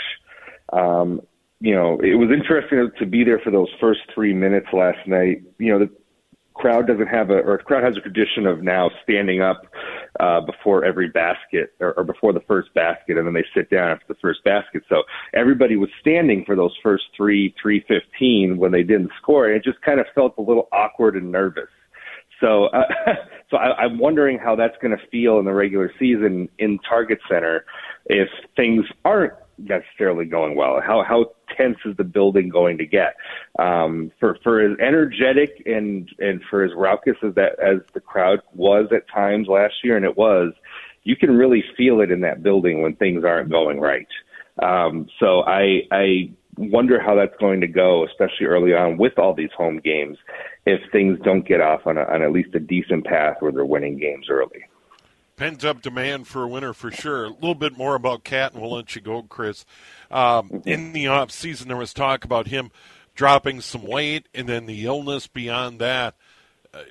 Um, 0.72 1.20
you 1.61 1.75
know, 1.75 1.99
it 2.01 2.14
was 2.14 2.31
interesting 2.31 2.90
to 2.99 3.07
be 3.07 3.25
there 3.25 3.38
for 3.38 3.51
those 3.51 3.68
first 3.81 4.01
three 4.14 4.35
minutes 4.35 4.66
last 4.72 5.07
night. 5.07 5.42
You 5.59 5.72
know, 5.72 5.79
the 5.81 5.90
crowd 6.57 6.87
doesn't 6.87 7.07
have 7.07 7.31
a 7.31 7.38
or 7.38 7.59
crowd 7.59 7.85
has 7.85 7.97
a 7.97 8.01
tradition 8.01 8.47
of 8.47 8.62
now 8.62 8.90
standing 9.03 9.40
up 9.42 9.66
uh, 10.21 10.40
before 10.40 10.85
every 10.85 11.09
basket 11.09 11.75
or, 11.81 11.92
or 11.95 12.05
before 12.05 12.33
the 12.33 12.40
first 12.40 12.73
basket, 12.75 13.19
and 13.19 13.27
then 13.27 13.35
they 13.35 13.45
sit 13.55 13.71
down 13.71 13.90
after 13.90 14.07
the 14.09 14.19
first 14.21 14.42
basket. 14.45 14.83
So 14.88 15.03
everybody 15.35 15.77
was 15.77 15.90
standing 16.01 16.45
for 16.45 16.57
those 16.57 16.73
first 16.83 17.05
three, 17.16 17.55
three 17.61 17.85
fifteen 17.87 18.57
when 18.59 18.73
they 18.73 18.83
didn't 18.83 19.11
score, 19.21 19.47
and 19.47 19.57
it 19.57 19.64
just 19.64 19.81
kind 19.83 20.01
of 20.01 20.07
felt 20.14 20.35
a 20.38 20.42
little 20.42 20.69
awkward 20.73 21.16
and 21.16 21.31
nervous. 21.31 21.69
So, 22.40 22.66
uh, 22.66 22.85
so 23.51 23.57
I, 23.57 23.85
I'm 23.85 23.99
wondering 23.99 24.38
how 24.38 24.57
that's 24.57 24.77
going 24.81 24.97
to 24.97 25.07
feel 25.11 25.38
in 25.38 25.45
the 25.45 25.53
regular 25.53 25.92
season 25.99 26.49
in 26.59 26.79
Target 26.88 27.19
Center 27.31 27.64
if 28.07 28.29
things 28.57 28.85
aren't 29.05 29.33
necessarily 29.59 30.25
going 30.25 30.57
well. 30.57 30.81
How 30.81 31.03
how 31.03 31.33
tense 31.57 31.79
is 31.85 31.97
the 31.97 32.05
building 32.05 32.49
going 32.49 32.79
to 32.79 32.87
get? 32.87 33.16
Um, 33.59 34.12
for 34.21 34.38
for 34.42 34.61
as 34.61 34.79
energetic 34.79 35.62
and 35.66 36.09
and 36.19 36.42
for 36.51 36.64
as 36.64 36.73
raucous 36.75 37.16
as 37.23 37.35
that 37.35 37.59
as 37.61 37.81
the 37.95 38.01
crowd 38.01 38.40
was 38.55 38.88
at 38.92 39.09
times 39.09 39.49
last 39.49 39.75
year, 39.83 39.97
and 39.97 40.05
it 40.05 40.16
was, 40.16 40.53
you 41.05 41.16
can 41.16 41.37
really 41.37 41.64
feel 41.77 42.01
it 42.01 42.11
in 42.11 42.21
that 42.23 42.42
building 42.42 42.83
when 42.83 42.97
things 42.97 43.25
aren't 43.25 43.51
going 43.51 43.81
right. 43.81 44.09
Um, 44.62 45.09
so 45.21 45.42
I 45.42 45.83
I 45.90 46.31
wonder 46.59 47.01
how 47.01 47.14
that's 47.14 47.37
going 47.38 47.61
to 47.61 47.69
go, 47.69 48.07
especially 48.07 48.47
early 48.47 48.73
on 48.73 48.97
with 48.97 49.19
all 49.19 49.35
these 49.35 49.53
home 49.57 49.79
games, 49.79 50.16
if 50.64 50.81
things 50.90 51.19
don't 51.23 51.47
get 51.47 51.61
off 51.61 51.87
on, 51.87 51.99
a, 51.99 52.05
on 52.05 52.23
at 52.23 52.33
least 52.33 52.55
a 52.55 52.61
decent 52.61 53.05
path 53.05 53.37
where 53.40 53.53
they're 53.53 53.66
winning 53.66 53.99
games 53.99 54.29
early 54.31 54.64
pent 55.37 55.64
up 55.64 55.83
demand 55.83 56.27
for 56.27 56.42
a 56.42 56.49
winner 56.49 56.72
for 56.72 56.90
sure. 56.90 57.27
A 57.27 57.31
little 57.31 57.55
bit 57.55 57.77
more 57.77 57.94
about 57.94 58.25
KAT, 58.25 58.53
and 58.53 58.62
we'll 58.62 58.72
let 58.72 58.94
you 58.94 59.03
go, 59.03 59.22
Chris. 59.22 59.64
Um, 60.11 60.62
in 60.64 60.92
the 60.92 61.07
off 61.07 61.31
season, 61.31 61.68
there 61.68 61.77
was 61.77 61.92
talk 61.92 62.25
about 62.25 62.49
him 62.49 62.70
dropping 63.14 63.61
some 63.61 63.87
weight, 63.87 64.29
and 64.35 64.49
then 64.49 64.66
the 64.66 64.85
illness 64.85 65.27
beyond 65.27 65.79
that. 65.81 66.14
Uh, 66.72 66.83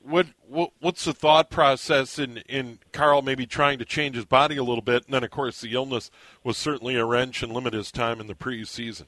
what, 0.00 0.26
what 0.46 0.72
what's 0.80 1.04
the 1.06 1.14
thought 1.14 1.48
process 1.48 2.18
in 2.18 2.38
in 2.48 2.78
Karl 2.92 3.22
maybe 3.22 3.46
trying 3.46 3.78
to 3.78 3.86
change 3.86 4.16
his 4.16 4.26
body 4.26 4.56
a 4.56 4.62
little 4.62 4.82
bit, 4.82 5.06
and 5.06 5.14
then 5.14 5.24
of 5.24 5.30
course 5.30 5.60
the 5.62 5.72
illness 5.72 6.10
was 6.42 6.58
certainly 6.58 6.96
a 6.96 7.06
wrench 7.06 7.42
and 7.42 7.52
limit 7.52 7.72
his 7.72 7.90
time 7.90 8.20
in 8.20 8.26
the 8.26 8.34
preseason. 8.34 9.06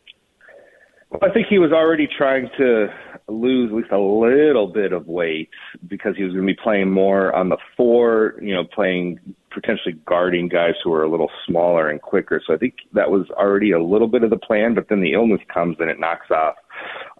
Well, 1.11 1.21
I 1.23 1.33
think 1.33 1.47
he 1.49 1.59
was 1.59 1.73
already 1.73 2.09
trying 2.19 2.49
to 2.59 2.89
lose 3.29 3.71
at 3.71 3.77
least 3.77 3.93
a 3.93 3.99
little 3.99 4.67
bit 4.67 4.93
of 4.93 5.07
weight 5.07 5.51
because 5.87 6.17
he 6.17 6.25
was 6.25 6.33
going 6.33 6.47
to 6.47 6.53
be 6.53 6.59
playing 6.61 6.91
more 6.91 7.35
on 7.35 7.49
the 7.49 7.59
four, 7.77 8.35
you 8.41 8.55
know, 8.55 8.65
playing 8.65 9.21
potentially 9.53 9.95
guarding 10.07 10.49
guys 10.49 10.75
who 10.85 10.93
are 10.93 11.03
a 11.03 11.11
little 11.11 11.31
smaller 11.47 11.89
and 11.89 12.03
quicker. 12.03 12.43
So 12.47 12.55
I 12.55 12.59
think 12.59 12.75
that 12.93 13.11
was 13.11 13.29
already 13.31 13.71
a 13.71 13.83
little 13.83 14.09
bit 14.09 14.23
of 14.23 14.31
the 14.31 14.37
plan, 14.37 14.75
but 14.75 14.89
then 14.89 15.01
the 15.01 15.15
illness 15.15 15.41
comes 15.53 15.77
and 15.81 15.89
it 15.89 15.99
knocks 15.99 16.31
off 16.31 16.57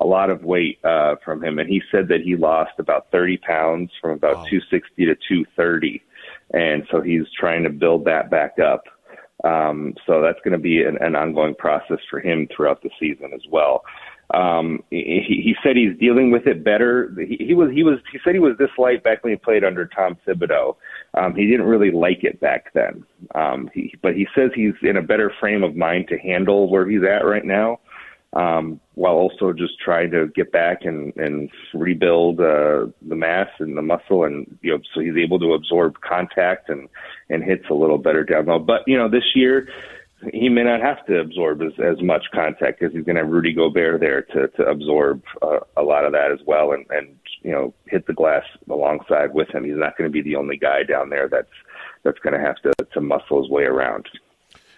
a 0.01 0.07
lot 0.07 0.31
of 0.31 0.45
weight 0.45 0.79
uh, 0.85 1.17
from 1.25 1.43
him. 1.43 1.59
And 1.59 1.69
he 1.69 1.81
said 1.91 2.09
that 2.09 2.21
he 2.23 2.37
lost 2.37 2.73
about 2.79 3.07
30 3.11 3.39
pounds 3.39 3.91
from 4.01 4.11
about 4.11 4.37
wow. 4.37 4.45
260 4.51 5.07
to 5.07 5.15
230. 5.15 6.03
And 6.53 6.87
so 6.91 7.01
he's 7.01 7.25
trying 7.39 7.63
to 7.63 7.71
build 7.71 8.05
that 8.05 8.31
back 8.31 8.59
up. 8.59 8.85
Um, 9.47 9.95
so 10.07 10.21
that's 10.21 10.41
going 10.43 10.53
to 10.53 10.59
be 10.59 10.83
an, 10.83 10.97
an 11.01 11.15
ongoing 11.15 11.55
process 11.55 11.99
for 12.11 12.21
him 12.21 12.49
throughout 12.55 12.83
the 12.83 12.91
season 12.99 13.31
as 13.35 13.43
well. 13.51 13.83
Um, 14.35 14.83
he, 14.91 15.23
he 15.29 15.55
said 15.63 15.77
he's 15.77 15.97
dealing 16.01 16.33
with 16.33 16.47
it 16.47 16.65
better. 16.65 17.15
He, 17.17 17.37
he 17.39 17.55
was 17.55 17.71
he 17.73 17.85
was 17.85 18.01
he 18.11 18.19
said 18.25 18.35
he 18.35 18.41
was 18.41 18.57
this 18.59 18.71
light 18.77 19.05
back 19.05 19.23
when 19.23 19.33
he 19.33 19.37
played 19.37 19.63
under 19.63 19.87
Tom 19.87 20.17
Thibodeau. 20.27 20.75
Um, 21.15 21.35
he 21.37 21.47
didn't 21.47 21.67
really 21.67 21.93
like 21.93 22.25
it 22.25 22.41
back 22.41 22.73
then. 22.75 23.05
Um, 23.37 23.71
he, 23.73 23.95
but 24.03 24.15
he 24.15 24.27
says 24.35 24.51
he's 24.55 24.75
in 24.83 24.97
a 24.97 25.03
better 25.03 25.33
frame 25.39 25.63
of 25.63 25.77
mind 25.77 26.09
to 26.09 26.19
handle 26.19 26.69
where 26.69 26.89
he's 26.89 27.05
at 27.05 27.25
right 27.25 27.45
now. 27.45 27.79
Um, 28.37 28.81
while 28.95 29.15
also 29.15 29.53
just 29.53 29.81
trying 29.83 30.11
to 30.11 30.29
get 30.35 30.53
back 30.53 30.85
and, 30.85 31.15
and 31.17 31.49
rebuild 31.73 32.39
uh, 32.39 32.87
the 33.09 33.15
mass 33.15 33.49
and 33.59 33.77
the 33.77 33.83
muscle, 33.83 34.25
and 34.25 34.59
you 34.61 34.73
know, 34.73 34.83
so 34.95 35.01
he's 35.01 35.17
able 35.17 35.39
to 35.39 35.55
absorb 35.55 36.01
contact 36.03 36.69
and 36.69 36.89
and 37.31 37.43
hits 37.43 37.65
a 37.71 37.75
little 37.75 37.99
better 37.99 38.25
down 38.25 38.47
low. 38.47 38.59
But 38.59 38.83
you 38.87 38.99
know, 38.99 39.09
this 39.09 39.35
year 39.35 39.69
he 40.33 40.49
may 40.49 40.65
not 40.65 40.81
have 40.81 41.05
to 41.07 41.19
absorb 41.19 41.63
as, 41.63 41.73
as 41.83 42.03
much 42.03 42.25
contact 42.35 42.81
because 42.81 42.95
he's 42.95 43.05
going 43.05 43.17
to 43.17 43.23
have 43.23 43.31
Rudy 43.31 43.55
Gobert 43.55 44.01
there 44.01 44.23
to 44.23 44.49
to 44.49 44.63
absorb 44.65 45.23
uh, 45.41 45.61
a 45.77 45.83
lot 45.83 46.05
of 46.05 46.13
that 46.13 46.31
as 46.31 46.41
well, 46.47 46.73
and 46.73 46.85
and 46.91 47.17
you 47.43 47.53
know, 47.53 47.73
hit 47.87 48.07
the 48.07 48.13
glass 48.13 48.45
alongside 48.69 49.33
with 49.33 49.49
him. 49.49 49.65
He's 49.65 49.77
not 49.77 49.97
going 49.97 50.11
to 50.11 50.13
be 50.13 50.23
the 50.23 50.37
only 50.37 50.59
guy 50.59 50.83
down 50.83 51.09
there 51.09 51.29
that's 51.29 51.49
that's 52.03 52.19
going 52.19 52.35
to 52.35 52.41
have 52.41 52.57
to 52.63 52.73
to 52.93 53.01
muscle 53.01 53.43
his 53.43 53.51
way 53.51 53.63
around. 53.63 54.07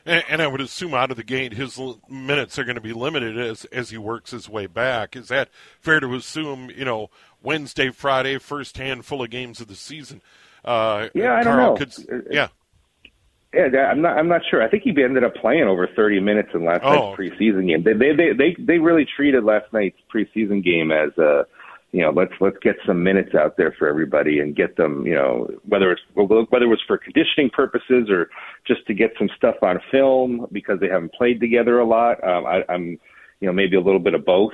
And, 0.09 0.25
and, 0.29 0.43
I 0.43 0.47
would 0.47 0.63
assume 0.63 0.95
out 0.95 1.11
of 1.11 1.19
the 1.19 1.23
gate, 1.23 1.53
his 1.53 1.79
minutes 2.09 2.59
are 2.59 2.65
going 2.65 2.77
to 2.77 2.81
be 2.81 2.95
limited 2.95 3.39
as 3.39 3.67
as 3.67 3.91
he 3.91 3.99
works 3.99 4.31
his 4.31 4.49
way 4.49 4.67
back. 4.67 5.15
Is 5.15 5.29
that 5.29 5.51
fair 5.81 6.01
to 6.01 6.15
assume? 6.15 6.71
You 6.75 6.87
know, 6.87 7.11
Wednesday, 7.43 7.91
Friday, 7.91 8.39
first 8.39 8.79
handful 8.79 9.23
of 9.23 9.31
games 9.31 9.61
of 9.61 9.69
the 9.69 9.75
season. 9.75 10.23
Uh, 10.65 11.09
yeah, 11.15 11.37
I 11.37 11.43
Karl 11.43 11.77
don't 11.77 11.81
know. 11.81 11.87
Could, 11.87 12.27
yeah. 12.31 12.49
Yeah, 13.53 13.91
I'm 13.91 14.03
not. 14.03 14.19
I'm 14.19 14.29
not 14.29 14.43
sure. 14.51 14.63
I 14.63 14.69
think 14.69 14.83
he 14.83 14.91
ended 14.91 15.25
up 15.25 15.35
playing 15.35 15.65
over 15.65 15.87
30 15.87 16.21
minutes 16.21 16.51
in 16.53 16.65
last 16.65 16.81
oh. 16.85 16.93
night's 16.93 17.21
preseason 17.21 17.67
game. 17.67 17.83
They, 17.83 17.95
they 17.95 18.15
they 18.15 18.33
they 18.33 18.57
they 18.59 18.79
really 18.79 19.07
treated 19.07 19.45
last 19.45 19.73
night's 19.73 19.99
preseason 20.15 20.63
game 20.63 20.93
as 20.93 21.17
a 21.19 21.47
you 21.93 22.03
know, 22.03 22.11
let's 22.11 22.33
let's 22.41 22.59
get 22.63 22.77
some 22.87 23.03
minutes 23.03 23.35
out 23.35 23.57
there 23.57 23.75
for 23.79 23.89
everybody 23.89 24.41
and 24.41 24.55
get 24.55 24.77
them, 24.77 25.07
you 25.07 25.15
know, 25.15 25.49
whether 25.67 25.91
it's 25.93 26.03
whether 26.15 26.65
it 26.65 26.69
was 26.69 26.83
for 26.87 26.99
conditioning 26.99 27.51
purposes 27.51 28.11
or 28.11 28.29
just 28.67 28.87
to 28.87 28.95
get 28.95 29.13
some 29.19 29.31
stuff 29.37 29.55
on 29.63 29.81
film 29.91 30.47
because 30.53 30.81
they 30.81 30.89
haven't 30.89 31.15
played 31.15 31.41
together 31.41 31.79
a 31.79 31.87
lot. 31.87 32.23
Um, 32.23 32.45
I, 32.45 32.63
I'm, 32.69 32.99
you 33.41 33.47
know, 33.47 33.53
maybe 33.53 33.77
a 33.77 33.81
little 33.81 34.01
bit 34.01 34.15
of 34.15 34.25
both. 34.27 34.53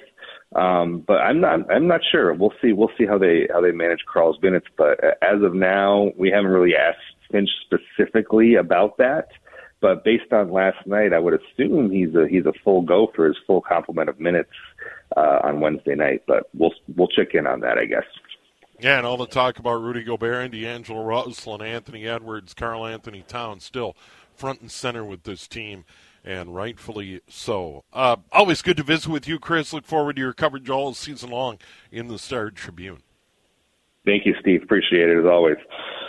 Um, 0.54 1.02
but 1.04 1.14
I'm 1.14 1.40
not 1.40 1.68
I'm 1.70 1.88
not 1.88 2.02
sure. 2.12 2.32
We'll 2.34 2.52
see. 2.62 2.72
We'll 2.72 2.92
see 2.96 3.06
how 3.06 3.18
they 3.18 3.48
how 3.52 3.60
they 3.60 3.72
manage 3.72 4.04
Karl's 4.12 4.40
minutes. 4.40 4.66
But 4.76 5.02
as 5.20 5.42
of 5.42 5.54
now, 5.54 6.12
we 6.16 6.30
haven't 6.30 6.52
really 6.52 6.76
asked 6.76 6.98
Finch 7.32 7.50
specifically 7.66 8.54
about 8.54 8.96
that. 8.98 9.28
But 9.80 10.04
based 10.04 10.32
on 10.32 10.50
last 10.50 10.86
night, 10.86 11.12
I 11.12 11.18
would 11.18 11.34
assume 11.34 11.90
he's 11.90 12.14
a 12.14 12.26
he's 12.28 12.46
a 12.46 12.52
full 12.64 12.82
go 12.82 13.10
for 13.14 13.26
his 13.26 13.36
full 13.46 13.60
complement 13.60 14.08
of 14.08 14.18
minutes 14.18 14.50
uh, 15.16 15.40
on 15.42 15.60
Wednesday 15.60 15.94
night. 15.94 16.22
But 16.26 16.48
we'll 16.54 16.72
we'll 16.96 17.08
check 17.08 17.34
in 17.34 17.46
on 17.46 17.60
that, 17.60 17.78
I 17.78 17.84
guess. 17.84 18.04
Yeah, 18.80 18.98
and 18.98 19.06
all 19.06 19.16
the 19.16 19.26
talk 19.26 19.58
about 19.58 19.82
Rudy 19.82 20.02
Gobert 20.02 20.44
and 20.44 20.52
D'Angelo 20.52 21.04
Russell 21.04 21.54
and 21.54 21.62
Anthony 21.62 22.06
Edwards, 22.06 22.54
Karl-Anthony 22.54 23.22
Towns 23.22 23.64
still 23.64 23.96
front 24.34 24.60
and 24.60 24.70
center 24.70 25.04
with 25.04 25.22
this 25.22 25.46
team, 25.46 25.84
and 26.24 26.54
rightfully 26.54 27.20
so. 27.28 27.84
Uh, 27.92 28.16
always 28.32 28.62
good 28.62 28.76
to 28.76 28.82
visit 28.82 29.08
with 29.08 29.28
you, 29.28 29.38
Chris. 29.38 29.72
Look 29.72 29.86
forward 29.86 30.16
to 30.16 30.22
your 30.22 30.32
coverage 30.32 30.68
all 30.68 30.92
season 30.92 31.30
long 31.30 31.58
in 31.92 32.08
the 32.08 32.18
Star 32.18 32.50
Tribune. 32.50 33.02
Thank 34.04 34.26
you, 34.26 34.34
Steve. 34.40 34.62
Appreciate 34.62 35.08
it 35.08 35.18
as 35.18 35.24
always. 35.24 35.56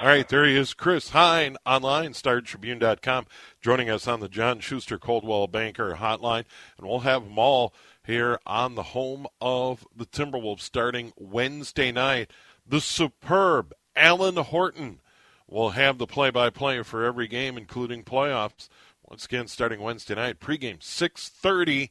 All 0.05 0.11
right, 0.11 0.29
there 0.29 0.45
he 0.45 0.55
is, 0.55 0.75
Chris 0.75 1.09
Hine, 1.09 1.57
online, 1.65 2.11
StarTribune.com, 2.11 3.25
joining 3.59 3.89
us 3.89 4.07
on 4.07 4.19
the 4.19 4.29
John 4.29 4.59
Schuster 4.59 4.99
Coldwell 4.99 5.47
Banker 5.47 5.95
Hotline, 5.95 6.45
and 6.77 6.87
we'll 6.87 6.99
have 6.99 7.23
them 7.23 7.39
all 7.39 7.73
here 8.05 8.37
on 8.45 8.75
the 8.75 8.83
home 8.83 9.25
of 9.41 9.83
the 9.95 10.05
Timberwolves 10.05 10.61
starting 10.61 11.11
Wednesday 11.17 11.91
night. 11.91 12.29
The 12.67 12.81
superb 12.81 13.73
Alan 13.95 14.35
Horton 14.35 15.01
will 15.47 15.71
have 15.71 15.97
the 15.97 16.05
play-by-play 16.05 16.83
for 16.83 17.03
every 17.03 17.27
game, 17.27 17.57
including 17.57 18.03
playoffs. 18.03 18.69
Once 19.09 19.25
again, 19.25 19.47
starting 19.47 19.79
Wednesday 19.79 20.13
night, 20.13 20.39
pregame 20.39 20.83
6:30 20.83 21.89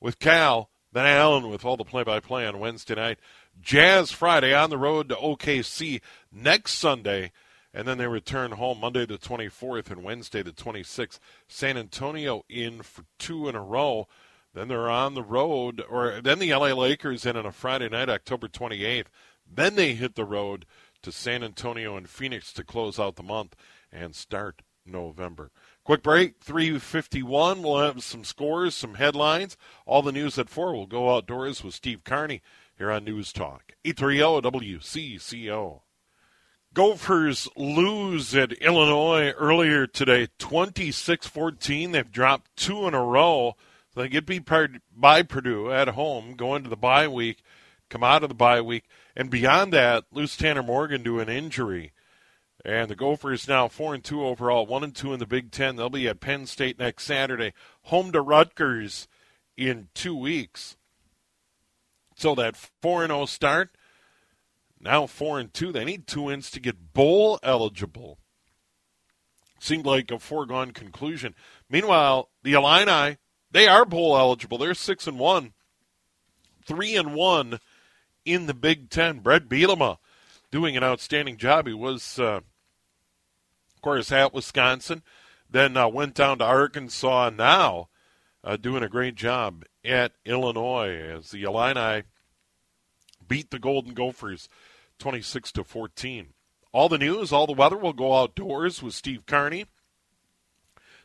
with 0.00 0.18
Cal, 0.18 0.68
then 0.92 1.06
Alan 1.06 1.48
with 1.48 1.64
all 1.64 1.78
the 1.78 1.84
play-by-play 1.84 2.46
on 2.46 2.58
Wednesday 2.58 2.94
night. 2.94 3.18
Jazz 3.60 4.12
Friday 4.12 4.54
on 4.54 4.70
the 4.70 4.78
road 4.78 5.08
to 5.08 5.16
OKC 5.16 6.00
next 6.42 6.74
Sunday, 6.74 7.32
and 7.72 7.86
then 7.86 7.98
they 7.98 8.06
return 8.06 8.52
home 8.52 8.80
Monday 8.80 9.06
the 9.06 9.18
24th 9.18 9.90
and 9.90 10.02
Wednesday 10.02 10.42
the 10.42 10.52
26th. 10.52 11.18
San 11.46 11.76
Antonio 11.76 12.44
in 12.48 12.82
for 12.82 13.04
two 13.18 13.48
in 13.48 13.54
a 13.54 13.62
row. 13.62 14.08
Then 14.54 14.68
they're 14.68 14.90
on 14.90 15.14
the 15.14 15.22
road, 15.22 15.82
or 15.88 16.20
then 16.22 16.38
the 16.38 16.52
LA 16.52 16.72
Lakers 16.72 17.26
in 17.26 17.36
on 17.36 17.46
a 17.46 17.52
Friday 17.52 17.88
night, 17.88 18.08
October 18.08 18.48
28th. 18.48 19.06
Then 19.46 19.76
they 19.76 19.94
hit 19.94 20.14
the 20.14 20.24
road 20.24 20.66
to 21.02 21.12
San 21.12 21.44
Antonio 21.44 21.96
and 21.96 22.08
Phoenix 22.08 22.52
to 22.54 22.64
close 22.64 22.98
out 22.98 23.16
the 23.16 23.22
month 23.22 23.54
and 23.92 24.14
start 24.14 24.62
November. 24.84 25.50
Quick 25.84 26.02
break, 26.02 26.40
351. 26.40 27.62
We'll 27.62 27.78
have 27.78 28.02
some 28.02 28.24
scores, 28.24 28.74
some 28.74 28.94
headlines. 28.94 29.56
All 29.86 30.02
the 30.02 30.12
news 30.12 30.38
at 30.38 30.48
4. 30.48 30.72
We'll 30.72 30.86
go 30.86 31.14
outdoors 31.14 31.62
with 31.62 31.74
Steve 31.74 32.04
Carney 32.04 32.42
here 32.76 32.90
on 32.90 33.04
News 33.04 33.32
Talk. 33.32 33.72
830 33.84 34.48
WCCO. 34.50 35.80
Gophers 36.78 37.48
lose 37.56 38.36
at 38.36 38.52
Illinois 38.52 39.32
earlier 39.32 39.88
today, 39.88 40.28
26 40.38 41.26
14. 41.26 41.90
They've 41.90 42.12
dropped 42.12 42.54
two 42.54 42.86
in 42.86 42.94
a 42.94 43.02
row. 43.02 43.56
So 43.92 44.00
they 44.00 44.08
get 44.08 44.26
beat 44.26 44.48
by 44.94 45.24
Purdue 45.24 45.72
at 45.72 45.88
home, 45.88 46.34
go 46.36 46.54
into 46.54 46.70
the 46.70 46.76
bye 46.76 47.08
week, 47.08 47.42
come 47.90 48.04
out 48.04 48.22
of 48.22 48.28
the 48.28 48.34
bye 48.36 48.60
week. 48.60 48.84
And 49.16 49.28
beyond 49.28 49.72
that, 49.72 50.04
lose 50.12 50.36
Tanner 50.36 50.62
Morgan 50.62 51.02
to 51.02 51.18
an 51.18 51.28
injury. 51.28 51.94
And 52.64 52.88
the 52.88 52.94
Gophers 52.94 53.48
now 53.48 53.66
4 53.66 53.94
and 53.94 54.04
2 54.04 54.24
overall, 54.24 54.64
1 54.64 54.84
and 54.84 54.94
2 54.94 55.12
in 55.14 55.18
the 55.18 55.26
Big 55.26 55.50
Ten. 55.50 55.74
They'll 55.74 55.90
be 55.90 56.06
at 56.06 56.20
Penn 56.20 56.46
State 56.46 56.78
next 56.78 57.06
Saturday, 57.06 57.54
home 57.86 58.12
to 58.12 58.20
Rutgers 58.20 59.08
in 59.56 59.88
two 59.94 60.14
weeks. 60.14 60.76
So 62.14 62.36
that 62.36 62.56
4 62.56 63.08
0 63.08 63.26
start, 63.26 63.76
now 64.80 65.06
4 65.06 65.40
and 65.40 65.54
2. 65.54 65.72
They 65.72 65.84
need 65.84 66.06
two 66.06 66.22
wins 66.22 66.50
to 66.50 66.60
get 66.60 66.92
bowl 66.92 67.38
eligible. 67.42 68.18
Seemed 69.60 69.86
like 69.86 70.10
a 70.10 70.18
foregone 70.18 70.72
conclusion. 70.72 71.34
Meanwhile, 71.68 72.30
the 72.42 72.52
Illini, 72.52 73.18
they 73.50 73.66
are 73.66 73.84
bowl 73.84 74.16
eligible. 74.16 74.58
They're 74.58 74.74
6 74.74 75.06
and 75.06 75.18
1. 75.18 75.52
3 76.64 76.96
and 76.96 77.14
1 77.14 77.58
in 78.24 78.46
the 78.46 78.54
Big 78.54 78.90
Ten. 78.90 79.18
Brett 79.20 79.48
Bielema 79.48 79.98
doing 80.50 80.76
an 80.76 80.84
outstanding 80.84 81.36
job. 81.36 81.66
He 81.66 81.74
was, 81.74 82.18
uh, 82.18 82.40
of 83.74 83.82
course, 83.82 84.12
at 84.12 84.34
Wisconsin, 84.34 85.02
then 85.50 85.76
uh, 85.76 85.88
went 85.88 86.14
down 86.14 86.38
to 86.38 86.44
Arkansas, 86.44 87.30
now 87.30 87.88
uh, 88.44 88.56
doing 88.56 88.82
a 88.82 88.88
great 88.88 89.14
job 89.14 89.64
at 89.84 90.12
Illinois 90.24 90.94
as 90.94 91.30
the 91.30 91.42
Illini 91.42 92.04
beat 93.28 93.50
the 93.50 93.58
Golden 93.58 93.94
Gophers 93.94 94.48
26 94.98 95.52
to 95.52 95.64
14. 95.64 96.28
All 96.72 96.88
the 96.88 96.98
news, 96.98 97.32
all 97.32 97.46
the 97.46 97.52
weather 97.52 97.76
will 97.76 97.92
go 97.92 98.14
outdoors 98.14 98.82
with 98.82 98.94
Steve 98.94 99.26
Carney. 99.26 99.66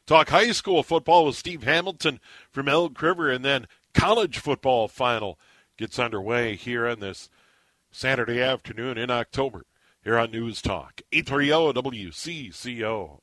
Talk 0.05 0.29
high 0.29 0.51
school 0.51 0.83
football 0.83 1.25
with 1.25 1.35
Steve 1.35 1.63
Hamilton 1.63 2.19
from 2.51 2.67
Elk 2.67 3.01
River, 3.01 3.29
and 3.29 3.45
then 3.45 3.67
college 3.93 4.39
football 4.39 4.87
final 4.87 5.39
gets 5.77 5.97
underway 5.97 6.55
here 6.55 6.87
on 6.87 6.99
this 6.99 7.29
Saturday 7.91 8.41
afternoon 8.41 8.97
in 8.97 9.09
October 9.09 9.65
here 10.03 10.17
on 10.17 10.31
News 10.31 10.61
Talk 10.61 11.01
830 11.13 11.81
WCCO. 11.81 13.22